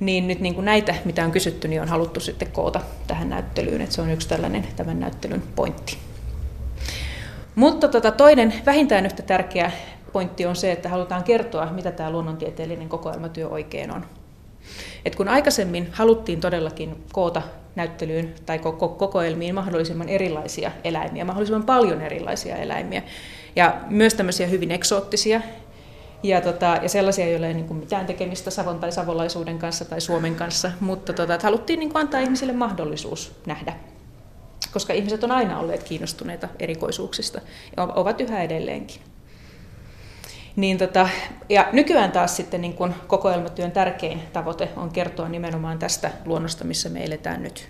Niin 0.00 0.28
nyt 0.28 0.40
niin 0.40 0.54
kuin 0.54 0.64
näitä, 0.64 0.94
mitä 1.04 1.24
on 1.24 1.32
kysytty, 1.32 1.68
niin 1.68 1.82
on 1.82 1.88
haluttu 1.88 2.20
sitten 2.20 2.52
koota 2.52 2.80
tähän 3.06 3.28
näyttelyyn. 3.28 3.80
Että 3.80 3.94
se 3.94 4.02
on 4.02 4.10
yksi 4.10 4.28
tällainen 4.28 4.66
tämän 4.76 5.00
näyttelyn 5.00 5.42
pointti. 5.56 5.96
Mutta 7.54 7.88
tota, 7.88 8.10
toinen 8.10 8.54
vähintään 8.66 9.06
yhtä 9.06 9.22
tärkeä 9.22 9.72
pointti 10.16 10.46
on 10.46 10.56
se, 10.56 10.72
että 10.72 10.88
halutaan 10.88 11.24
kertoa, 11.24 11.66
mitä 11.66 11.92
tämä 11.92 12.10
luonnontieteellinen 12.10 12.88
kokoelmatyö 12.88 13.48
oikein 13.48 13.90
on. 13.90 14.06
Et 15.04 15.16
kun 15.16 15.28
aikaisemmin 15.28 15.88
haluttiin 15.92 16.40
todellakin 16.40 17.04
koota 17.12 17.42
näyttelyyn 17.74 18.34
tai 18.46 18.58
kokoelmiin 18.98 19.54
mahdollisimman 19.54 20.08
erilaisia 20.08 20.70
eläimiä, 20.84 21.24
mahdollisimman 21.24 21.66
paljon 21.66 22.00
erilaisia 22.00 22.56
eläimiä, 22.56 23.02
ja 23.56 23.80
myös 23.90 24.14
tämmöisiä 24.14 24.46
hyvin 24.46 24.70
eksoottisia 24.70 25.40
ja, 26.22 26.40
tota, 26.40 26.78
ja 26.82 26.88
sellaisia, 26.88 27.28
joilla 27.28 27.46
ei 27.46 27.54
niin 27.54 27.66
kuin 27.66 27.80
mitään 27.80 28.06
tekemistä 28.06 28.50
Savon 28.50 28.78
tai 28.78 28.92
savolaisuuden 28.92 29.58
kanssa 29.58 29.84
tai 29.84 30.00
Suomen 30.00 30.34
kanssa, 30.34 30.70
mutta 30.80 31.12
tota, 31.12 31.34
että 31.34 31.46
haluttiin 31.46 31.78
niin 31.78 31.92
kuin 31.92 32.00
antaa 32.00 32.20
ihmisille 32.20 32.52
mahdollisuus 32.52 33.32
nähdä, 33.46 33.72
koska 34.72 34.92
ihmiset 34.92 35.24
on 35.24 35.30
aina 35.30 35.58
olleet 35.58 35.82
kiinnostuneita 35.82 36.48
erikoisuuksista 36.58 37.40
ja 37.76 37.82
ovat 37.82 38.20
yhä 38.20 38.42
edelleenkin. 38.42 39.15
Niin 40.56 40.78
tota, 40.78 41.08
ja 41.48 41.68
nykyään 41.72 42.12
taas 42.12 42.36
sitten 42.36 42.60
niin 42.60 42.74
kun 42.74 42.94
kokoelmatyön 43.06 43.72
tärkein 43.72 44.22
tavoite 44.32 44.68
on 44.76 44.90
kertoa 44.90 45.28
nimenomaan 45.28 45.78
tästä 45.78 46.10
luonnosta, 46.24 46.64
missä 46.64 46.88
me 46.88 47.04
eletään 47.04 47.42
nyt. 47.42 47.68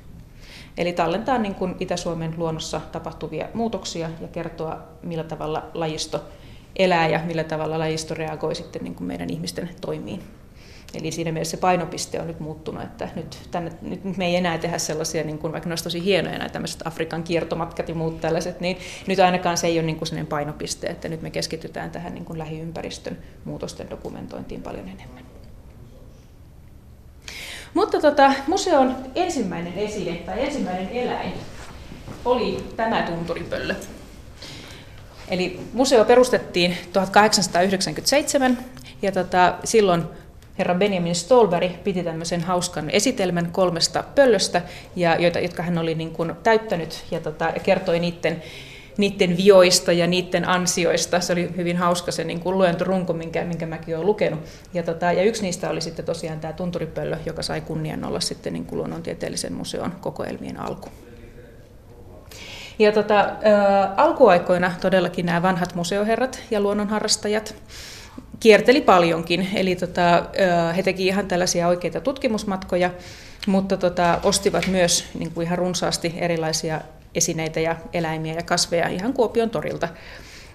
Eli 0.78 0.92
tallentaa 0.92 1.38
niin 1.38 1.54
kun 1.54 1.76
Itä-Suomen 1.80 2.34
luonnossa 2.36 2.80
tapahtuvia 2.92 3.48
muutoksia 3.54 4.10
ja 4.20 4.28
kertoa, 4.28 4.78
millä 5.02 5.24
tavalla 5.24 5.66
lajisto 5.74 6.24
elää 6.76 7.08
ja 7.08 7.20
millä 7.24 7.44
tavalla 7.44 7.78
lajisto 7.78 8.14
reagoi 8.14 8.54
sitten 8.54 8.84
niin 8.84 8.94
kuin 8.94 9.06
meidän 9.06 9.30
ihmisten 9.30 9.70
toimiin. 9.80 10.22
Eli 10.94 11.12
siinä 11.12 11.32
mielessä 11.32 11.56
se 11.56 11.60
painopiste 11.60 12.20
on 12.20 12.26
nyt 12.26 12.40
muuttunut, 12.40 12.82
että 12.82 13.08
nyt, 13.14 13.38
tänne, 13.50 13.72
nyt 13.82 14.16
me 14.16 14.26
ei 14.26 14.36
enää 14.36 14.58
tehdä 14.58 14.78
sellaisia, 14.78 15.24
niin 15.24 15.38
kuin, 15.38 15.52
vaikka 15.52 15.68
ne 15.68 15.76
tosi 15.84 16.04
hienoja 16.04 16.38
nämä 16.38 16.48
tämmöiset 16.48 16.86
Afrikan 16.86 17.22
kiertomatkat 17.22 17.88
ja 17.88 17.94
muut 17.94 18.20
tällaiset, 18.20 18.60
niin 18.60 18.78
nyt 19.06 19.18
ainakaan 19.18 19.56
se 19.56 19.66
ei 19.66 19.78
ole 19.78 19.86
niin 19.86 19.96
kuin 19.96 20.08
sellainen 20.08 20.26
painopiste, 20.26 20.86
että 20.86 21.08
nyt 21.08 21.22
me 21.22 21.30
keskitytään 21.30 21.90
tähän 21.90 22.14
niin 22.14 22.24
kuin 22.24 22.38
lähiympäristön 22.38 23.18
muutosten 23.44 23.90
dokumentointiin 23.90 24.62
paljon 24.62 24.88
enemmän. 24.88 25.24
Mutta 27.74 28.00
tota, 28.00 28.32
museon 28.46 28.96
ensimmäinen 29.14 29.72
esine 29.72 30.16
tai 30.16 30.44
ensimmäinen 30.44 30.88
eläin 30.88 31.32
oli 32.24 32.64
tämä 32.76 33.02
tunturipöllö. 33.02 33.74
Eli 35.28 35.60
museo 35.72 36.04
perustettiin 36.04 36.76
1897 36.92 38.58
ja 39.02 39.12
tota, 39.12 39.54
silloin 39.64 40.04
herra 40.58 40.74
Benjamin 40.74 41.14
Stolberg 41.14 41.72
piti 41.84 42.02
tämmöisen 42.02 42.40
hauskan 42.40 42.90
esitelmän 42.90 43.52
kolmesta 43.52 44.04
pöllöstä, 44.14 44.62
ja, 44.96 45.16
joita, 45.16 45.40
jotka 45.40 45.62
hän 45.62 45.78
oli 45.78 45.94
niin 45.94 46.10
kuin 46.10 46.32
täyttänyt 46.42 47.04
ja, 47.10 47.20
tota, 47.20 47.52
kertoi 47.62 47.98
niiden, 47.98 48.42
niiden 48.98 49.36
vioista 49.36 49.92
ja 49.92 50.06
niiden 50.06 50.48
ansioista. 50.48 51.20
Se 51.20 51.32
oli 51.32 51.50
hyvin 51.56 51.76
hauska 51.76 52.12
se 52.12 52.24
niin 52.24 52.40
kuin 52.40 52.58
luentorunko, 52.58 53.12
minkä, 53.12 53.44
minkä 53.44 53.66
mäkin 53.66 53.96
olen 53.96 54.06
lukenut. 54.06 54.40
Ja, 54.74 54.82
tota, 54.82 55.12
ja 55.12 55.22
yksi 55.22 55.42
niistä 55.42 55.70
oli 55.70 55.80
sitten 55.80 56.04
tosiaan 56.04 56.40
tämä 56.40 56.52
tunturipöllö, 56.52 57.16
joka 57.26 57.42
sai 57.42 57.60
kunnian 57.60 58.04
olla 58.04 58.20
sitten 58.20 58.52
niin 58.52 58.64
kuin 58.64 58.78
luonnontieteellisen 58.78 59.52
museon 59.52 59.92
kokoelmien 60.00 60.60
alku. 60.60 60.88
Ja 62.78 62.92
tota, 62.92 63.20
ä, 63.20 63.34
alkuaikoina 63.96 64.72
todellakin 64.80 65.26
nämä 65.26 65.42
vanhat 65.42 65.74
museoherrat 65.74 66.42
ja 66.50 66.60
luonnonharrastajat 66.60 67.54
kierteli 68.40 68.80
paljonkin, 68.80 69.48
eli 69.54 69.76
tota, 69.76 70.26
he 70.76 70.82
teki 70.82 71.06
ihan 71.06 71.28
tällaisia 71.28 71.68
oikeita 71.68 72.00
tutkimusmatkoja, 72.00 72.90
mutta 73.46 73.76
tota, 73.76 74.20
ostivat 74.22 74.66
myös 74.66 75.04
niin 75.18 75.30
kuin 75.30 75.46
ihan 75.46 75.58
runsaasti 75.58 76.14
erilaisia 76.16 76.80
esineitä 77.14 77.60
ja 77.60 77.76
eläimiä 77.92 78.34
ja 78.34 78.42
kasveja 78.42 78.88
ihan 78.88 79.12
Kuopion 79.12 79.50
torilta. 79.50 79.88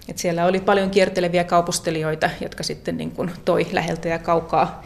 Et 0.08 0.18
siellä 0.18 0.46
oli 0.46 0.60
paljon 0.60 0.90
kierteleviä 0.90 1.44
kaupustelijoita, 1.44 2.30
jotka 2.40 2.62
sitten 2.62 2.96
niin 2.96 3.10
kuin 3.10 3.30
toi 3.44 3.66
läheltä 3.72 4.08
ja 4.08 4.18
kaukaa 4.18 4.82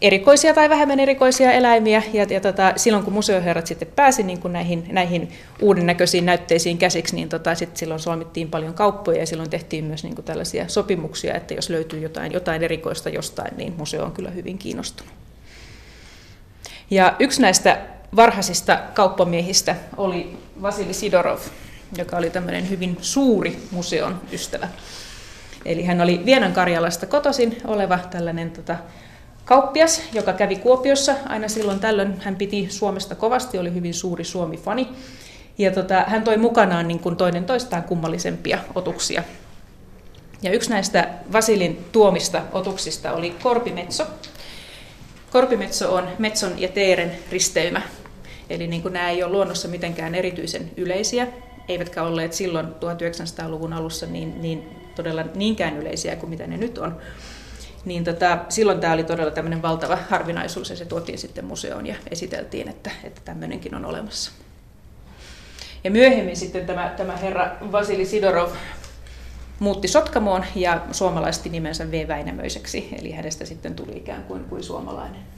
erikoisia 0.00 0.54
tai 0.54 0.68
vähemmän 0.68 1.00
erikoisia 1.00 1.52
eläimiä. 1.52 2.02
Ja, 2.12 2.26
ja 2.30 2.40
tota, 2.40 2.72
silloin 2.76 3.04
kun 3.04 3.12
museoherrat 3.12 3.66
sitten 3.66 3.88
pääsi 3.96 4.22
niin 4.22 4.40
kuin 4.40 4.52
näihin, 4.52 4.84
näihin 4.92 5.28
uuden 5.62 5.86
näköisiin 5.86 6.26
näytteisiin 6.26 6.78
käsiksi, 6.78 7.16
niin 7.16 7.28
tota, 7.28 7.54
sit 7.54 7.76
silloin 7.76 8.00
solmittiin 8.00 8.50
paljon 8.50 8.74
kauppoja 8.74 9.18
ja 9.20 9.26
silloin 9.26 9.50
tehtiin 9.50 9.84
myös 9.84 10.04
niin 10.04 10.14
kuin 10.14 10.24
tällaisia 10.24 10.68
sopimuksia, 10.68 11.34
että 11.34 11.54
jos 11.54 11.70
löytyy 11.70 12.00
jotain, 12.00 12.32
jotain 12.32 12.62
erikoista 12.62 13.08
jostain, 13.08 13.56
niin 13.56 13.74
museo 13.76 14.04
on 14.04 14.12
kyllä 14.12 14.30
hyvin 14.30 14.58
kiinnostunut. 14.58 15.12
Ja 16.90 17.16
yksi 17.18 17.42
näistä 17.42 17.78
varhaisista 18.16 18.78
kauppamiehistä 18.94 19.76
oli 19.96 20.36
Vasili 20.62 20.92
Sidorov, 20.92 21.38
joka 21.98 22.16
oli 22.16 22.30
tämmöinen 22.30 22.70
hyvin 22.70 22.96
suuri 23.00 23.58
museon 23.70 24.20
ystävä. 24.32 24.68
Eli 25.64 25.84
hän 25.84 26.00
oli 26.00 26.22
Vienan 26.24 26.52
Karjalasta 26.52 27.06
kotoisin 27.06 27.56
oleva 27.64 27.98
tällainen 28.10 28.50
tota, 28.50 28.76
kauppias, 29.48 30.02
joka 30.12 30.32
kävi 30.32 30.56
Kuopiossa 30.56 31.14
aina 31.26 31.48
silloin 31.48 31.80
tällöin. 31.80 32.20
Hän 32.20 32.36
piti 32.36 32.66
Suomesta 32.70 33.14
kovasti, 33.14 33.58
oli 33.58 33.74
hyvin 33.74 33.94
suuri 33.94 34.24
Suomi-fani. 34.24 34.88
Ja 35.58 35.70
tota, 35.70 36.04
hän 36.06 36.22
toi 36.22 36.36
mukanaan 36.36 36.88
niin 36.88 36.98
kuin 36.98 37.16
toinen 37.16 37.44
toistaan 37.44 37.82
kummallisempia 37.82 38.58
otuksia. 38.74 39.22
Ja 40.42 40.52
yksi 40.52 40.70
näistä 40.70 41.08
Vasilin 41.32 41.84
tuomista 41.92 42.42
otuksista 42.52 43.12
oli 43.12 43.30
korpimetso. 43.42 44.06
Korpimetso 45.30 45.94
on 45.94 46.08
metson 46.18 46.58
ja 46.58 46.68
teeren 46.68 47.12
risteymä. 47.30 47.82
Eli 48.50 48.66
niin 48.66 48.82
kuin 48.82 48.94
nämä 48.94 49.10
ei 49.10 49.22
ole 49.22 49.32
luonnossa 49.32 49.68
mitenkään 49.68 50.14
erityisen 50.14 50.70
yleisiä, 50.76 51.26
eivätkä 51.68 52.02
olleet 52.02 52.32
silloin 52.32 52.66
1900-luvun 52.66 53.72
alussa 53.72 54.06
niin, 54.06 54.42
niin 54.42 54.68
todella 54.94 55.24
niinkään 55.34 55.76
yleisiä 55.76 56.16
kuin 56.16 56.30
mitä 56.30 56.46
ne 56.46 56.56
nyt 56.56 56.78
on 56.78 57.00
niin 57.84 58.04
tota, 58.04 58.38
silloin 58.48 58.80
tämä 58.80 58.92
oli 58.92 59.04
todella 59.04 59.30
tämmöinen 59.30 59.62
valtava 59.62 59.98
harvinaisuus 60.10 60.70
ja 60.70 60.76
se 60.76 60.84
tuotiin 60.84 61.18
sitten 61.18 61.44
museoon 61.44 61.86
ja 61.86 61.94
esiteltiin, 62.10 62.68
että, 62.68 62.90
että 63.04 63.20
tämmöinenkin 63.24 63.74
on 63.74 63.84
olemassa. 63.84 64.32
Ja 65.84 65.90
myöhemmin 65.90 66.36
sitten 66.36 66.66
tämä, 66.66 66.94
tämä 66.96 67.16
herra 67.16 67.56
Vasili 67.72 68.06
Sidorov 68.06 68.50
muutti 69.58 69.88
Sotkamoon 69.88 70.44
ja 70.54 70.80
suomalaisti 70.92 71.48
nimensä 71.48 71.90
V. 71.90 72.08
Väinämöiseksi, 72.08 72.88
eli 72.98 73.12
hänestä 73.12 73.44
sitten 73.44 73.74
tuli 73.74 73.96
ikään 73.96 74.24
kuin, 74.24 74.44
kuin 74.44 74.62
suomalainen. 74.62 75.37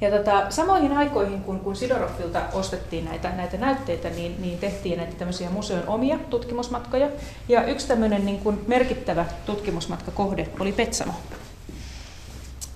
Ja 0.00 0.10
tota, 0.10 0.50
samoihin 0.50 0.92
aikoihin, 0.92 1.40
kun, 1.40 1.60
kun 1.60 1.76
Sidoroffilta 1.76 2.42
ostettiin 2.52 3.04
näitä, 3.04 3.30
näitä 3.36 3.56
näytteitä, 3.56 4.10
niin, 4.10 4.36
niin 4.42 4.58
tehtiin 4.58 4.98
näitä 4.98 5.14
tämmöisiä 5.18 5.50
museon 5.50 5.88
omia 5.88 6.18
tutkimusmatkoja. 6.30 7.08
Ja 7.48 7.64
yksi 7.64 7.88
tämmöinen 7.88 8.26
niin 8.26 8.38
kuin 8.38 8.60
merkittävä 8.66 9.24
tutkimusmatkakohde 9.46 10.48
oli 10.60 10.72
Petsamo. 10.72 11.12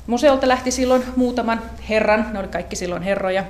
Museolta 0.07 0.49
lähti 0.49 0.70
silloin 0.70 1.05
muutaman 1.16 1.62
herran, 1.89 2.27
ne 2.33 2.39
oli 2.39 2.49
kaikki 2.49 2.77
silloin 2.77 3.03
herroja, 3.03 3.45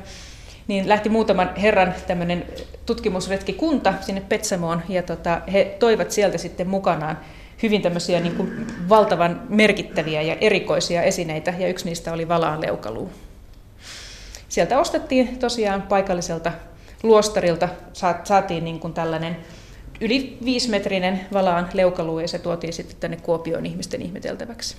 niin 0.68 0.89
lähti 0.89 1.09
muutaman 1.09 1.57
herran 1.57 1.95
tämmöinen 2.07 2.47
tutkimusretkikunta 2.87 3.95
sinne 4.01 4.20
Petsamoon, 4.20 4.83
ja 4.89 5.03
tota, 5.03 5.41
he 5.53 5.77
toivat 5.79 6.11
sieltä 6.11 6.39
sitten 6.39 6.68
mukanaan 6.68 7.18
hyvin 7.62 7.83
tämmöisiä 7.83 8.20
niin 8.20 8.35
kuin 8.35 8.66
valtavan 8.89 9.43
merkittäviä 9.49 10.22
ja 10.22 10.37
erikoisia 10.41 11.03
esineitä, 11.03 11.55
ja 11.59 11.68
yksi 11.68 11.85
niistä 11.85 12.12
oli 12.12 12.29
valaan 12.29 12.61
leukaluu. 12.61 13.11
Sieltä 14.55 14.79
ostettiin 14.79 15.39
tosiaan 15.39 15.83
paikalliselta 15.83 16.53
luostarilta, 17.03 17.69
saatiin 18.25 18.65
niin 18.65 18.81
kuin 18.81 18.93
tällainen 18.93 19.37
yli 20.01 20.39
viisimetrinen 20.45 21.21
valaan 21.33 21.69
leukaluu 21.73 22.19
ja 22.19 22.29
se 22.29 22.39
tuotiin 22.39 22.73
sitten 22.73 22.97
tänne 23.01 23.17
Kuopioon 23.17 23.67
ihmisten 23.67 24.03
ihmeteltäväksi. 24.03 24.77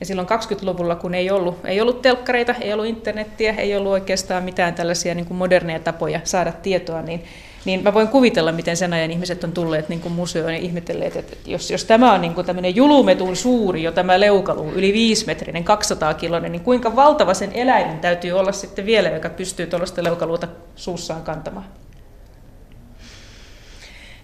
Ja 0.00 0.06
silloin 0.06 0.28
20-luvulla, 0.28 0.94
kun 0.94 1.14
ei 1.14 1.30
ollut, 1.30 1.58
ei 1.64 1.80
ollut 1.80 2.02
telkkareita, 2.02 2.54
ei 2.60 2.72
ollut 2.72 2.86
internettiä, 2.86 3.54
ei 3.58 3.76
ollut 3.76 3.92
oikeastaan 3.92 4.44
mitään 4.44 4.74
tällaisia 4.74 5.14
niin 5.14 5.26
kuin 5.26 5.38
moderneja 5.38 5.80
tapoja 5.80 6.20
saada 6.24 6.52
tietoa, 6.52 7.02
niin 7.02 7.24
niin 7.64 7.82
mä 7.82 7.94
voin 7.94 8.08
kuvitella, 8.08 8.52
miten 8.52 8.76
sen 8.76 8.92
ajan 8.92 9.10
ihmiset 9.10 9.44
on 9.44 9.52
tulleet 9.52 9.88
niin 9.88 10.00
kuin 10.00 10.12
museoon 10.12 10.52
ja 10.52 10.58
ihmetelleet, 10.58 11.16
että 11.16 11.36
jos, 11.46 11.70
jos 11.70 11.84
tämä 11.84 12.12
on 12.12 12.20
niin 12.20 12.34
kuin 12.34 12.46
tämmöinen 12.46 12.76
julumetun 12.76 13.36
suuri, 13.36 13.82
jo 13.82 13.92
tämä 13.92 14.20
leukaluu, 14.20 14.72
yli 14.72 14.92
5 14.92 15.26
metrinen, 15.26 15.64
200 15.64 16.14
kiloinen, 16.14 16.52
niin 16.52 16.62
kuinka 16.62 16.96
valtava 16.96 17.34
sen 17.34 17.52
eläimen 17.52 17.98
täytyy 17.98 18.32
olla 18.32 18.52
sitten 18.52 18.86
vielä, 18.86 19.08
joka 19.08 19.28
pystyy 19.30 19.66
tuollaista 19.66 20.04
leukaluuta 20.04 20.48
suussaan 20.76 21.22
kantamaan. 21.22 21.66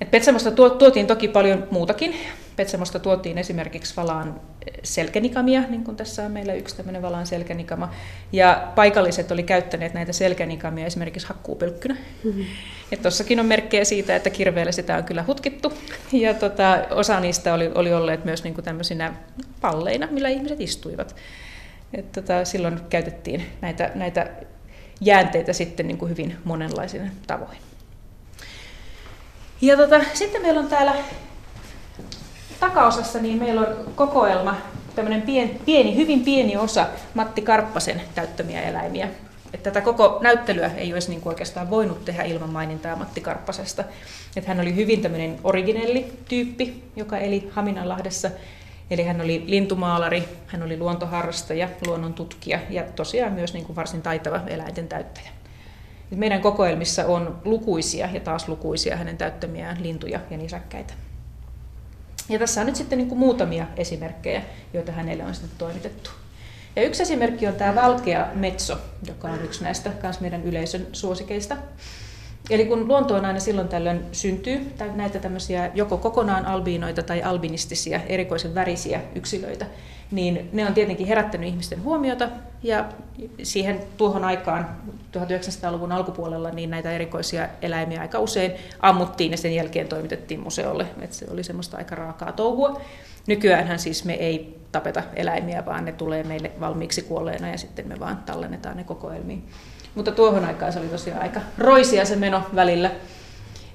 Et 0.00 0.10
Petsamosta 0.10 0.50
tuotiin 0.50 1.06
toki 1.06 1.28
paljon 1.28 1.66
muutakin. 1.70 2.14
Petsamosta 2.56 2.98
tuotiin 2.98 3.38
esimerkiksi 3.38 3.96
valaan 3.96 4.40
selkänikamia, 4.82 5.62
niin 5.68 5.84
kuin 5.84 5.96
tässä 5.96 6.22
on 6.22 6.32
meillä 6.32 6.54
yksi 6.54 6.76
tämmöinen 6.76 7.02
valaan 7.02 7.26
selkänikama. 7.26 7.90
Ja 8.32 8.72
paikalliset 8.74 9.30
oli 9.30 9.42
käyttäneet 9.42 9.94
näitä 9.94 10.12
selkänikamia 10.12 10.86
esimerkiksi 10.86 11.26
hakkuupölkkynä. 11.26 11.96
Mm-hmm. 12.24 12.44
Tuossakin 13.02 13.40
on 13.40 13.46
merkkejä 13.46 13.84
siitä, 13.84 14.16
että 14.16 14.30
kirveellä 14.30 14.72
sitä 14.72 14.96
on 14.96 15.04
kyllä 15.04 15.24
hutkittu. 15.26 15.72
Ja 16.12 16.34
tota, 16.34 16.78
osa 16.90 17.20
niistä 17.20 17.54
oli, 17.54 17.70
oli 17.74 17.94
olleet 17.94 18.24
myös 18.24 18.44
niin 18.44 18.54
kuin 18.54 18.64
tämmöisinä 18.64 19.14
palleina, 19.60 20.08
millä 20.10 20.28
ihmiset 20.28 20.60
istuivat. 20.60 21.16
Et 21.94 22.12
tota, 22.12 22.44
silloin 22.44 22.80
käytettiin 22.90 23.46
näitä, 23.60 23.90
näitä 23.94 24.30
jäänteitä 25.00 25.52
sitten 25.52 25.86
niin 25.86 25.98
kuin 25.98 26.10
hyvin 26.10 26.36
monenlaisina 26.44 27.10
tavoin. 27.26 27.58
Ja 29.60 29.76
tota, 29.76 30.00
sitten 30.14 30.42
meillä 30.42 30.60
on 30.60 30.68
täällä 30.68 30.94
takaosassa 32.60 33.18
niin 33.18 33.38
meillä 33.38 33.60
on 33.60 33.76
kokoelma 33.94 34.56
tämmöinen 34.94 35.22
pieni, 35.22 35.60
pieni, 35.64 35.96
hyvin 35.96 36.20
pieni 36.20 36.56
osa 36.56 36.86
Matti 37.14 37.42
Karppasen 37.42 38.02
täyttämiä 38.14 38.62
eläimiä. 38.62 39.08
Että 39.54 39.70
tätä 39.70 39.80
koko 39.80 40.18
näyttelyä 40.22 40.70
ei 40.76 40.92
olisi 40.92 41.10
niin 41.10 41.22
oikeastaan 41.24 41.70
voinut 41.70 42.04
tehdä 42.04 42.22
ilman 42.22 42.50
mainintaa 42.50 42.96
Matti 42.96 43.20
Karppasesta. 43.20 43.84
Että 44.36 44.48
hän 44.50 44.60
oli 44.60 44.76
hyvin 44.76 45.02
tämmöinen 45.02 45.38
originelli 45.44 46.12
tyyppi, 46.28 46.82
joka 46.96 47.18
eli 47.18 47.50
Haminanlahdessa. 47.52 48.30
Eli 48.90 49.04
hän 49.04 49.20
oli 49.20 49.44
lintumaalari, 49.46 50.28
hän 50.46 50.62
oli 50.62 50.78
luontoharrastaja, 50.78 51.68
luonnon 51.86 52.14
tutkija 52.14 52.58
ja 52.70 52.82
tosiaan 52.82 53.32
myös 53.32 53.54
niin 53.54 53.64
kuin 53.64 53.76
varsin 53.76 54.02
taitava 54.02 54.40
eläinten 54.46 54.88
täyttäjä. 54.88 55.28
Meidän 56.10 56.40
kokoelmissa 56.40 57.06
on 57.06 57.38
lukuisia 57.44 58.08
ja 58.12 58.20
taas 58.20 58.48
lukuisia 58.48 58.96
hänen 58.96 59.16
täyttämiään 59.16 59.82
lintuja 59.82 60.20
ja 60.30 60.36
nisäkkäitä. 60.36 60.94
Ja 62.28 62.38
tässä 62.38 62.60
on 62.60 62.66
nyt 62.66 62.76
sitten 62.76 62.98
niin 62.98 63.08
kuin 63.08 63.18
muutamia 63.18 63.66
esimerkkejä, 63.76 64.42
joita 64.74 64.92
hänelle 64.92 65.24
on 65.24 65.34
sitten 65.34 65.58
toimitettu. 65.58 66.10
Ja 66.76 66.82
yksi 66.82 67.02
esimerkki 67.02 67.46
on 67.46 67.54
tämä 67.54 67.74
valkea 67.74 68.26
metso, 68.34 68.78
joka 69.06 69.28
on 69.28 69.44
yksi 69.44 69.64
näistä 69.64 69.92
myös 70.02 70.20
meidän 70.20 70.44
yleisön 70.44 70.86
suosikeista. 70.92 71.56
Eli 72.50 72.64
kun 72.64 72.88
luontoon 72.88 73.24
aina 73.24 73.40
silloin 73.40 73.68
tällöin 73.68 74.04
syntyy 74.12 74.72
näitä 74.94 75.18
tämmöisiä 75.18 75.70
joko 75.74 75.96
kokonaan 75.96 76.46
albiinoita 76.46 77.02
tai 77.02 77.22
albinistisia, 77.22 78.00
erikoisen 78.06 78.54
värisiä 78.54 79.00
yksilöitä, 79.14 79.66
niin 80.10 80.48
ne 80.52 80.66
on 80.66 80.74
tietenkin 80.74 81.06
herättänyt 81.06 81.48
ihmisten 81.48 81.82
huomiota 81.82 82.28
ja 82.66 82.84
siihen 83.42 83.80
tuohon 83.96 84.24
aikaan 84.24 84.76
1900-luvun 85.16 85.92
alkupuolella 85.92 86.50
niin 86.50 86.70
näitä 86.70 86.92
erikoisia 86.92 87.48
eläimiä 87.62 88.00
aika 88.00 88.18
usein 88.18 88.52
ammuttiin 88.80 89.30
ja 89.30 89.38
sen 89.38 89.54
jälkeen 89.54 89.88
toimitettiin 89.88 90.40
museolle. 90.40 90.86
että 91.00 91.16
se 91.16 91.26
oli 91.30 91.42
semmoista 91.42 91.76
aika 91.76 91.94
raakaa 91.94 92.32
touhua. 92.32 92.80
Nykyäänhän 93.26 93.78
siis 93.78 94.04
me 94.04 94.12
ei 94.12 94.58
tapeta 94.72 95.02
eläimiä, 95.16 95.66
vaan 95.66 95.84
ne 95.84 95.92
tulee 95.92 96.24
meille 96.24 96.50
valmiiksi 96.60 97.02
kuolleena 97.02 97.48
ja 97.48 97.58
sitten 97.58 97.88
me 97.88 98.00
vaan 98.00 98.16
tallennetaan 98.16 98.76
ne 98.76 98.84
kokoelmiin. 98.84 99.44
Mutta 99.94 100.12
tuohon 100.12 100.44
aikaan 100.44 100.72
se 100.72 100.78
oli 100.78 100.88
tosiaan 100.88 101.22
aika 101.22 101.40
roisia 101.58 102.04
se 102.04 102.16
meno 102.16 102.42
välillä. 102.54 102.90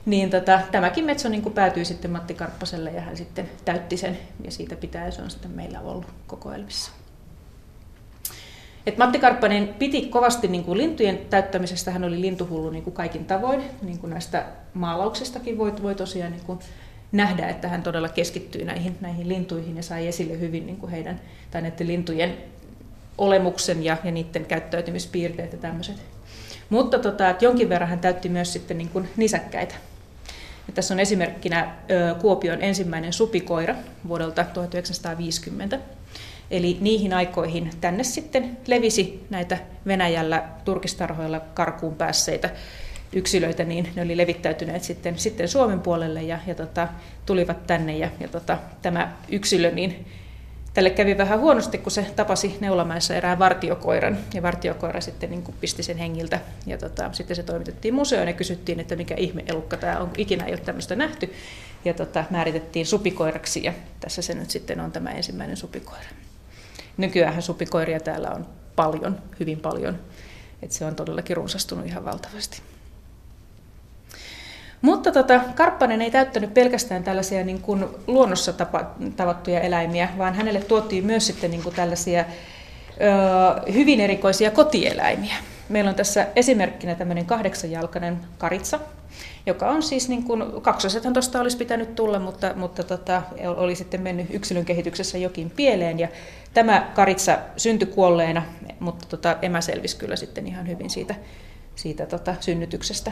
Niin 0.06 0.30
tota, 0.30 0.60
tämäkin 0.72 1.06
metso 1.06 1.30
niin 1.30 1.54
päätyi 1.54 1.86
sitten 1.86 2.12
Matti 2.12 2.34
Karppaselle 2.34 2.92
ja 2.92 3.02
hän 3.02 3.18
sitten 3.18 3.50
täytti 3.66 3.98
sen 3.98 4.18
ja 4.44 4.52
siitä 4.52 4.76
pitää 4.76 5.12
se 5.12 5.22
on 5.22 5.32
sitten 5.32 5.52
meillä 5.52 5.80
ollut 5.80 6.06
kokoelmissa. 6.28 7.01
Et 8.86 8.98
Matti 8.98 9.20
Karppanen 9.20 9.68
piti 9.68 10.02
kovasti 10.02 10.48
niin 10.48 10.64
kuin 10.64 10.78
lintujen 10.78 11.18
täyttämisestä, 11.30 11.92
hän 11.92 12.04
oli 12.04 12.22
lintuhullu 12.22 12.70
niin 12.70 12.84
kuin 12.84 12.94
kaikin 12.94 13.26
tavoin, 13.26 13.64
niin 13.82 14.00
kuin 14.00 14.10
näistä 14.10 14.46
maalauksistakin 14.74 15.58
voi, 15.58 15.74
voi 15.82 15.96
tosiaan 15.96 16.32
niin 16.32 16.46
kuin 16.46 16.60
nähdä, 17.12 17.48
että 17.48 17.68
hän 17.68 17.84
todella 17.84 18.10
keskittyy 18.10 18.66
näihin, 18.66 18.98
näihin 19.02 19.30
lintuihin 19.30 19.78
ja 19.78 19.84
sai 19.84 20.08
esille 20.08 20.40
hyvin 20.40 20.66
niin 20.66 20.78
kuin 20.78 20.92
heidän, 20.92 21.22
tai 21.52 21.62
näiden 21.62 21.88
lintujen 21.88 22.38
olemuksen 23.18 23.84
ja, 23.84 23.98
ja 24.04 24.12
niiden 24.12 24.46
käyttäytymispiirteet 24.46 25.52
ja 25.52 25.58
tämmöiset. 25.58 25.96
Mutta 26.70 27.00
tota, 27.00 27.30
että 27.30 27.46
jonkin 27.46 27.70
verran 27.70 27.90
hän 27.90 28.00
täytti 28.00 28.30
myös 28.30 28.54
sitten 28.54 28.78
niin 28.78 28.90
kuin 28.90 29.10
nisäkkäitä. 29.18 29.76
Ja 30.68 30.74
tässä 30.74 30.94
on 30.94 31.00
esimerkkinä 31.00 31.76
ö, 31.92 32.16
Kuopion 32.16 32.62
ensimmäinen 32.62 33.14
supikoira 33.14 33.76
vuodelta 34.08 34.44
1950. 34.44 35.80
Eli 36.52 36.78
niihin 36.82 37.14
aikoihin 37.14 37.72
tänne 37.82 38.04
sitten 38.04 38.58
levisi 38.68 39.26
näitä 39.30 39.58
Venäjällä 39.88 40.44
turkistarhoilla 40.66 41.40
karkuun 41.40 41.96
päässeitä 41.96 42.50
yksilöitä, 43.14 43.64
niin 43.64 43.88
ne 43.96 44.02
oli 44.02 44.18
levittäytyneet 44.18 44.84
sitten, 44.84 45.20
sitten 45.20 45.48
Suomen 45.48 45.80
puolelle 45.80 46.24
ja, 46.24 46.40
ja 46.48 46.56
tota, 46.56 46.88
tulivat 47.26 47.68
tänne. 47.68 47.98
Ja, 47.98 48.10
ja 48.20 48.28
tota, 48.28 48.58
tämä 48.82 49.16
yksilö, 49.30 49.72
niin 49.72 50.06
tälle 50.74 50.90
kävi 50.90 51.18
vähän 51.18 51.40
huonosti, 51.40 51.78
kun 51.78 51.92
se 51.92 52.06
tapasi 52.16 52.58
Neulamäessä 52.60 53.16
erään 53.16 53.40
vartiokoiran, 53.40 54.18
ja 54.34 54.42
vartiokoira 54.42 55.02
sitten 55.02 55.30
niin 55.30 55.44
kuin 55.44 55.56
pisti 55.62 55.84
sen 55.84 55.98
hengiltä. 55.98 56.40
Ja 56.66 56.78
tota, 56.78 57.10
sitten 57.14 57.36
se 57.36 57.44
toimitettiin 57.44 57.94
museoon 57.94 58.28
ja 58.28 58.34
kysyttiin, 58.34 58.80
että 58.80 58.96
mikä 58.96 59.16
ihme 59.16 59.44
elukka 59.48 59.78
tämä 59.78 60.00
on, 60.00 60.10
ikinä 60.18 60.46
ei 60.46 60.54
ole 60.54 60.60
tämmöistä 60.60 60.96
nähty. 60.96 61.34
Ja 61.86 61.94
tota, 61.94 62.24
määritettiin 62.30 62.86
supikoiraksi, 62.86 63.64
ja 63.64 63.74
tässä 64.00 64.22
se 64.22 64.34
nyt 64.34 64.50
sitten 64.50 64.80
on 64.80 64.92
tämä 64.92 65.12
ensimmäinen 65.12 65.58
supikoira. 65.58 66.10
Nykyään 67.02 67.42
supikoiria 67.42 68.00
täällä 68.00 68.30
on 68.30 68.46
paljon, 68.76 69.22
hyvin 69.40 69.60
paljon, 69.60 70.00
että 70.62 70.76
se 70.76 70.86
on 70.86 70.96
todellakin 70.96 71.38
runsastunut 71.38 71.86
ihan 71.86 72.06
valtavasti. 72.06 72.62
Mutta 74.82 75.12
tota, 75.12 75.40
Karppanen 75.56 76.02
ei 76.02 76.12
täyttänyt 76.12 76.54
pelkästään 76.54 77.04
tällaisia 77.04 77.44
niin 77.44 77.62
kuin 77.62 77.86
luonnossa 78.08 78.54
tapa, 78.54 78.92
tavattuja 79.16 79.62
eläimiä, 79.62 80.10
vaan 80.18 80.34
hänelle 80.34 80.60
tuotiin 80.62 81.06
myös 81.06 81.28
sitten 81.28 81.52
niin 81.52 81.64
kuin 81.64 81.76
tällaisia 81.76 82.26
ö, 82.26 83.72
hyvin 83.72 84.02
erikoisia 84.02 84.52
kotieläimiä. 84.52 85.36
Meillä 85.70 85.90
on 85.90 85.96
tässä 85.96 86.28
esimerkkinä 86.36 86.96
tämmöinen 86.96 87.26
kahdeksanjalkainen 87.26 88.20
karitsa, 88.38 88.80
joka 89.46 89.70
on 89.70 89.84
siis, 89.84 90.10
niin 90.10 90.24
kuin, 90.24 90.62
kaksosethan 90.62 91.14
tuosta 91.14 91.42
olisi 91.42 91.58
pitänyt 91.58 91.96
tulla, 91.96 92.20
mutta, 92.20 92.54
mutta 92.56 92.84
tota, 92.84 93.22
oli 93.58 93.76
sitten 93.76 94.02
mennyt 94.02 94.28
yksilön 94.30 94.66
kehityksessä 94.66 95.18
jokin 95.18 95.50
pieleen. 95.50 96.00
Ja 96.00 96.08
tämä 96.54 96.92
karitsa 96.96 97.38
syntyi 97.58 97.88
kuolleena, 97.88 98.44
mutta 98.80 99.08
tota, 99.10 99.38
emä 99.42 99.62
selvisi 99.62 99.98
kyllä 99.98 100.16
sitten 100.16 100.48
ihan 100.48 100.68
hyvin 100.68 100.90
siitä, 100.90 101.16
siitä 101.76 102.06
tota, 102.06 102.36
synnytyksestä. 102.40 103.12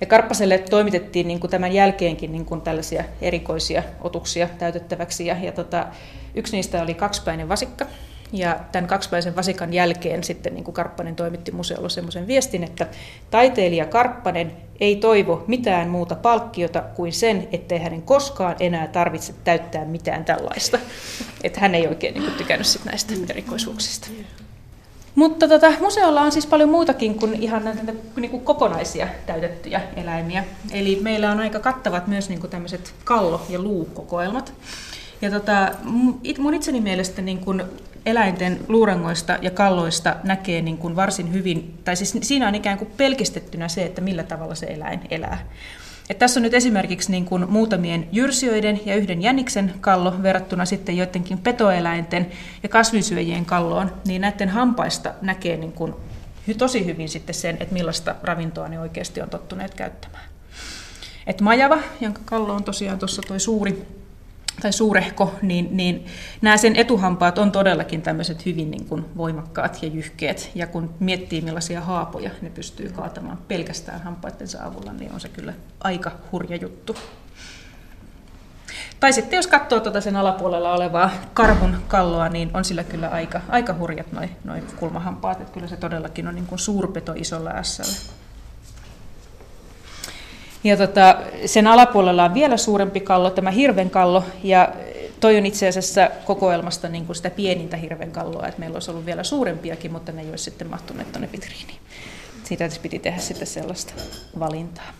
Ja 0.00 0.06
Karppaselle 0.06 0.58
toimitettiin 0.58 1.28
niin 1.28 1.40
kuin 1.40 1.50
tämän 1.50 1.72
jälkeenkin 1.72 2.32
niin 2.32 2.44
kuin 2.44 2.60
tällaisia 2.60 3.04
erikoisia 3.20 3.82
otuksia 4.00 4.48
täytettäväksi. 4.58 5.26
Ja, 5.26 5.36
ja 5.42 5.52
tota, 5.52 5.86
yksi 6.34 6.56
niistä 6.56 6.82
oli 6.82 6.94
kaksipäinen 6.94 7.48
vasikka. 7.48 7.86
Ja 8.32 8.60
tämän 8.72 8.88
kaksipäisen 8.88 9.36
vasikan 9.36 9.72
jälkeen 9.72 10.24
sitten 10.24 10.54
niin 10.54 10.64
kuin 10.64 10.74
Karppanen 10.74 11.16
toimitti 11.16 11.52
museolle 11.52 11.90
semmoisen 11.90 12.26
viestin, 12.26 12.64
että 12.64 12.86
taiteilija 13.30 13.86
Karppanen 13.86 14.52
ei 14.80 14.96
toivo 14.96 15.44
mitään 15.46 15.88
muuta 15.88 16.14
palkkiota 16.14 16.82
kuin 16.82 17.12
sen, 17.12 17.48
ettei 17.52 17.78
hänen 17.78 18.02
koskaan 18.02 18.56
enää 18.60 18.86
tarvitse 18.86 19.34
täyttää 19.44 19.84
mitään 19.84 20.24
tällaista. 20.24 20.78
Että 21.42 21.60
hän 21.60 21.74
ei 21.74 21.86
oikein 21.86 22.14
niin 22.14 22.24
kuin, 22.24 22.34
tykännyt 22.34 22.66
sit 22.66 22.84
näistä 22.84 23.14
erikoisuuksista. 23.28 24.08
Mutta 25.14 25.48
tota, 25.48 25.72
museolla 25.80 26.20
on 26.20 26.32
siis 26.32 26.46
paljon 26.46 26.68
muutakin 26.68 27.14
kuin 27.14 27.34
ihan 27.34 27.64
näitä 27.64 27.92
niin 28.16 28.30
kuin 28.30 28.44
kokonaisia 28.44 29.08
täytettyjä 29.26 29.80
eläimiä. 29.96 30.44
Eli 30.70 30.98
meillä 31.02 31.30
on 31.30 31.40
aika 31.40 31.58
kattavat 31.58 32.06
myös 32.06 32.28
niin 32.28 32.40
kuin 32.40 32.50
tämmöiset 32.50 32.94
kallo- 33.04 33.46
ja 33.48 33.58
luukokoelmat. 33.58 34.52
Ja 35.22 35.30
tota, 35.30 35.72
mun 36.38 36.54
itseni 36.54 36.80
mielestä 36.80 37.22
niin 37.22 37.38
kuin 37.38 37.62
eläinten 38.06 38.60
luurangoista 38.68 39.38
ja 39.42 39.50
kalloista 39.50 40.16
näkee 40.24 40.62
niin 40.62 40.78
kuin 40.78 40.96
varsin 40.96 41.32
hyvin, 41.32 41.78
tai 41.84 41.96
siis 41.96 42.18
siinä 42.22 42.48
on 42.48 42.54
ikään 42.54 42.78
kuin 42.78 42.90
pelkistettynä 42.96 43.68
se, 43.68 43.82
että 43.82 44.00
millä 44.00 44.22
tavalla 44.22 44.54
se 44.54 44.66
eläin 44.66 45.00
elää. 45.10 45.48
Et 46.10 46.18
tässä 46.18 46.40
on 46.40 46.42
nyt 46.42 46.54
esimerkiksi 46.54 47.10
niin 47.10 47.24
kuin 47.24 47.50
muutamien 47.50 48.08
jyrsijöiden 48.12 48.80
ja 48.86 48.96
yhden 48.96 49.22
jäniksen 49.22 49.74
kallo 49.80 50.14
verrattuna 50.22 50.64
sitten 50.64 50.96
joidenkin 50.96 51.38
petoeläinten 51.38 52.30
ja 52.62 52.68
kasvinsyöjien 52.68 53.44
kalloon, 53.44 53.92
niin 54.06 54.20
näiden 54.20 54.48
hampaista 54.48 55.14
näkee 55.22 55.56
niin 55.56 55.72
kuin 55.72 55.94
tosi 56.58 56.86
hyvin 56.86 57.08
sitten 57.08 57.34
sen, 57.34 57.56
että 57.60 57.74
millaista 57.74 58.14
ravintoa 58.22 58.68
ne 58.68 58.80
oikeasti 58.80 59.20
on 59.20 59.30
tottuneet 59.30 59.74
käyttämään. 59.74 60.24
Et 61.26 61.40
majava, 61.40 61.78
jonka 62.00 62.20
kallo 62.24 62.54
on 62.54 62.64
tosiaan 62.64 62.98
tuossa 62.98 63.22
tuo 63.26 63.38
suuri 63.38 63.86
tai 64.60 64.72
suurehko, 64.72 65.34
niin, 65.42 65.68
niin 65.70 66.06
nämä 66.40 66.56
sen 66.56 66.76
etuhampaat 66.76 67.38
on 67.38 67.52
todellakin 67.52 68.02
tämmöiset 68.02 68.46
hyvin 68.46 68.70
niin 68.70 68.86
kuin 68.86 69.04
voimakkaat 69.16 69.82
ja 69.82 69.88
jyhkeät. 69.88 70.50
Ja 70.54 70.66
kun 70.66 70.94
miettii 71.00 71.40
millaisia 71.40 71.80
haapoja 71.80 72.30
ne 72.42 72.50
pystyy 72.50 72.88
kaatamaan 72.88 73.38
pelkästään 73.48 74.02
hampaittensa 74.02 74.64
avulla, 74.64 74.92
niin 74.92 75.12
on 75.12 75.20
se 75.20 75.28
kyllä 75.28 75.54
aika 75.80 76.12
hurja 76.32 76.56
juttu. 76.56 76.96
Tai 79.00 79.12
sitten 79.12 79.36
jos 79.36 79.46
katsoo 79.46 79.80
tuota 79.80 80.00
sen 80.00 80.16
alapuolella 80.16 80.72
olevaa 80.72 81.10
karhun 81.34 81.76
kalloa, 81.88 82.28
niin 82.28 82.50
on 82.54 82.64
sillä 82.64 82.84
kyllä 82.84 83.08
aika, 83.08 83.40
aika 83.48 83.74
hurjat 83.74 84.12
noin 84.12 84.30
noi 84.44 84.62
kulmahampaat. 84.76 85.40
Että 85.40 85.52
kyllä 85.52 85.68
se 85.68 85.76
todellakin 85.76 86.28
on 86.28 86.34
niin 86.34 86.46
kuin 86.46 86.58
suurpeto 86.58 87.12
isolla 87.16 87.50
ässällä. 87.50 88.21
Ja 90.64 90.76
tota, 90.76 91.18
sen 91.46 91.66
alapuolella 91.66 92.24
on 92.24 92.34
vielä 92.34 92.56
suurempi 92.56 93.00
kallo, 93.00 93.30
tämä 93.30 93.50
hirvenkallo, 93.50 94.24
ja 94.44 94.68
toi 95.20 95.38
on 95.38 95.46
itse 95.46 95.68
asiassa 95.68 96.10
kokoelmasta 96.24 96.88
niin 96.88 97.06
kuin 97.06 97.16
sitä 97.16 97.30
pienintä 97.30 97.76
hirvenkalloa, 97.76 98.46
että 98.46 98.60
meillä 98.60 98.76
olisi 98.76 98.90
ollut 98.90 99.06
vielä 99.06 99.24
suurempiakin, 99.24 99.92
mutta 99.92 100.12
ne 100.12 100.22
ei 100.22 100.30
olisi 100.30 100.44
sitten 100.44 100.70
mahtuneet 100.70 101.12
tuonne 101.12 101.28
vitriiniin. 101.32 101.80
Siitä 102.44 102.68
piti 102.82 102.98
tehdä 102.98 103.20
sitten 103.20 103.46
sellaista 103.46 103.92
valintaa. 104.38 104.92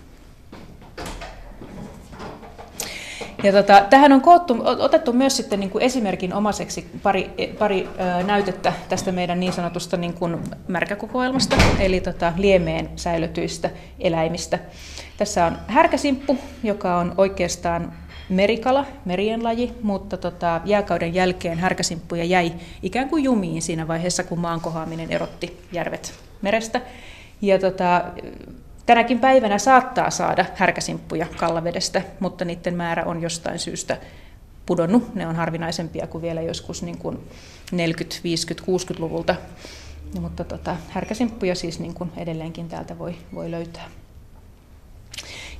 Ja 3.42 3.52
tota, 3.52 3.86
tähän 3.90 4.12
on 4.12 4.20
koottu, 4.20 4.62
otettu 4.64 5.12
myös 5.12 5.36
sitten 5.36 5.60
niin 5.60 5.70
kuin 5.70 5.84
esimerkin 5.84 6.34
omaseksi 6.34 6.90
pari, 7.02 7.30
pari 7.58 7.88
ö, 8.20 8.22
näytettä 8.22 8.72
tästä 8.88 9.12
meidän 9.12 9.40
niin 9.40 9.52
sanotusta 9.52 9.96
niin 9.96 10.14
kuin 10.14 10.38
märkäkokoelmasta, 10.68 11.56
eli 11.78 12.00
tota, 12.00 12.32
liemeen 12.36 12.88
säilötyistä 12.96 13.70
eläimistä. 13.98 14.58
Tässä 15.16 15.46
on 15.46 15.58
härkäsimppu, 15.66 16.38
joka 16.62 16.96
on 16.96 17.14
oikeastaan 17.18 17.92
merikala, 18.28 18.86
merien 19.04 19.44
laji, 19.44 19.72
mutta 19.82 20.16
tota, 20.16 20.60
jääkauden 20.64 21.14
jälkeen 21.14 21.58
härkäsimppuja 21.58 22.24
jäi 22.24 22.52
ikään 22.82 23.08
kuin 23.08 23.24
jumiin 23.24 23.62
siinä 23.62 23.88
vaiheessa, 23.88 24.24
kun 24.24 24.38
maankohaaminen 24.38 25.10
erotti 25.12 25.60
järvet 25.72 26.14
merestä. 26.42 26.80
Ja 27.42 27.58
tota, 27.58 28.04
tänäkin 28.86 29.20
päivänä 29.20 29.58
saattaa 29.58 30.10
saada 30.10 30.44
härkäsimppuja 30.54 31.26
kallavedestä, 31.36 32.02
mutta 32.20 32.44
niiden 32.44 32.74
määrä 32.74 33.04
on 33.04 33.22
jostain 33.22 33.58
syystä 33.58 33.96
pudonnut. 34.66 35.14
Ne 35.14 35.26
on 35.26 35.36
harvinaisempia 35.36 36.06
kuin 36.06 36.22
vielä 36.22 36.42
joskus 36.42 36.82
niin 36.82 36.98
kuin 36.98 37.18
40, 37.72 38.16
50, 38.24 38.72
60-luvulta. 38.72 39.34
Ja, 40.14 40.20
mutta 40.20 40.44
tota, 40.44 40.76
härkäsimppuja 40.88 41.54
siis 41.54 41.80
niin 41.80 41.94
kuin 41.94 42.12
edelleenkin 42.16 42.68
täältä 42.68 42.98
voi, 42.98 43.14
voi 43.34 43.50
löytää. 43.50 43.88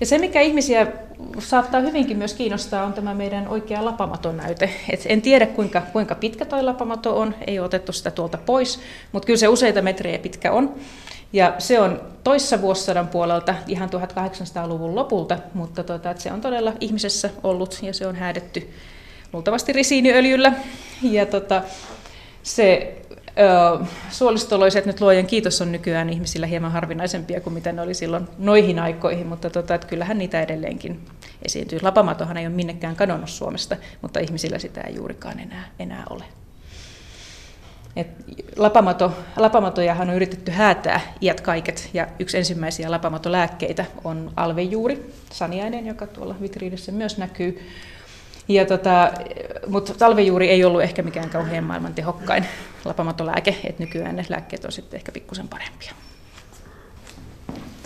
Ja 0.01 0.07
se, 0.07 0.19
mikä 0.19 0.41
ihmisiä 0.41 0.87
saattaa 1.39 1.81
hyvinkin 1.81 2.17
myös 2.17 2.35
kiinnostaa, 2.35 2.85
on 2.85 2.93
tämä 2.93 3.15
meidän 3.15 3.49
oikea 3.49 3.85
lapamaton 3.85 4.37
näyte. 4.37 4.71
Et 4.91 5.01
en 5.07 5.23
tiedä, 5.23 5.47
kuinka, 5.47 5.83
kuinka 5.93 6.15
pitkä 6.15 6.45
tuo 6.45 6.67
lapamato 6.67 7.19
on, 7.21 7.35
ei 7.47 7.59
ole 7.59 7.67
otettu 7.67 7.93
sitä 7.93 8.11
tuolta 8.11 8.39
pois, 8.39 8.81
mutta 9.13 9.27
kyllä 9.27 9.39
se 9.39 9.49
useita 9.49 9.83
metrejä 9.83 10.19
pitkä 10.19 10.53
on. 10.53 10.75
Ja 11.33 11.55
se 11.59 11.81
on 11.81 12.01
toissa 12.25 12.61
vuosisadan 12.61 13.09
puolelta 13.09 13.55
ihan 13.67 13.91
1800-luvun 13.91 14.95
lopulta, 14.95 15.39
mutta 15.55 15.85
tota, 15.85 16.15
se 16.17 16.33
on 16.33 16.41
todella 16.41 16.73
ihmisessä 16.81 17.31
ollut 17.43 17.79
ja 17.83 17.95
se 17.95 18.07
on 18.07 18.17
häädetty 18.17 18.71
luultavasti 19.33 19.73
risiiniöljyllä. 19.73 20.53
Ja 21.03 21.27
tota, 21.27 21.63
se 22.43 22.97
ö, 23.39 23.85
suolistoloiset 24.11 24.87
nyt 24.87 25.01
luojan 25.01 25.27
kiitos 25.27 25.61
on 25.61 25.73
nykyään 25.73 26.11
ihmisillä 26.11 26.47
hieman 26.47 26.73
harvinaisempia 26.73 27.41
kuin 27.41 27.55
mitä 27.55 27.73
ne 27.73 27.83
oli 27.83 27.95
silloin 27.95 28.29
noihin 28.39 28.79
aikoihin, 28.79 29.27
mutta 29.27 29.51
tota, 29.51 29.75
että 29.75 29.87
kyllähän 29.87 30.19
niitä 30.19 30.43
edelleenkin 30.43 31.01
esiintyy. 31.45 31.79
Lapamatohan 31.83 32.37
ei 32.37 32.47
ole 32.47 32.55
minnekään 32.55 32.97
kadonnut 32.97 33.31
Suomesta, 33.31 33.77
mutta 34.03 34.21
ihmisillä 34.21 34.59
sitä 34.59 34.81
ei 34.81 34.95
juurikaan 34.95 35.41
enää, 35.41 35.65
enää 35.79 36.05
ole. 36.11 36.25
Et 37.97 38.09
lapamato, 38.57 39.13
lapamatojahan 39.37 40.09
on 40.09 40.17
yritetty 40.17 40.51
häätää 40.51 41.01
iät 41.21 41.41
kaiket, 41.41 41.91
ja 41.95 42.07
yksi 42.19 42.39
ensimmäisiä 42.39 42.91
lapamatolääkkeitä 42.91 43.85
on 44.05 44.33
alvejuuri, 44.37 45.13
saniainen, 45.33 45.87
joka 45.87 46.07
tuolla 46.07 46.37
vitriinissä 46.41 46.93
myös 46.93 47.19
näkyy. 47.19 47.71
Ja 48.49 48.67
tota, 48.67 49.13
mutta 49.67 49.95
talvejuuri 49.95 50.51
ei 50.51 50.65
ollut 50.65 50.83
ehkä 50.83 51.03
mikään 51.03 51.31
kauhean 51.31 51.65
maailman 51.65 51.95
tehokkain 51.95 52.47
lapamatolääke, 52.85 53.57
että 53.65 53.83
nykyään 53.83 54.17
ne 54.17 54.27
lääkkeet 54.29 54.65
on 54.65 54.73
sitten 54.73 54.99
ehkä 54.99 55.13
pikkusen 55.13 55.49
parempia. 55.49 55.93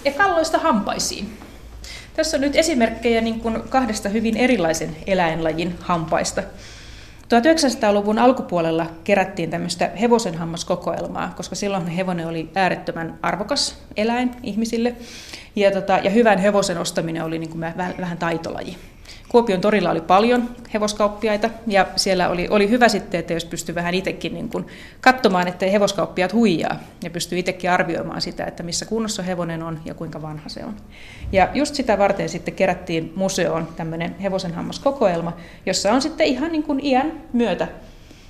Ja 0.04 0.12
kalloista 0.12 0.58
hampaisiin. 0.58 1.38
Tässä 2.14 2.36
on 2.36 2.40
nyt 2.40 2.56
esimerkkejä 2.56 3.20
niin 3.20 3.42
kahdesta 3.68 4.08
hyvin 4.08 4.36
erilaisen 4.36 4.96
eläinlajin 5.06 5.76
hampaista. 5.80 6.42
1900-luvun 7.26 8.18
alkupuolella 8.18 8.86
kerättiin 9.04 9.50
tämmöistä 9.50 9.90
hevosen 10.00 10.34
hammaskokoelmaa, 10.34 11.32
koska 11.36 11.54
silloin 11.54 11.86
hevonen 11.86 12.26
oli 12.26 12.50
äärettömän 12.54 13.18
arvokas 13.22 13.82
eläin 13.96 14.30
ihmisille. 14.42 14.96
Ja, 15.56 15.70
tota, 15.70 15.98
ja 16.02 16.10
hyvän 16.10 16.38
hevosen 16.38 16.78
ostaminen 16.78 17.24
oli 17.24 17.38
niin 17.38 17.50
kuin 17.50 17.60
vähän 18.00 18.18
taitolaji. 18.18 18.76
Kuopion 19.28 19.60
torilla 19.60 19.90
oli 19.90 20.00
paljon 20.00 20.50
hevoskauppiaita 20.74 21.50
ja 21.66 21.86
siellä 21.96 22.28
oli, 22.28 22.48
oli 22.50 22.70
hyvä 22.70 22.88
sitten, 22.88 23.20
että 23.20 23.32
jos 23.32 23.44
pystyi 23.44 23.74
vähän 23.74 23.94
itsekin 23.94 24.34
niin 24.34 24.48
kuin 24.48 24.66
katsomaan, 25.00 25.48
että 25.48 25.66
hevoskauppiaat 25.66 26.32
huijaa 26.32 26.76
ja 27.04 27.10
pystyy 27.10 27.38
itsekin 27.38 27.70
arvioimaan 27.70 28.20
sitä, 28.20 28.44
että 28.44 28.62
missä 28.62 28.86
kunnossa 28.86 29.22
hevonen 29.22 29.62
on 29.62 29.80
ja 29.84 29.94
kuinka 29.94 30.22
vanha 30.22 30.48
se 30.48 30.64
on. 30.64 30.76
Ja 31.32 31.48
just 31.54 31.74
sitä 31.74 31.98
varten 31.98 32.28
sitten 32.28 32.54
kerättiin 32.54 33.12
museoon 33.16 33.68
tämmöinen 33.76 34.18
hevosenhammaskokoelma, 34.18 35.36
jossa 35.66 35.92
on 35.92 36.02
sitten 36.02 36.26
ihan 36.26 36.52
niin 36.52 36.62
kuin 36.62 36.86
iän 36.86 37.12
myötä 37.32 37.68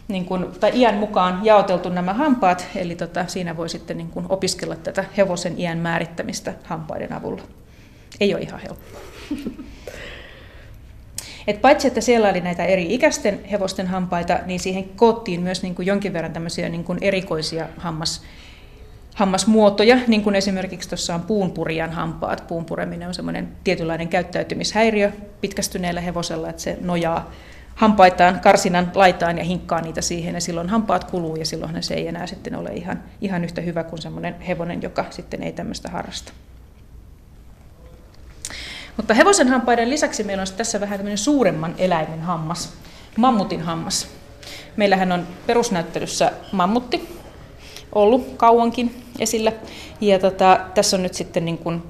niin 0.09 0.25
kuin, 0.25 0.47
tai 0.61 0.71
iän 0.75 0.95
mukaan 0.95 1.41
jaoteltu 1.45 1.89
nämä 1.89 2.13
hampaat, 2.13 2.67
eli 2.75 2.97
tota, 2.97 3.27
siinä 3.27 3.57
voi 3.57 3.69
sitten 3.69 3.97
niin 3.97 4.11
kuin 4.11 4.27
opiskella 4.29 4.77
tätä 4.77 5.05
hevosen 5.17 5.61
iän 5.61 5.79
määrittämistä 5.79 6.55
hampaiden 6.65 7.13
avulla. 7.13 7.43
Ei 8.21 8.35
ole 8.35 8.43
ihan 8.43 8.61
helppoa. 8.61 9.01
Et 11.47 11.63
paitsi, 11.63 11.89
että 11.89 12.01
siellä 12.01 12.29
oli 12.29 12.41
näitä 12.41 12.65
eri 12.65 12.95
ikäisten 12.95 13.45
hevosten 13.45 13.87
hampaita, 13.87 14.39
niin 14.47 14.61
siihen 14.61 14.85
koottiin 14.85 15.41
myös 15.41 15.63
niin 15.63 15.75
kuin 15.75 15.87
jonkin 15.87 16.13
verran 16.13 16.33
tämmöisiä 16.33 16.69
niin 16.69 16.85
kuin 16.85 16.99
erikoisia 17.01 17.69
hammas, 17.77 18.23
hammasmuotoja, 19.15 19.99
niin 20.07 20.23
kuin 20.23 20.37
esimerkiksi 20.37 20.89
tuossa 20.89 21.15
on 21.15 21.21
puunpurijan 21.21 21.93
hampaat. 21.93 22.47
Puunpureminen 22.47 23.09
on 23.09 23.15
semmoinen 23.15 23.49
tietynlainen 23.65 24.09
käyttäytymishäiriö 24.09 25.13
pitkästyneellä 25.41 26.01
hevosella, 26.01 26.51
että 26.51 26.63
se 26.63 26.79
nojaa 26.81 27.31
hampaitaan 27.75 28.41
karsinan 28.41 28.93
laitaan 28.95 29.39
ja 29.39 29.45
hinkkaa 29.45 29.81
niitä 29.81 30.01
siihen, 30.01 30.35
ja 30.35 30.41
silloin 30.41 30.69
hampaat 30.69 31.05
kuluu, 31.05 31.37
ja 31.37 31.47
silloin 31.47 31.83
se 31.83 31.95
ei 31.95 32.09
enää 32.09 32.27
sitten 32.27 32.57
ole 32.57 32.71
ihan, 32.73 33.03
ihan 33.21 33.45
yhtä 33.45 33.61
hyvä 33.61 33.85
kuin 33.85 34.03
semmoinen 34.03 34.41
hevonen, 34.41 34.83
joka 34.83 35.05
sitten 35.11 35.43
ei 35.43 35.53
tämmöistä 35.53 35.91
harrasta. 35.91 36.33
Mutta 38.97 39.15
hevosen 39.15 39.49
hampaiden 39.49 39.91
lisäksi 39.91 40.25
meillä 40.25 40.41
on 40.41 40.47
tässä 40.57 40.81
vähän 40.81 40.99
tämmöinen 40.99 41.19
suuremman 41.19 41.75
eläimen 41.79 42.23
hammas, 42.23 42.73
mammutin 43.17 43.61
hammas. 43.61 44.09
Meillähän 44.77 45.13
on 45.13 45.27
perusnäyttelyssä 45.47 46.33
mammutti 46.53 47.17
ollut 47.93 48.35
kauankin 48.37 49.05
esillä. 49.19 49.53
Ja 50.01 50.19
tota, 50.19 50.61
tässä 50.75 50.97
on 50.97 51.03
nyt 51.03 51.15
sitten 51.15 51.45
niin 51.45 51.59
kuin 51.59 51.83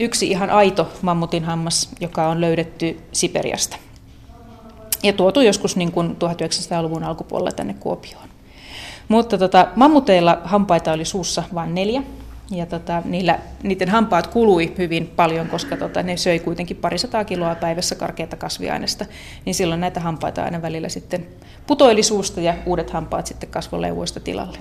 yksi 0.00 0.30
ihan 0.30 0.50
aito 0.50 0.88
mammutin 1.02 1.44
hammas, 1.44 1.88
joka 2.00 2.28
on 2.28 2.40
löydetty 2.40 3.00
Siperiasta. 3.12 3.76
Ja 5.02 5.12
tuotu 5.12 5.40
joskus 5.40 5.76
niin 5.76 5.92
kuin 5.92 6.10
1900-luvun 6.10 7.04
alkupuolella 7.04 7.52
tänne 7.52 7.74
Kuopioon. 7.74 8.28
Mutta 9.08 9.38
tota, 9.38 9.68
mammuteilla 9.76 10.40
hampaita 10.44 10.92
oli 10.92 11.04
suussa 11.04 11.42
vain 11.54 11.74
neljä, 11.74 12.02
ja 12.50 12.66
tota, 12.66 13.02
niillä, 13.04 13.38
niiden 13.62 13.88
hampaat 13.88 14.26
kului 14.26 14.74
hyvin 14.78 15.06
paljon, 15.16 15.48
koska 15.48 15.76
tota, 15.76 16.02
ne 16.02 16.16
söi 16.16 16.38
kuitenkin 16.38 16.76
parisataa 16.76 17.24
kiloa 17.24 17.54
päivässä 17.54 17.94
karkeata 17.94 18.36
kasviaineesta, 18.36 19.06
niin 19.44 19.54
silloin 19.54 19.80
näitä 19.80 20.00
hampaita 20.00 20.44
aina 20.44 20.62
välillä 20.62 20.88
sitten 20.88 21.26
putoili 21.66 22.02
suusta 22.02 22.40
ja 22.40 22.54
uudet 22.66 22.90
hampaat 22.90 23.26
sitten 23.26 23.50
kasvoi 23.50 23.80
leuvoista 23.80 24.20
tilalle. 24.20 24.58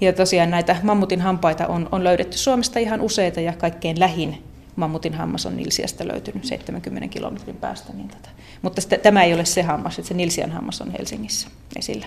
Ja 0.00 0.12
tosiaan 0.12 0.50
näitä 0.50 0.76
mammutin 0.82 1.20
hampaita 1.20 1.66
on, 1.66 1.88
on 1.92 2.04
löydetty 2.04 2.38
Suomesta 2.38 2.78
ihan 2.78 3.00
useita 3.00 3.40
ja 3.40 3.52
kaikkein 3.52 4.00
lähin 4.00 4.42
mammutin 4.76 5.14
hammas 5.14 5.46
on 5.46 5.56
Nilsiästä 5.56 6.08
löytynyt 6.08 6.44
70 6.44 7.08
kilometrin 7.08 7.56
päästä. 7.56 7.92
Niin 7.92 8.08
tota. 8.08 8.28
Mutta 8.62 8.80
sitä, 8.80 8.98
tämä 8.98 9.22
ei 9.22 9.34
ole 9.34 9.44
se 9.44 9.62
hammas, 9.62 9.98
että 9.98 10.08
se 10.08 10.14
Nilsian 10.14 10.50
hammas 10.50 10.80
on 10.80 10.90
Helsingissä 10.90 11.48
esillä. 11.76 12.06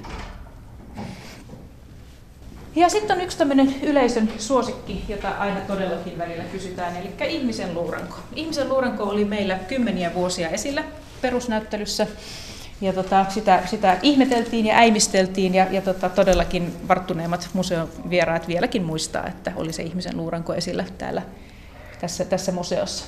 Ja 2.75 2.89
sitten 2.89 3.17
on 3.17 3.23
yksi 3.23 3.37
tämmöinen 3.37 3.75
yleisön 3.81 4.31
suosikki, 4.37 5.03
jota 5.07 5.29
aina 5.29 5.61
todellakin 5.61 6.17
välillä 6.17 6.43
kysytään, 6.43 6.95
eli 6.97 7.31
ihmisen 7.31 7.73
luuranko. 7.73 8.15
Ihmisen 8.35 8.69
luuranko 8.69 9.03
oli 9.03 9.25
meillä 9.25 9.55
kymmeniä 9.55 10.13
vuosia 10.13 10.49
esillä 10.49 10.83
perusnäyttelyssä. 11.21 12.07
Ja 12.81 12.93
tota, 12.93 13.25
sitä, 13.29 13.63
sitä 13.65 13.97
ihmeteltiin 14.01 14.65
ja 14.65 14.75
äimisteltiin 14.75 15.55
ja, 15.55 15.67
ja 15.71 15.81
tota, 15.81 16.09
todellakin 16.09 16.73
varttuneemmat 16.87 17.49
museon 17.53 17.89
vieraat 18.09 18.47
vieläkin 18.47 18.83
muistaa, 18.83 19.27
että 19.27 19.51
oli 19.55 19.73
se 19.73 19.83
ihmisen 19.83 20.17
luuranko 20.17 20.53
esillä 20.53 20.85
täällä 20.97 21.21
tässä, 22.01 22.25
tässä 22.25 22.51
museossa. 22.51 23.05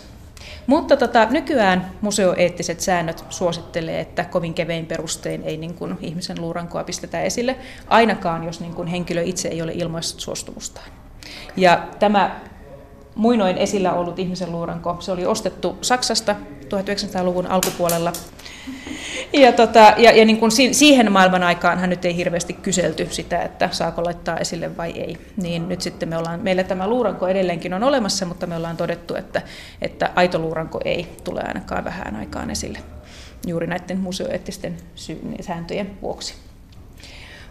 Mutta 0.68 0.98
tota, 0.98 1.28
nykyään 1.30 1.92
museoeettiset 2.02 2.80
säännöt 2.80 3.26
suosittelee, 3.30 4.00
että 4.00 4.24
kovin 4.24 4.54
kevein 4.54 4.86
perustein 4.86 5.44
ei 5.44 5.58
niin 5.58 5.74
kuin 5.74 5.98
ihmisen 6.02 6.42
luurankoa 6.42 6.84
pistetä 6.84 7.22
esille, 7.22 7.56
ainakaan 7.88 8.44
jos 8.44 8.60
niin 8.60 8.74
kuin 8.74 8.88
henkilö 8.88 9.22
itse 9.24 9.48
ei 9.48 9.62
ole 9.62 9.72
ilmaissut 9.76 10.20
suostumustaan. 10.20 10.88
Ja 11.58 11.88
tämä 12.00 12.40
muinoin 13.16 13.58
esillä 13.58 13.94
ollut 13.94 14.20
ihmisen 14.20 14.52
luuranko, 14.52 14.98
se 15.00 15.12
oli 15.12 15.26
ostettu 15.26 15.78
Saksasta 15.82 16.36
1900-luvun 16.74 17.48
alkupuolella 17.48 18.14
ja, 19.34 19.52
tota, 19.52 19.94
ja, 19.98 20.12
ja 20.12 20.26
niin 20.26 20.38
kuin 20.38 20.52
siihen 20.72 21.12
maailman 21.12 21.44
aikaan 21.44 21.80
hän 21.80 21.90
nyt 21.90 22.06
ei 22.06 22.16
hirveästi 22.16 22.54
kyselty 22.54 23.08
sitä, 23.12 23.42
että 23.42 23.70
saako 23.72 24.04
laittaa 24.04 24.38
esille 24.38 24.78
vai 24.78 24.92
ei. 24.92 25.18
Niin 25.38 25.70
nyt 25.70 25.82
sitten 25.82 26.10
me 26.10 26.18
ollaan, 26.18 26.40
meillä 26.40 26.64
tämä 26.64 26.88
luuranko 26.88 27.28
edelleenkin 27.28 27.74
on 27.74 27.84
olemassa, 27.84 28.26
mutta 28.26 28.48
me 28.48 28.56
ollaan 28.56 28.78
todettu, 28.78 29.16
että, 29.16 29.42
että 29.82 30.12
aito 30.16 30.40
luuranko 30.40 30.80
ei 30.86 31.08
tule 31.24 31.42
ainakaan 31.48 31.84
vähän 31.84 32.16
aikaan 32.16 32.52
esille 32.52 32.80
juuri 33.48 33.68
näiden 33.68 34.00
museoeettisten 34.00 34.78
sääntöjen 35.42 35.92
vuoksi. 36.02 36.47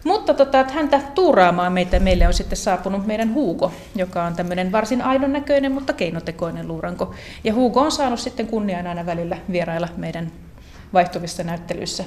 Mutta 0.03 0.33
tota, 0.33 0.59
että 0.59 0.73
häntä 0.73 1.01
tuuraamaan 1.15 1.73
meitä, 1.73 1.99
meille 1.99 2.27
on 2.27 2.33
sitten 2.33 2.57
saapunut 2.57 3.07
meidän 3.07 3.33
Huuko, 3.33 3.71
joka 3.95 4.23
on 4.23 4.35
tämmöinen 4.35 4.71
varsin 4.71 5.01
aidon 5.01 5.33
näköinen, 5.33 5.71
mutta 5.71 5.93
keinotekoinen 5.93 6.67
luuranko. 6.67 7.13
Ja 7.43 7.53
Huuko 7.53 7.81
on 7.81 7.91
saanut 7.91 8.19
sitten 8.19 8.47
kunnian 8.47 8.87
aina 8.87 9.05
välillä 9.05 9.37
vierailla 9.51 9.87
meidän 9.97 10.31
vaihtuvissa 10.93 11.43
näyttelyissä, 11.43 12.03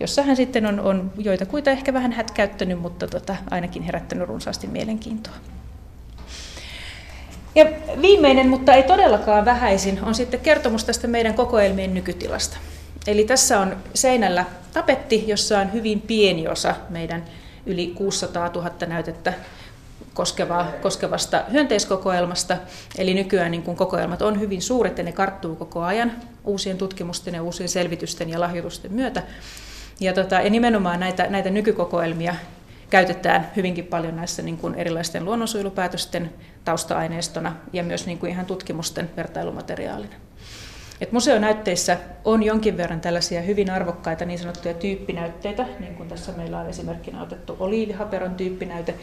jossa 0.00 0.22
hän 0.22 0.36
sitten 0.36 0.66
on, 0.66 0.80
on 0.80 1.12
joitakuita 1.18 1.70
ehkä 1.70 1.92
vähän 1.92 2.12
hätkäyttänyt, 2.12 2.80
mutta 2.80 3.06
tota, 3.06 3.36
ainakin 3.50 3.82
herättänyt 3.82 4.28
runsaasti 4.28 4.66
mielenkiintoa. 4.66 5.34
Ja 7.54 7.64
viimeinen, 8.02 8.48
mutta 8.48 8.74
ei 8.74 8.82
todellakaan 8.82 9.44
vähäisin, 9.44 10.04
on 10.04 10.14
sitten 10.14 10.40
kertomus 10.40 10.84
tästä 10.84 11.06
meidän 11.08 11.34
kokoelmien 11.34 11.94
nykytilasta. 11.94 12.56
Eli 13.06 13.24
tässä 13.24 13.60
on 13.60 13.76
seinällä 13.94 14.44
tapetti, 14.72 15.24
jossa 15.26 15.58
on 15.58 15.72
hyvin 15.72 16.00
pieni 16.00 16.48
osa 16.48 16.74
meidän 16.88 17.24
yli 17.66 17.86
600 17.86 18.48
000 18.48 18.70
näytettä 18.86 19.32
koskeva, 20.14 20.66
koskevasta 20.82 21.44
hyönteiskokoelmasta. 21.52 22.56
Eli 22.98 23.14
nykyään 23.14 23.50
niin 23.50 23.62
kun 23.62 23.76
kokoelmat 23.76 24.22
on 24.22 24.40
hyvin 24.40 24.62
suuret 24.62 24.98
ja 24.98 25.04
ne 25.04 25.12
karttuu 25.12 25.56
koko 25.56 25.82
ajan 25.82 26.12
uusien 26.44 26.78
tutkimusten 26.78 27.34
ja 27.34 27.42
uusien 27.42 27.68
selvitysten 27.68 28.30
ja 28.30 28.40
lahjoitusten 28.40 28.92
myötä. 28.92 29.22
Ja, 30.00 30.12
tota, 30.12 30.34
ja 30.34 30.50
nimenomaan 30.50 31.00
näitä, 31.00 31.26
näitä 31.26 31.50
nykykokoelmia 31.50 32.34
käytetään 32.90 33.50
hyvinkin 33.56 33.86
paljon 33.86 34.16
näissä 34.16 34.42
niin 34.42 34.58
kuin 34.58 34.74
erilaisten 34.74 35.24
luonnonsuojelupäätösten 35.24 36.32
tausta-aineistona 36.64 37.56
ja 37.72 37.82
myös 37.82 38.06
niin 38.06 38.18
kuin 38.18 38.32
ihan 38.32 38.46
tutkimusten 38.46 39.10
vertailumateriaalina. 39.16 40.14
Et 41.00 41.12
museonäytteissä 41.12 41.96
on 42.24 42.42
jonkin 42.42 42.76
verran 42.76 43.00
tällaisia 43.00 43.42
hyvin 43.42 43.70
arvokkaita 43.70 44.24
niin 44.24 44.38
sanottuja 44.38 44.74
tyyppinäytteitä, 44.74 45.66
niin 45.80 45.94
kuin 45.94 46.08
tässä 46.08 46.32
meillä 46.32 46.60
on 46.60 46.68
esimerkkinä 46.68 47.22
otettu 47.22 47.56
oliivihaperon 47.60 48.34
tyyppinäyte. 48.34 48.94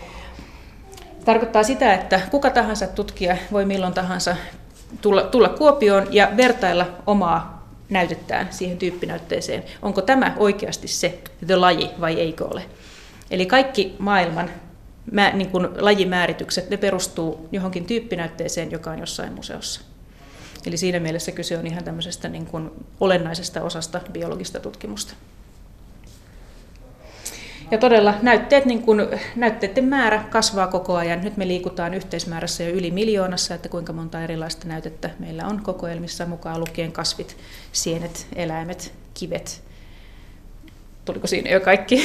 Tarkoittaa 1.26 1.64
sitä, 1.64 1.94
että 1.94 2.22
kuka 2.32 2.50
tahansa 2.50 2.88
tutkija 2.88 3.38
voi 3.52 3.66
milloin 3.66 3.94
tahansa 3.94 4.36
tulla, 5.02 5.22
tulla 5.22 5.50
Kuopioon 5.50 6.08
ja 6.12 6.32
vertailla 6.38 6.88
omaa 7.08 7.68
näytettään 7.90 8.48
siihen 8.52 8.78
tyyppinäytteeseen. 8.78 9.64
Onko 9.82 10.02
tämä 10.02 10.36
oikeasti 10.38 10.88
se 10.88 11.20
the 11.48 11.56
laji 11.56 11.92
vai 12.02 12.20
eikö 12.20 12.46
ole? 12.46 12.64
Eli 13.32 13.46
kaikki 13.46 13.96
maailman 14.00 14.50
mä, 15.12 15.32
niin 15.32 15.50
kuin 15.50 15.68
lajimääritykset, 15.80 16.70
ne 16.70 16.78
perustuu 16.78 17.50
johonkin 17.52 17.86
tyyppinäytteeseen, 17.86 18.72
joka 18.72 18.92
on 18.92 19.00
jossain 19.00 19.34
museossa. 19.34 19.91
Eli 20.66 20.78
siinä 20.78 21.00
mielessä 21.00 21.32
kyse 21.32 21.58
on 21.58 21.68
ihan 21.68 21.84
tämmöisestä 21.84 22.30
niin 22.30 22.46
kuin 22.46 22.72
olennaisesta 23.00 23.62
osasta 23.62 24.02
biologista 24.12 24.60
tutkimusta. 24.60 25.14
Ja 27.72 27.78
todella 27.78 28.14
näytteet, 28.22 28.66
niin 28.66 28.82
kuin, 28.82 29.00
näytteiden 29.36 29.86
määrä 29.86 30.24
kasvaa 30.30 30.68
koko 30.68 30.96
ajan. 30.96 31.22
Nyt 31.22 31.38
me 31.38 31.48
liikutaan 31.48 31.94
yhteismäärässä 31.94 32.64
jo 32.64 32.70
yli 32.70 32.92
miljoonassa, 32.92 33.56
että 33.56 33.70
kuinka 33.70 33.94
monta 33.94 34.24
erilaista 34.24 34.68
näytettä 34.68 35.10
meillä 35.20 35.46
on 35.46 35.64
kokoelmissa 35.64 36.26
mukaan 36.26 36.60
lukien 36.60 36.92
kasvit, 36.92 37.38
sienet, 37.72 38.28
eläimet, 38.36 38.94
kivet. 39.14 39.64
Tuliko 41.06 41.28
siinä 41.28 41.52
jo 41.52 41.60
kaikki? 41.60 42.02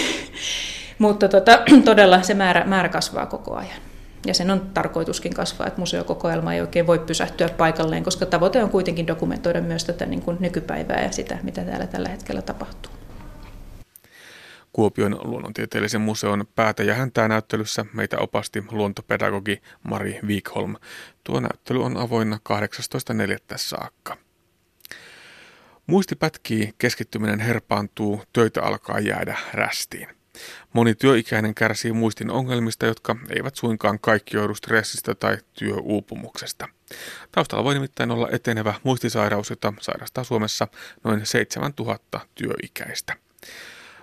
Mutta 0.98 1.28
tota, 1.28 1.58
todella 1.84 2.22
se 2.22 2.34
määrä, 2.34 2.64
määrä 2.64 2.88
kasvaa 2.88 3.26
koko 3.26 3.54
ajan. 3.54 3.80
Ja 4.26 4.34
sen 4.34 4.50
on 4.50 4.70
tarkoituskin 4.74 5.34
kasvaa, 5.34 5.66
että 5.66 5.80
museokokoelma 5.80 6.54
ei 6.54 6.60
oikein 6.60 6.86
voi 6.86 6.98
pysähtyä 6.98 7.48
paikalleen, 7.48 8.04
koska 8.04 8.26
tavoite 8.26 8.62
on 8.62 8.70
kuitenkin 8.70 9.06
dokumentoida 9.06 9.60
myös 9.60 9.84
tätä 9.84 10.06
niin 10.06 10.22
kuin 10.22 10.36
nykypäivää 10.40 11.02
ja 11.02 11.12
sitä, 11.12 11.38
mitä 11.42 11.64
täällä 11.64 11.86
tällä 11.86 12.08
hetkellä 12.08 12.42
tapahtuu. 12.42 12.92
Kuopion 14.72 15.20
luonnontieteellisen 15.24 16.00
museon 16.00 16.44
päätä 16.54 16.82
ja 16.82 16.94
häntää 16.94 17.28
näyttelyssä 17.28 17.86
meitä 17.92 18.18
opasti 18.18 18.64
luontopedagogi 18.70 19.62
Mari 19.82 20.20
Wikholm. 20.26 20.76
Tuo 21.24 21.40
näyttely 21.40 21.84
on 21.84 21.96
avoinna 21.96 22.38
18.4. 22.48 23.38
saakka. 23.56 24.16
Muisti 25.86 26.16
pätkii, 26.16 26.74
keskittyminen 26.78 27.40
herpaantuu, 27.40 28.22
töitä 28.32 28.62
alkaa 28.62 29.00
jäädä 29.00 29.38
rästiin. 29.52 30.15
Moni 30.72 30.94
työikäinen 30.94 31.54
kärsii 31.54 31.92
muistin 31.92 32.30
ongelmista, 32.30 32.86
jotka 32.86 33.16
eivät 33.30 33.56
suinkaan 33.56 33.98
kaikki 33.98 34.36
joudu 34.36 34.54
stressistä 34.54 35.14
tai 35.14 35.38
työuupumuksesta. 35.52 36.68
Taustalla 37.32 37.64
voi 37.64 37.74
nimittäin 37.74 38.10
olla 38.10 38.28
etenevä 38.32 38.74
muistisairaus, 38.82 39.50
jota 39.50 39.72
sairastaa 39.80 40.24
Suomessa 40.24 40.68
noin 41.04 41.26
7000 41.26 42.20
työikäistä. 42.34 43.16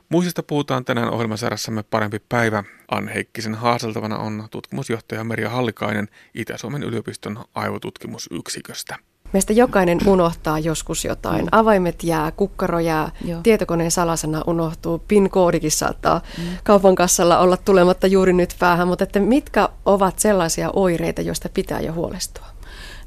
Muistista 0.10 0.44
puhutaan 0.44 0.86
tänään 0.86 1.10
ohjelmasarjassamme 1.10 1.84
Parempi 1.84 2.20
päivä. 2.30 2.64
Anne 2.92 3.14
Heikkisen 3.14 3.56
haasteltavana 3.56 4.18
on 4.18 4.48
tutkimusjohtaja 4.52 5.24
Merja 5.24 5.50
Hallikainen 5.50 6.08
Itä-Suomen 6.34 6.84
yliopiston 6.84 7.46
aivotutkimusyksiköstä. 7.56 8.98
Meistä 9.34 9.54
jokainen 9.54 10.00
unohtaa 10.08 10.60
joskus 10.60 11.06
jotain. 11.06 11.48
Avaimet 11.52 12.04
jää, 12.04 12.32
kukkaro 12.32 12.80
jää, 12.80 13.12
Joo. 13.26 13.40
tietokoneen 13.44 13.92
salasana 13.92 14.42
unohtuu, 14.48 15.04
PIN-koodikin 15.08 15.72
saattaa 15.72 16.22
mm. 16.38 16.44
kaupan 16.64 16.96
kassalla 16.96 17.40
olla 17.40 17.58
tulematta 17.58 18.08
juuri 18.08 18.34
nyt 18.34 18.56
päähän, 18.60 18.88
mutta 18.88 19.04
että 19.04 19.20
mitkä 19.20 19.70
ovat 19.86 20.20
sellaisia 20.20 20.70
oireita, 20.74 21.22
joista 21.22 21.50
pitää 21.54 21.80
jo 21.80 21.94
huolestua? 21.94 22.46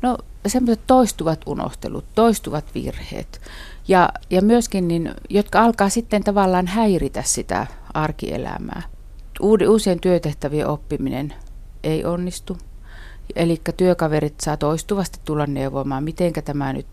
No 0.02 0.18
semmoiset 0.46 0.80
toistuvat 0.86 1.40
unohtelut, 1.46 2.04
toistuvat 2.14 2.64
virheet 2.74 3.40
ja, 3.88 4.08
ja 4.30 4.42
myöskin, 4.42 4.88
niin, 4.88 5.14
jotka 5.30 5.60
alkaa 5.60 5.88
sitten 5.88 6.24
tavallaan 6.24 6.66
häiritä 6.66 7.22
sitä 7.22 7.66
arkielämää. 7.94 8.82
Uusien 9.68 10.00
työtehtävien 10.00 10.66
oppiminen 10.66 11.34
ei 11.84 12.04
onnistu. 12.04 12.58
Eli 13.36 13.60
työkaverit 13.76 14.40
saa 14.40 14.56
toistuvasti 14.56 15.18
tulla 15.24 15.46
neuvomaan, 15.46 16.04
miten 16.04 16.32
tämä 16.44 16.72
nyt 16.72 16.86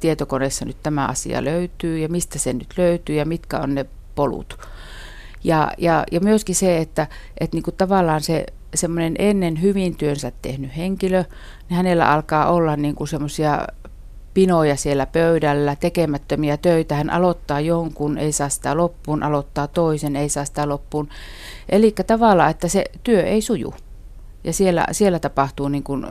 tietokoneessa 0.00 0.64
nyt 0.64 0.82
tämä 0.82 1.06
asia 1.06 1.44
löytyy 1.44 1.98
ja 1.98 2.08
mistä 2.08 2.38
se 2.38 2.52
nyt 2.52 2.74
löytyy 2.76 3.16
ja 3.16 3.26
mitkä 3.26 3.58
on 3.58 3.74
ne 3.74 3.86
polut. 4.14 4.58
Ja, 5.44 5.72
ja, 5.78 6.04
ja 6.12 6.20
myöskin 6.20 6.54
se, 6.54 6.78
että, 6.78 7.06
että 7.40 7.56
niin 7.56 7.62
kuin 7.62 7.76
tavallaan 7.76 8.20
se 8.20 8.46
semmoinen 8.74 9.14
ennen 9.18 9.62
hyvin 9.62 9.96
työnsä 9.96 10.32
tehnyt 10.42 10.76
henkilö, 10.76 11.24
niin 11.68 11.76
hänellä 11.76 12.12
alkaa 12.12 12.50
olla 12.50 12.76
niin 12.76 12.94
kuin 12.94 13.08
semmoisia 13.08 13.66
pinoja 14.34 14.76
siellä 14.76 15.06
pöydällä, 15.06 15.76
tekemättömiä 15.76 16.56
töitä. 16.56 16.94
Hän 16.94 17.10
aloittaa 17.10 17.60
jonkun, 17.60 18.18
ei 18.18 18.32
saa 18.32 18.48
sitä 18.48 18.76
loppuun, 18.76 19.22
aloittaa 19.22 19.68
toisen, 19.68 20.16
ei 20.16 20.28
saa 20.28 20.44
sitä 20.44 20.68
loppuun. 20.68 21.08
Eli 21.68 21.94
tavallaan, 22.06 22.50
että 22.50 22.68
se 22.68 22.84
työ 23.04 23.22
ei 23.22 23.40
suju. 23.40 23.74
Ja 24.46 24.52
siellä, 24.52 24.86
siellä 24.92 25.18
tapahtuu 25.18 25.68
niin 25.68 25.82
kuin, 25.82 26.06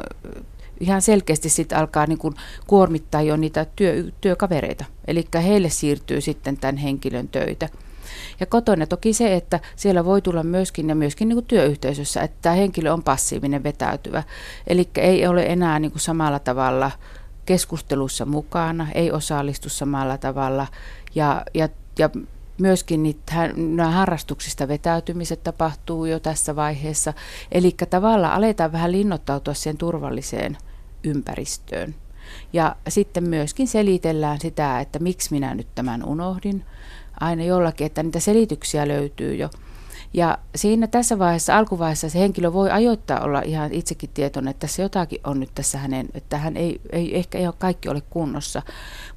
ihan 0.79 1.01
selkeästi 1.01 1.49
sitten 1.49 1.77
alkaa 1.77 2.07
niin 2.07 2.17
kuin 2.17 2.35
kuormittaa 2.67 3.21
jo 3.21 3.37
niitä 3.37 3.65
työ, 3.75 4.03
työkavereita. 4.21 4.85
Eli 5.07 5.27
heille 5.43 5.69
siirtyy 5.69 6.21
sitten 6.21 6.57
tämän 6.57 6.77
henkilön 6.77 7.27
töitä. 7.27 7.69
Ja 8.39 8.45
kotona 8.45 8.87
toki 8.87 9.13
se, 9.13 9.35
että 9.35 9.59
siellä 9.75 10.05
voi 10.05 10.21
tulla 10.21 10.43
myöskin 10.43 10.89
ja 10.89 10.95
myöskin 10.95 11.27
niin 11.27 11.35
kuin 11.35 11.45
työyhteisössä, 11.45 12.21
että 12.21 12.37
tämä 12.41 12.55
henkilö 12.55 12.93
on 12.93 13.03
passiivinen, 13.03 13.63
vetäytyvä. 13.63 14.23
Eli 14.67 14.89
ei 14.97 15.27
ole 15.27 15.43
enää 15.45 15.79
niin 15.79 15.91
kuin 15.91 16.01
samalla 16.01 16.39
tavalla 16.39 16.91
keskustelussa 17.45 18.25
mukana, 18.25 18.87
ei 18.95 19.11
osallistu 19.11 19.69
samalla 19.69 20.17
tavalla 20.17 20.67
ja, 21.15 21.41
ja, 21.53 21.69
ja 21.99 22.09
myöskin 22.57 23.03
niitä, 23.03 23.49
nämä 23.55 23.91
harrastuksista 23.91 24.67
vetäytymiset 24.67 25.43
tapahtuu 25.43 26.05
jo 26.05 26.19
tässä 26.19 26.55
vaiheessa. 26.55 27.13
Eli 27.51 27.75
tavallaan 27.89 28.33
aletaan 28.33 28.71
vähän 28.71 28.91
linnoittautua 28.91 29.53
siihen 29.53 29.77
turvalliseen 29.77 30.57
ympäristöön. 31.03 31.95
Ja 32.53 32.75
sitten 32.87 33.23
myöskin 33.23 33.67
selitellään 33.67 34.39
sitä, 34.39 34.79
että 34.79 34.99
miksi 34.99 35.31
minä 35.31 35.55
nyt 35.55 35.67
tämän 35.75 36.05
unohdin. 36.05 36.65
Aina 37.19 37.43
jollakin, 37.43 37.87
että 37.87 38.03
niitä 38.03 38.19
selityksiä 38.19 38.87
löytyy 38.87 39.35
jo. 39.35 39.49
Ja 40.13 40.37
siinä 40.55 40.87
tässä 40.87 41.19
vaiheessa, 41.19 41.57
alkuvaiheessa 41.57 42.09
se 42.09 42.19
henkilö 42.19 42.53
voi 42.53 42.71
ajoittaa 42.71 43.19
olla 43.19 43.41
ihan 43.41 43.73
itsekin 43.73 44.09
tietoinen, 44.13 44.51
että 44.51 44.59
tässä 44.59 44.81
jotakin 44.81 45.19
on 45.23 45.39
nyt 45.39 45.49
tässä 45.55 45.77
hänen, 45.77 46.07
että 46.13 46.37
hän 46.37 46.57
ei, 46.57 46.81
ei 46.91 47.17
ehkä 47.17 47.37
ei 47.37 47.47
ole 47.47 47.55
kaikki 47.59 47.89
ole 47.89 48.01
kunnossa. 48.09 48.61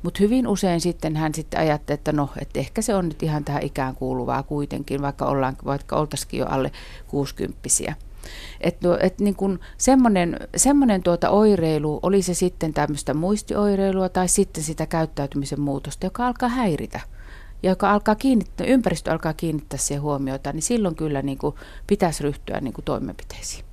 Mutta 0.02 0.18
hyvin 0.20 0.46
usein 0.46 0.80
sitten 0.80 1.16
hän 1.16 1.34
sitten 1.34 1.60
ajattelee, 1.60 1.94
että 1.94 2.12
no, 2.12 2.28
että 2.40 2.60
ehkä 2.60 2.82
se 2.82 2.94
on 2.94 3.08
nyt 3.08 3.22
ihan 3.22 3.44
tähän 3.44 3.62
ikään 3.62 3.94
kuuluvaa 3.94 4.42
kuitenkin, 4.42 5.02
vaikka, 5.02 5.26
ollaan, 5.26 5.56
vaikka 5.64 5.96
oltaisikin 5.96 6.40
jo 6.40 6.46
alle 6.46 6.72
kuusikymppisiä. 7.06 7.94
Että 8.60 8.88
no, 8.88 8.98
et 9.00 9.20
niin 9.20 9.34
kun 9.34 9.60
semmoinen, 9.76 10.36
semmoinen 10.56 11.02
tuota 11.02 11.30
oireilu, 11.30 12.00
oli 12.02 12.22
se 12.22 12.34
sitten 12.34 12.74
tämmöistä 12.74 13.14
muistioireilua 13.14 14.08
tai 14.08 14.28
sitten 14.28 14.64
sitä 14.64 14.86
käyttäytymisen 14.86 15.60
muutosta, 15.60 16.06
joka 16.06 16.26
alkaa 16.26 16.48
häiritä– 16.48 17.00
ja 17.62 17.70
joka 17.70 17.92
alkaa 17.92 18.14
kiinnittää, 18.14 18.66
ympäristö 18.66 19.12
alkaa 19.12 19.32
kiinnittää 19.32 19.78
siihen 19.78 20.02
huomiota, 20.02 20.52
niin 20.52 20.62
silloin 20.62 20.94
kyllä 20.94 21.22
niin 21.22 21.38
kuin 21.38 21.54
pitäisi 21.86 22.22
ryhtyä 22.22 22.60
niin 22.60 22.74
kuin 22.74 22.84
toimenpiteisiin. 22.84 23.64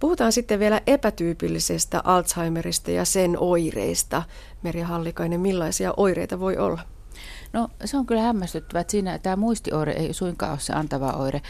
Puhutaan 0.00 0.32
sitten 0.32 0.58
vielä 0.58 0.80
epätyypillisestä 0.86 2.00
Alzheimerista 2.04 2.90
ja 2.90 3.04
sen 3.04 3.36
oireista. 3.38 4.22
Merja 4.62 4.86
Hallikainen, 4.86 5.40
millaisia 5.40 5.94
oireita 5.96 6.40
voi 6.40 6.56
olla? 6.56 6.80
No 7.52 7.68
se 7.84 7.96
on 7.96 8.06
kyllä 8.06 8.22
hämmästyttävää, 8.22 8.80
että 8.80 8.90
siinä 8.90 9.18
tämä 9.18 9.36
muistioire 9.36 9.92
ei 9.92 10.12
suinkaan 10.12 10.52
ole 10.52 10.60
se 10.60 10.72
antava 10.72 11.12
oire, 11.12 11.42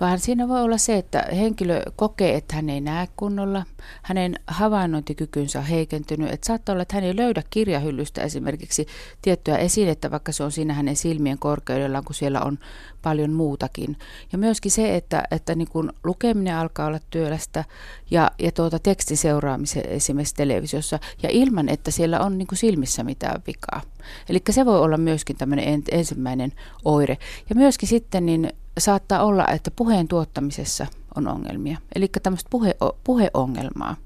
vaan 0.00 0.18
siinä 0.18 0.48
voi 0.48 0.62
olla 0.62 0.78
se, 0.78 0.96
että 0.96 1.26
henkilö 1.36 1.82
kokee, 1.96 2.34
että 2.36 2.56
hän 2.56 2.70
ei 2.70 2.80
näe 2.80 3.08
kunnolla, 3.16 3.64
hänen 4.02 4.34
havainnointikykynsä 4.46 5.58
on 5.58 5.64
heikentynyt, 5.64 6.32
että 6.32 6.46
saattaa 6.46 6.72
olla, 6.72 6.82
että 6.82 6.94
hän 6.94 7.04
ei 7.04 7.16
löydä 7.16 7.42
kirjahyllystä 7.50 8.22
esimerkiksi 8.22 8.86
tiettyä 9.22 9.56
esinettä, 9.56 10.10
vaikka 10.10 10.32
se 10.32 10.44
on 10.44 10.52
siinä 10.52 10.74
hänen 10.74 10.96
silmien 10.96 11.38
korkeudellaan, 11.38 12.04
kun 12.04 12.14
siellä 12.14 12.40
on 12.40 12.58
paljon 13.04 13.32
muutakin. 13.32 13.96
Ja 14.32 14.38
myöskin 14.38 14.70
se, 14.70 14.96
että, 14.96 15.22
että 15.30 15.54
niin 15.54 15.68
kun 15.68 15.92
lukeminen 16.04 16.56
alkaa 16.56 16.86
olla 16.86 17.00
työlästä 17.10 17.64
ja, 18.10 18.30
ja 18.38 18.52
tuota 18.52 18.78
tekstin 18.78 19.16
seuraamisen 19.16 19.86
esimerkiksi 19.86 20.34
televisiossa 20.34 20.98
ja 21.22 21.28
ilman, 21.32 21.68
että 21.68 21.90
siellä 21.90 22.20
on 22.20 22.38
niin 22.38 22.48
silmissä 22.54 23.04
mitään 23.04 23.42
vikaa. 23.46 23.82
Eli 24.28 24.42
se 24.50 24.66
voi 24.66 24.80
olla 24.80 24.96
myöskin 24.96 25.36
tämmöinen 25.36 25.82
ensimmäinen 25.92 26.52
oire. 26.84 27.18
Ja 27.48 27.54
myöskin 27.54 27.88
sitten 27.88 28.26
niin 28.26 28.52
saattaa 28.78 29.24
olla, 29.24 29.46
että 29.46 29.70
puheen 29.70 30.08
tuottamisessa 30.08 30.86
on 31.14 31.28
ongelmia. 31.28 31.78
Eli 31.94 32.08
tämmöistä 32.22 32.50
puhe, 32.50 32.74
puheongelmaa. 33.04 33.96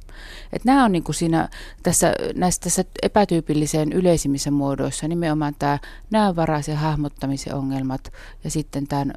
Et 0.53 0.65
nämä 0.65 0.85
on 0.85 0.93
niin 0.93 1.05
kuin 1.05 1.15
siinä, 1.15 1.49
tässä, 1.83 2.15
näissä 2.35 2.61
tässä 2.61 2.85
epätyypilliseen 3.03 3.93
yleisimmissä 3.93 4.51
muodoissa 4.51 5.09
nimenomaan 5.09 5.55
tämä 5.59 5.79
näövaraisen 6.11 6.77
hahmottamisen 6.77 7.55
ongelmat 7.55 8.13
ja 8.45 8.51
sitten 8.51 8.87
tämän, 8.87 9.13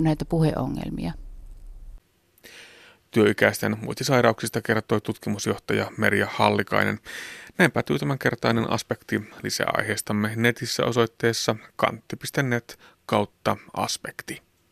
näitä 0.00 0.24
puheongelmia. 0.24 1.12
Työikäisten 3.10 3.76
muistisairauksista 3.82 4.62
kertoi 4.62 5.00
tutkimusjohtaja 5.00 5.90
Merja 5.96 6.26
Hallikainen. 6.30 7.00
Näin 7.58 7.72
päätyy 7.72 7.98
tämänkertainen 7.98 8.70
aspekti 8.70 9.22
lisäaiheistamme 9.42 10.32
netissä 10.36 10.84
osoitteessa 10.84 11.56
kantti.net 11.76 12.78
kautta 13.06 13.56
aspekti. 13.74 14.45